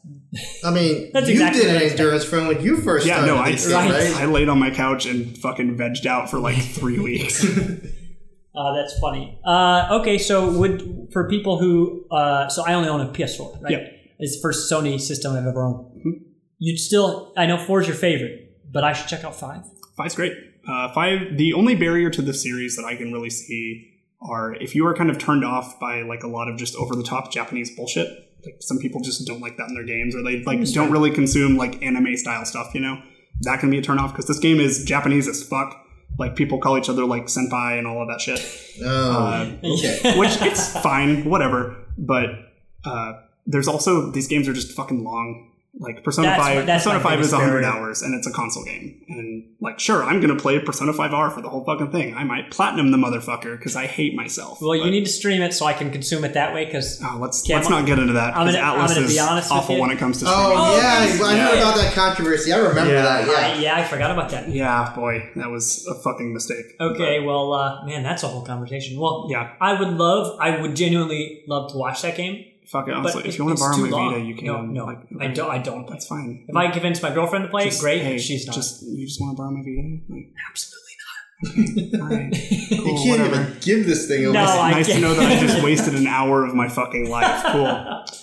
I 0.64 0.70
mean, 0.70 1.10
That's 1.14 1.26
you 1.26 1.32
exactly 1.34 1.60
did 1.62 1.68
what 1.68 1.76
I 1.76 1.80
an 1.80 1.82
expected. 1.82 2.00
endurance 2.00 2.32
run 2.32 2.46
when 2.46 2.62
you 2.62 2.76
first 2.78 3.06
Yeah, 3.06 3.24
no, 3.26 3.36
I, 3.36 3.52
this 3.52 3.70
right? 3.70 4.14
I 4.16 4.24
laid 4.24 4.48
on 4.48 4.58
my 4.58 4.70
couch 4.70 5.04
and 5.04 5.36
fucking 5.36 5.76
vegged 5.76 6.06
out 6.06 6.30
for 6.30 6.38
like 6.38 6.56
three 6.62 6.98
weeks. 6.98 7.44
uh, 8.54 8.74
that's 8.74 8.98
funny. 9.00 9.38
Uh, 9.44 9.98
okay, 10.00 10.16
so 10.16 10.50
would 10.50 11.08
for 11.12 11.28
people 11.28 11.58
who 11.58 12.06
uh, 12.10 12.48
so 12.48 12.64
I 12.64 12.72
only 12.72 12.88
own 12.88 13.02
a 13.02 13.08
PS4, 13.08 13.62
right? 13.62 13.72
Yep. 13.72 13.92
It's 14.18 14.36
the 14.36 14.40
first 14.42 14.70
Sony 14.72 14.98
system 14.98 15.34
I've 15.36 15.46
ever 15.46 15.62
owned. 15.62 16.22
You'd 16.58 16.78
still, 16.78 17.34
I 17.36 17.44
know 17.46 17.58
four 17.58 17.80
is 17.82 17.86
your 17.88 17.96
favorite, 17.96 18.62
but 18.72 18.84
I 18.84 18.92
should 18.94 19.08
check 19.08 19.24
out 19.24 19.34
five. 19.34 19.62
Five's 19.96 20.14
great. 20.14 20.32
Uh, 20.68 20.92
five. 20.92 21.36
The 21.36 21.52
only 21.54 21.74
barrier 21.76 22.10
to 22.10 22.22
the 22.22 22.34
series 22.34 22.76
that 22.76 22.84
I 22.84 22.96
can 22.96 23.12
really 23.12 23.30
see 23.30 23.90
are 24.20 24.54
if 24.54 24.74
you 24.74 24.86
are 24.86 24.94
kind 24.94 25.10
of 25.10 25.18
turned 25.18 25.44
off 25.44 25.78
by 25.78 26.02
like 26.02 26.22
a 26.22 26.26
lot 26.28 26.48
of 26.48 26.56
just 26.56 26.74
over 26.76 26.94
the 26.96 27.02
top 27.04 27.30
Japanese 27.32 27.74
bullshit. 27.74 28.08
Like 28.44 28.56
some 28.60 28.78
people 28.78 29.00
just 29.00 29.26
don't 29.26 29.40
like 29.40 29.56
that 29.56 29.68
in 29.68 29.74
their 29.74 29.84
games, 29.84 30.14
or 30.14 30.22
they 30.22 30.42
like 30.42 30.62
don't 30.72 30.90
really 30.90 31.10
consume 31.10 31.56
like 31.56 31.82
anime 31.82 32.16
style 32.16 32.44
stuff. 32.44 32.74
You 32.74 32.80
know, 32.80 33.00
that 33.42 33.60
can 33.60 33.70
be 33.70 33.78
a 33.78 33.82
turn 33.82 33.98
off 33.98 34.12
because 34.12 34.26
this 34.26 34.38
game 34.38 34.60
is 34.60 34.84
Japanese 34.84 35.26
as 35.28 35.42
fuck. 35.42 35.80
Like 36.18 36.36
people 36.36 36.58
call 36.58 36.76
each 36.78 36.88
other 36.90 37.04
like 37.06 37.24
senpai 37.26 37.78
and 37.78 37.86
all 37.86 38.02
of 38.02 38.08
that 38.08 38.20
shit. 38.20 38.40
Oh, 38.84 39.12
Uh, 39.12 39.50
okay. 39.64 40.16
which 40.18 40.36
it's 40.42 40.78
fine, 40.80 41.24
whatever. 41.24 41.76
But 41.96 42.26
uh, 42.84 43.14
there's 43.46 43.66
also 43.68 44.10
these 44.10 44.28
games 44.28 44.46
are 44.48 44.52
just 44.52 44.72
fucking 44.72 45.02
long. 45.04 45.50
Like 45.76 46.04
Persona 46.04 46.28
That's 46.28 46.40
Five, 46.42 46.66
that's 46.66 46.84
Persona 46.84 47.00
Five 47.00 47.18
is 47.18 47.26
biggest 47.26 47.32
100 47.32 47.62
barrier. 47.62 47.66
hours, 47.66 48.02
and 48.02 48.14
it's 48.14 48.28
a 48.28 48.30
console 48.32 48.62
game. 48.64 49.02
And 49.08 49.44
like, 49.60 49.80
sure, 49.80 50.04
I'm 50.04 50.20
gonna 50.20 50.36
play 50.36 50.60
Persona 50.60 50.92
5R 50.92 51.32
for 51.34 51.42
the 51.42 51.48
whole 51.48 51.64
fucking 51.64 51.90
thing. 51.90 52.14
I 52.14 52.22
might 52.22 52.52
platinum 52.52 52.92
the 52.92 52.96
motherfucker 52.96 53.58
because 53.58 53.74
I 53.74 53.86
hate 53.86 54.14
myself. 54.14 54.58
Well, 54.62 54.76
you 54.76 54.88
need 54.88 55.04
to 55.04 55.10
stream 55.10 55.42
it 55.42 55.52
so 55.52 55.66
I 55.66 55.72
can 55.72 55.90
consume 55.90 56.24
it 56.24 56.34
that 56.34 56.54
way 56.54 56.64
because 56.66 57.00
Oh, 57.02 57.18
let's 57.20 57.48
Yeah, 57.48 57.56
let's 57.56 57.68
I'm- 57.68 57.80
not 57.80 57.86
get 57.88 57.98
into 57.98 58.12
that. 58.12 58.36
I'm 58.36 58.46
'cause 58.46 58.54
gonna- 58.54 58.66
I'm 58.72 58.86
gonna 58.86 59.00
be 59.00 59.06
is 59.14 59.18
honest 59.20 59.50
with 59.50 59.58
awful 59.58 59.80
when 59.80 59.90
it 59.90 59.98
comes 59.98 60.20
to 60.20 60.26
streaming. 60.26 60.46
Oh, 60.46 60.76
yeah, 60.76 60.82
I 61.00 61.04
yes, 61.06 61.18
heard 61.18 61.36
yeah. 61.36 61.52
about 61.58 61.76
that 61.76 61.92
controversy. 61.92 62.52
I 62.52 62.58
remember 62.58 62.92
Yeah. 62.92 63.02
that. 63.02 63.26
Yeah. 63.26 63.34
I, 63.34 63.58
yeah, 63.60 63.76
I 63.76 63.84
forgot 63.84 64.10
about 64.12 64.30
that. 64.30 64.48
Yeah, 64.50 64.92
boy, 64.94 65.28
that 65.34 65.50
was 65.50 65.84
a 65.90 65.94
fucking 66.02 66.32
mistake. 66.32 66.66
Okay, 66.80 67.18
well, 67.18 67.52
uh, 67.52 67.84
man, 67.84 68.04
that's 68.04 68.22
a 68.22 68.28
whole 68.28 68.42
conversation. 68.44 68.96
Well, 69.00 69.26
Yeah. 69.28 69.48
I 69.60 69.76
would 69.78 69.88
love, 69.98 70.38
I 70.40 70.60
would 70.60 70.76
genuinely 70.76 71.42
love 71.48 71.72
to 71.72 71.78
watch 71.78 72.02
that 72.02 72.16
game. 72.16 72.44
Fuck 72.70 72.88
it, 72.88 72.94
honestly. 72.94 73.22
it- 73.22 73.26
if 73.28 73.38
you 73.38 73.44
want 73.44 73.58
to 73.58 73.62
borrow 73.64 73.76
my 73.76 73.88
long. 73.88 74.12
Vita, 74.14 74.24
you 74.24 74.34
can. 74.34 74.46
No, 74.46 74.62
no, 74.62 74.84
like, 74.86 75.00
I 75.20 75.28
don't. 75.28 75.50
I 75.50 75.58
don't. 75.58 75.86
That's 75.88 76.06
fine. 76.06 76.44
If 76.48 76.56
I 76.56 76.70
convince 76.70 77.02
my 77.02 77.12
girlfriend 77.12 77.44
to 77.44 77.50
play, 77.50 77.64
Just- 77.64 77.80
great. 77.80 78.02
hey, 78.02 78.18
she's 78.18 78.46
not. 78.46 78.54
Just 78.56 78.82
you 78.82 79.06
just 79.06 79.20
want 79.20 79.36
to 79.36 79.40
borrow 79.40 79.50
my 79.50 79.60
Vita? 79.60 79.98
Like, 80.08 80.32
Absolutely 80.50 80.80
all 82.00 82.08
right. 82.08 82.32
you 82.70 82.82
Cool, 82.82 83.02
can't 83.04 83.20
whatever. 83.20 83.42
even 83.50 83.56
give 83.60 83.84
this 83.86 84.08
thing 84.08 84.24
away. 84.24 84.32
No, 84.32 84.44
I 84.44 84.70
nice 84.70 84.86
to 84.86 84.92
can't. 84.92 85.02
know 85.04 85.14
that 85.14 85.30
I 85.30 85.46
just 85.46 85.62
wasted 85.62 85.94
an 85.94 86.06
hour 86.06 86.44
of 86.46 86.54
my 86.54 86.68
fucking 86.68 87.08
life. 87.10 87.44
Cool. 87.52 88.04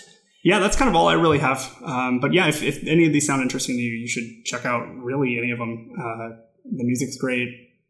Yeah, 0.43 0.57
that's 0.57 0.75
kind 0.75 0.89
of 0.89 0.95
all 0.95 1.07
I 1.07 1.13
really 1.13 1.37
have. 1.37 1.71
Um, 1.85 2.19
but 2.19 2.33
yeah, 2.33 2.47
if, 2.47 2.63
if 2.63 2.83
any 2.87 3.05
of 3.05 3.13
these 3.13 3.27
sound 3.27 3.43
interesting 3.43 3.75
to 3.75 3.79
you, 3.83 3.93
you 3.93 4.07
should 4.07 4.23
check 4.43 4.65
out 4.65 4.87
really 4.97 5.37
any 5.37 5.51
of 5.51 5.59
them. 5.59 5.91
Uh, 5.95 6.29
the 6.65 6.83
music's 6.83 7.15
great. 7.15 7.47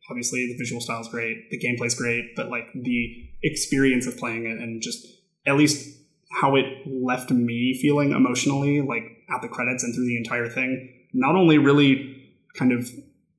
Obviously, 0.10 0.48
the 0.48 0.58
visual 0.58 0.82
style's 0.82 1.08
great. 1.08 1.50
The 1.50 1.58
gameplay's 1.58 1.96
great. 1.96 2.36
But 2.36 2.50
like 2.50 2.66
the 2.76 3.30
experience 3.42 4.06
of 4.06 4.18
playing 4.18 4.48
it 4.48 4.58
and 4.62 4.82
just 4.82 5.08
at 5.48 5.56
least 5.56 5.98
how 6.32 6.56
it 6.56 6.66
left 6.88 7.32
me 7.32 7.78
feeling 7.82 8.12
emotionally, 8.12 8.82
like 8.82 9.04
at 9.34 9.42
the 9.42 9.48
credits 9.48 9.84
and 9.84 9.94
through 9.94 10.06
the 10.06 10.18
entire 10.18 10.48
thing, 10.48 10.90
not 11.14 11.36
only 11.36 11.58
really 11.58 12.32
kind 12.58 12.72
of 12.72 12.90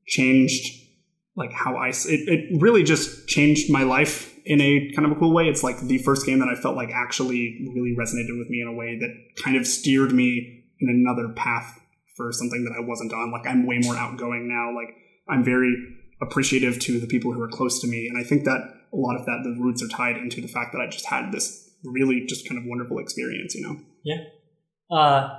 changed 0.06 0.78
like 1.34 1.52
how 1.52 1.76
I 1.76 1.88
it, 1.88 2.28
it 2.28 2.60
really 2.60 2.82
just 2.82 3.26
changed 3.26 3.70
my 3.70 3.82
life 3.82 4.36
in 4.44 4.60
a 4.60 4.90
kind 4.94 5.06
of 5.06 5.12
a 5.12 5.14
cool 5.14 5.32
way. 5.32 5.48
It's 5.48 5.62
like 5.62 5.80
the 5.80 5.98
first 5.98 6.26
game 6.26 6.40
that 6.40 6.48
I 6.48 6.60
felt 6.60 6.76
like 6.76 6.90
actually 6.92 7.66
really 7.74 7.94
resonated 7.98 8.38
with 8.38 8.50
me 8.50 8.60
in 8.60 8.68
a 8.68 8.74
way 8.74 8.98
that 8.98 9.42
kind 9.42 9.56
of 9.56 9.66
steered 9.66 10.12
me 10.12 10.64
in 10.80 10.88
another 10.88 11.32
path 11.32 11.78
for 12.16 12.32
something 12.32 12.64
that 12.64 12.74
I 12.76 12.86
wasn't 12.86 13.12
on. 13.14 13.32
Like 13.32 13.46
I'm 13.46 13.66
way 13.66 13.78
more 13.78 13.96
outgoing 13.96 14.48
now. 14.48 14.74
Like 14.74 14.94
I'm 15.28 15.42
very 15.42 15.74
appreciative 16.20 16.78
to 16.80 17.00
the 17.00 17.06
people 17.06 17.32
who 17.32 17.40
are 17.40 17.48
close 17.48 17.80
to 17.80 17.86
me, 17.86 18.08
and 18.08 18.22
I 18.22 18.28
think 18.28 18.44
that 18.44 18.60
a 18.92 18.96
lot 18.96 19.16
of 19.16 19.24
that 19.24 19.40
the 19.42 19.56
roots 19.58 19.82
are 19.82 19.88
tied 19.88 20.18
into 20.18 20.42
the 20.42 20.48
fact 20.48 20.72
that 20.72 20.80
I 20.80 20.88
just 20.88 21.06
had 21.06 21.32
this 21.32 21.61
really 21.84 22.24
just 22.26 22.48
kind 22.48 22.58
of 22.58 22.64
wonderful 22.66 22.98
experience. 22.98 23.54
You 23.54 23.62
know? 23.66 23.76
yeah. 24.04 24.16
Uh, 24.90 25.38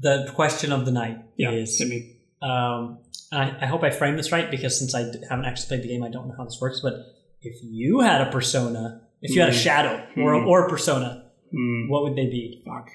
the 0.00 0.30
question 0.34 0.72
of 0.72 0.84
the 0.86 0.92
night 0.92 1.18
Yeah. 1.36 1.50
is 1.50 1.78
Hit 1.78 1.88
me. 1.88 2.16
Um, 2.40 3.00
I, 3.32 3.56
I 3.62 3.66
hope 3.66 3.82
I 3.82 3.90
framed 3.90 4.18
this 4.18 4.30
right 4.32 4.50
because 4.50 4.78
since 4.78 4.94
I 4.94 5.10
d- 5.10 5.18
haven't 5.28 5.44
actually 5.44 5.66
played 5.68 5.82
the 5.82 5.88
game, 5.88 6.02
I 6.04 6.08
don't 6.08 6.28
know 6.28 6.34
how 6.36 6.44
this 6.44 6.58
works. 6.60 6.80
But 6.80 6.94
if 7.42 7.56
you 7.62 8.00
had 8.00 8.20
a 8.26 8.30
persona, 8.30 9.02
if 9.20 9.34
you 9.34 9.40
had 9.40 9.50
a 9.50 9.52
Hmm. 9.52 9.58
shadow 9.58 10.06
or, 10.16 10.40
Hmm. 10.40 10.48
or 10.48 10.66
a 10.66 10.68
persona, 10.70 11.30
Hmm. 11.52 11.88
what 11.88 12.04
would 12.04 12.14
they 12.16 12.26
be? 12.26 12.62
Fuck. 12.64 12.90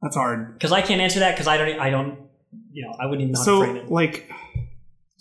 That's 0.00 0.16
hard. 0.16 0.54
Because 0.54 0.72
I 0.72 0.80
can't 0.82 1.00
answer 1.00 1.20
that 1.20 1.32
because 1.34 1.46
I 1.46 1.56
don't. 1.58 1.78
I 1.78 1.90
don't. 1.90 2.18
You 2.72 2.86
know, 2.86 2.96
I 2.98 3.06
wouldn't 3.06 3.22
even 3.22 3.32
know 3.32 3.42
so 3.42 3.60
frame 3.60 3.76
it. 3.76 3.90
like 3.90 4.30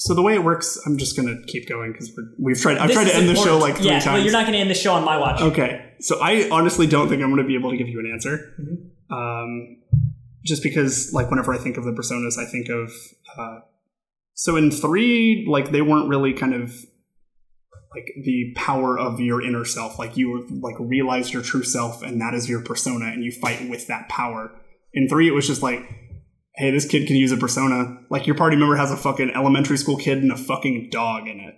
so 0.02 0.14
the 0.16 0.22
way 0.22 0.34
it 0.34 0.44
works 0.44 0.80
i'm 0.86 0.98
just 0.98 1.16
gonna 1.16 1.36
keep 1.48 1.68
going 1.70 1.92
because 1.92 2.12
we've 2.40 2.60
tried 2.60 2.78
i've 2.78 2.88
This 2.88 2.96
tried 2.96 3.08
to 3.10 3.16
end 3.16 3.30
the 3.30 3.36
show 3.36 3.58
like 3.58 3.78
three 3.78 3.88
yeah, 3.88 4.00
times. 4.00 4.20
but 4.20 4.24
you're 4.24 4.34
not 4.34 4.44
going 4.44 4.54
to 4.54 4.60
end 4.60 4.70
the 4.70 4.76
show 4.76 4.94
on 4.94 5.06
my 5.06 5.18
watch. 5.18 5.42
okay 5.42 5.94
so 6.00 6.20
i 6.22 6.50
honestly 6.50 6.88
don't 6.88 7.08
think 7.10 7.22
i'm 7.22 7.30
gonna 7.30 7.44
be 7.44 7.56
able 7.56 7.72
to 7.72 7.78
give 7.78 7.88
you 7.88 8.00
an 8.00 8.10
answer. 8.12 8.54
Mm-hmm. 8.60 9.14
um, 9.14 9.78
just 10.44 10.64
because 10.64 11.14
like 11.14 11.30
whenever 11.30 11.54
i 11.54 11.58
think 11.58 11.78
of 11.78 11.84
the 11.84 11.92
personas 11.92 12.38
i 12.40 12.46
think 12.50 12.70
of 12.70 12.92
uh, 13.38 13.60
so 14.34 14.56
in 14.56 14.72
three 14.72 15.46
like 15.48 15.72
they 15.72 15.82
weren't 15.82 16.10
really 16.10 16.34
kind 16.34 16.54
of 16.54 16.74
like 17.94 18.14
the 18.24 18.54
power 18.56 18.98
of 18.98 19.20
your 19.20 19.42
inner 19.42 19.66
self. 19.66 20.00
Like 20.00 20.16
you 20.16 20.48
like 20.62 20.76
realized 20.80 21.34
your 21.34 21.42
true 21.42 21.64
self 21.64 22.02
and 22.02 22.22
that 22.22 22.34
is 22.34 22.50
your 22.50 22.62
persona 22.62 23.06
and 23.08 23.24
you 23.24 23.32
fight 23.32 23.70
with 23.70 23.88
that 23.88 24.08
power. 24.10 24.52
In 24.94 25.08
three 25.08 25.28
it 25.28 25.32
was 25.32 25.48
just 25.48 25.62
like 25.62 25.82
hey, 26.56 26.72
this 26.72 26.86
kid 26.88 27.08
can 27.08 27.16
use 27.16 27.32
a 27.32 27.38
persona. 27.38 27.98
Like 28.10 28.28
your 28.28 28.36
party 28.36 28.56
member 28.58 28.76
has 28.76 28.92
a 28.92 28.98
fucking 28.98 29.32
elementary 29.36 29.78
school 29.78 29.98
kid 29.98 30.20
and 30.20 30.32
a 30.32 30.38
fucking 30.38 30.90
dog 30.92 31.28
in 31.28 31.40
it. 31.40 31.56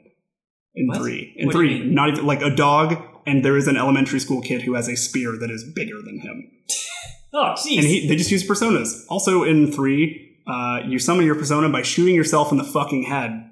In 0.75 0.87
What? 0.87 0.97
three, 0.97 1.33
in 1.37 1.47
What 1.47 1.53
three, 1.55 1.83
not 1.83 2.09
even 2.09 2.25
like 2.25 2.41
a 2.41 2.49
dog, 2.55 2.95
and 3.27 3.43
there 3.45 3.57
is 3.57 3.67
an 3.67 3.77
elementary 3.77 4.19
school 4.19 4.41
kid 4.41 4.63
who 4.63 4.73
has 4.75 4.87
a 4.87 4.95
spear 4.95 5.33
that 5.39 5.51
is 5.51 5.63
bigger 5.75 6.01
than 6.03 6.19
him, 6.19 6.43
Oh, 7.33 7.53
jeez. 7.57 7.77
and 7.77 7.85
he, 7.87 8.07
they 8.07 8.15
just 8.15 8.31
use 8.31 8.47
personas. 8.47 9.03
Also 9.09 9.43
in 9.43 9.71
three, 9.71 10.39
uh, 10.47 10.79
you 10.87 10.99
summon 10.99 11.25
your 11.25 11.35
persona 11.35 11.69
by 11.69 11.81
shooting 11.83 12.15
yourself 12.15 12.51
in 12.51 12.57
the 12.57 12.63
fucking 12.63 13.03
head. 13.03 13.49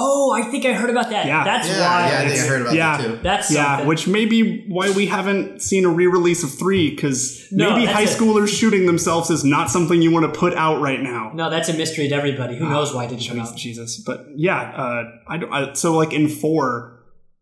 Oh, 0.00 0.32
I 0.32 0.42
think 0.42 0.64
I 0.64 0.72
heard 0.72 0.90
about 0.90 1.10
that. 1.10 1.26
Yeah. 1.26 1.44
That's 1.44 1.68
Yeah, 1.68 1.80
why. 1.80 2.08
yeah, 2.10 2.18
I 2.20 2.28
think 2.28 2.40
I 2.40 2.46
heard 2.46 2.60
about 2.62 2.74
Yeah. 2.74 2.96
that 2.96 3.06
too. 3.06 3.18
That's 3.22 3.50
yeah, 3.52 3.64
something. 3.70 3.88
which 3.88 4.06
may 4.06 4.24
be 4.26 4.64
why 4.68 4.90
we 4.92 5.06
haven't 5.06 5.60
seen 5.60 5.84
a 5.84 5.88
re-release 5.88 6.44
of 6.44 6.50
three 6.52 6.90
because 6.90 7.46
No, 7.50 7.74
maybe 7.74 7.86
high 7.86 8.02
it. 8.02 8.08
schoolers 8.08 8.48
shooting 8.48 8.86
themselves 8.86 9.30
is 9.30 9.44
not 9.44 9.70
something 9.70 10.00
you 10.00 10.10
want 10.12 10.32
to 10.32 10.38
put 10.38 10.54
out 10.54 10.80
right 10.80 11.00
now. 11.02 11.32
No, 11.34 11.50
that's 11.50 11.68
a 11.68 11.74
mystery 11.74 12.08
to 12.08 12.14
everybody. 12.14 12.56
Who 12.56 12.68
knows 12.68 12.94
why 12.94 13.04
it 13.04 13.08
didn't 13.08 13.26
come 13.26 13.36
Jesus, 13.38 13.50
out? 13.52 13.56
Jesus. 13.58 14.02
But 14.06 14.26
yeah, 14.36 14.58
uh, 14.60 15.02
I, 15.28 15.36
don't- 15.36 15.52
I 15.52 15.72
so 15.74 15.96
like 15.96 16.12
in 16.12 16.28
four, 16.28 16.94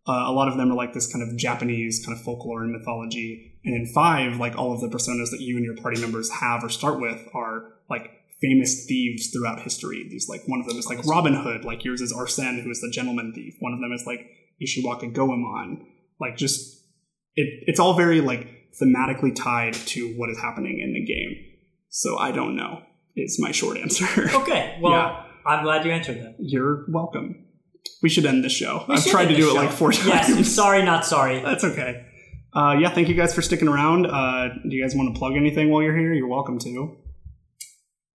uh, 0.08 0.24
a 0.26 0.32
lot 0.32 0.48
of 0.48 0.56
them 0.56 0.70
are 0.70 0.76
like 0.76 0.92
this 0.94 1.12
kind 1.12 1.28
of 1.28 1.36
Japanese 1.36 2.04
kind 2.04 2.16
of 2.16 2.24
folklore 2.24 2.62
and 2.62 2.72
mythology, 2.72 3.52
and 3.64 3.74
in 3.74 3.92
five, 3.92 4.38
like 4.38 4.56
all 4.56 4.72
of 4.72 4.80
the 4.80 4.88
personas 4.88 5.30
that 5.32 5.40
you 5.40 5.56
and 5.56 5.64
your 5.64 5.76
party 5.76 6.00
members 6.00 6.30
have 6.30 6.62
or 6.62 6.68
start 6.68 7.00
with 7.00 7.20
are 7.34 7.72
like 7.90 8.10
famous 8.40 8.84
thieves 8.86 9.30
throughout 9.30 9.60
history. 9.62 10.06
These 10.10 10.28
like 10.28 10.42
one 10.46 10.60
of 10.60 10.66
them 10.66 10.76
is 10.78 10.86
like 10.86 11.04
Robin 11.06 11.34
Hood, 11.34 11.64
like 11.64 11.84
yours 11.84 12.00
is 12.00 12.12
Arsene, 12.12 12.60
who 12.62 12.70
is 12.70 12.80
the 12.80 12.90
gentleman 12.90 13.32
thief. 13.34 13.54
One 13.60 13.72
of 13.72 13.80
them 13.80 13.92
is 13.92 14.04
like 14.06 14.20
Ishiwaka 14.62 15.12
Goemon. 15.14 15.86
Like 16.20 16.36
just 16.36 16.82
it, 17.34 17.64
it's 17.66 17.80
all 17.80 17.94
very 17.94 18.20
like 18.20 18.46
thematically 18.80 19.34
tied 19.34 19.74
to 19.74 20.14
what 20.16 20.28
is 20.30 20.38
happening 20.38 20.80
in 20.80 20.92
the 20.94 21.04
game. 21.04 21.36
So 21.88 22.18
I 22.18 22.30
don't 22.32 22.56
know. 22.56 22.82
Is 23.18 23.38
my 23.40 23.50
short 23.52 23.78
answer. 23.78 24.04
Okay, 24.34 24.78
well, 24.82 24.92
Yeah. 24.92 25.22
I'm 25.46 25.64
glad 25.64 25.86
you 25.86 25.92
answered 25.92 26.18
that. 26.20 26.34
You're 26.38 26.84
welcome. 26.90 27.46
We 28.02 28.08
should 28.10 28.26
end 28.26 28.44
the 28.44 28.48
show. 28.50 28.84
We 28.88 28.96
I've 28.96 29.06
tried 29.06 29.26
to 29.26 29.36
do 29.36 29.48
it 29.48 29.52
show. 29.52 29.56
like 29.56 29.70
four 29.70 29.92
times. 29.92 30.28
Yes, 30.28 30.48
sorry, 30.54 30.82
not 30.84 31.06
sorry. 31.06 31.40
That's 31.40 31.64
okay. 31.64 32.04
Uh, 32.52 32.74
yeah, 32.80 32.90
thank 32.90 33.08
you 33.08 33.14
guys 33.14 33.32
for 33.34 33.42
sticking 33.42 33.68
around. 33.68 34.06
Uh, 34.06 34.48
do 34.68 34.74
you 34.74 34.82
guys 34.82 34.94
want 34.94 35.14
to 35.14 35.18
plug 35.18 35.34
anything 35.34 35.70
while 35.70 35.82
you're 35.82 35.96
here? 35.96 36.12
You're 36.12 36.28
welcome 36.28 36.58
to. 36.58 36.96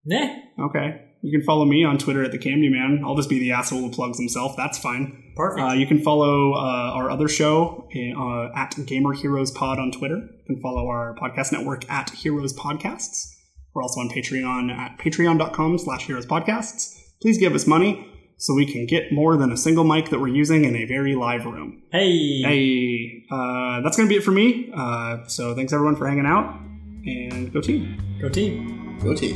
Nah, 0.06 0.34
Okay. 0.68 1.08
You 1.24 1.32
can 1.32 1.45
follow 1.45 1.66
me 1.66 1.84
on 1.84 1.99
Twitter 1.99 2.24
at 2.24 2.32
the 2.32 2.39
Camdy 2.39 2.72
Man. 2.72 3.04
I'll 3.06 3.16
just 3.16 3.30
be 3.30 3.38
the 3.38 3.52
asshole 3.52 3.80
who 3.82 3.91
plugs 3.91 4.18
himself. 4.18 4.58
That's 4.58 4.80
fine. 4.80 5.32
perfect. 5.36 5.62
Uh, 5.62 5.74
you 5.74 5.86
can 5.86 6.02
follow 6.02 6.54
uh, 6.54 6.91
our 6.95 7.12
other 7.12 7.28
show 7.28 7.88
uh, 8.18 8.58
at 8.58 8.76
Gamer 8.88 9.14
Heroes 9.14 9.52
Pod 9.52 9.78
on 9.78 9.91
Twitter. 9.91 10.16
You 10.18 10.43
can 10.56 10.60
follow 10.62 10.88
our 10.88 11.16
podcast 11.22 11.52
network 11.52 11.88
at 11.91 12.10
Heroes 12.10 12.54
Podcasts. 12.58 13.28
We're 13.76 13.84
also 13.84 14.02
on 14.02 14.10
Patreon 14.10 14.72
at 14.76 14.97
patreon.com 14.97 15.78
slash 15.78 16.08
heroes 16.08 16.26
podcasts. 16.26 16.97
Please 17.22 17.38
give 17.38 17.54
us 17.54 17.68
money 17.68 18.08
so 18.38 18.56
we 18.56 18.66
can 18.66 18.88
get 18.88 19.12
more 19.14 19.38
than 19.38 19.52
a 19.52 19.58
single 19.58 19.84
mic 19.84 20.10
that 20.10 20.20
we're 20.20 20.28
using 20.28 20.66
in 20.66 20.76
a 20.76 20.86
very 20.86 21.14
live 21.14 21.45
room. 21.45 21.84
hey. 21.91 22.41
Hey, 22.41 23.24
uh, 23.32 23.82
that's 23.82 23.95
going 23.95 24.10
to 24.10 24.12
be 24.12 24.18
it 24.18 24.24
for 24.24 24.32
me. 24.32 24.72
Uh, 24.76 25.24
so 25.28 25.54
thanks 25.54 25.72
everyone 25.72 25.95
for 25.95 26.08
hanging 26.08 26.26
out 26.26 26.60
and 27.06 27.54
go 27.54 27.62
team. 27.62 28.18
Go 28.20 28.28
team. 28.28 28.97
Go 29.04 29.14
team. 29.14 29.36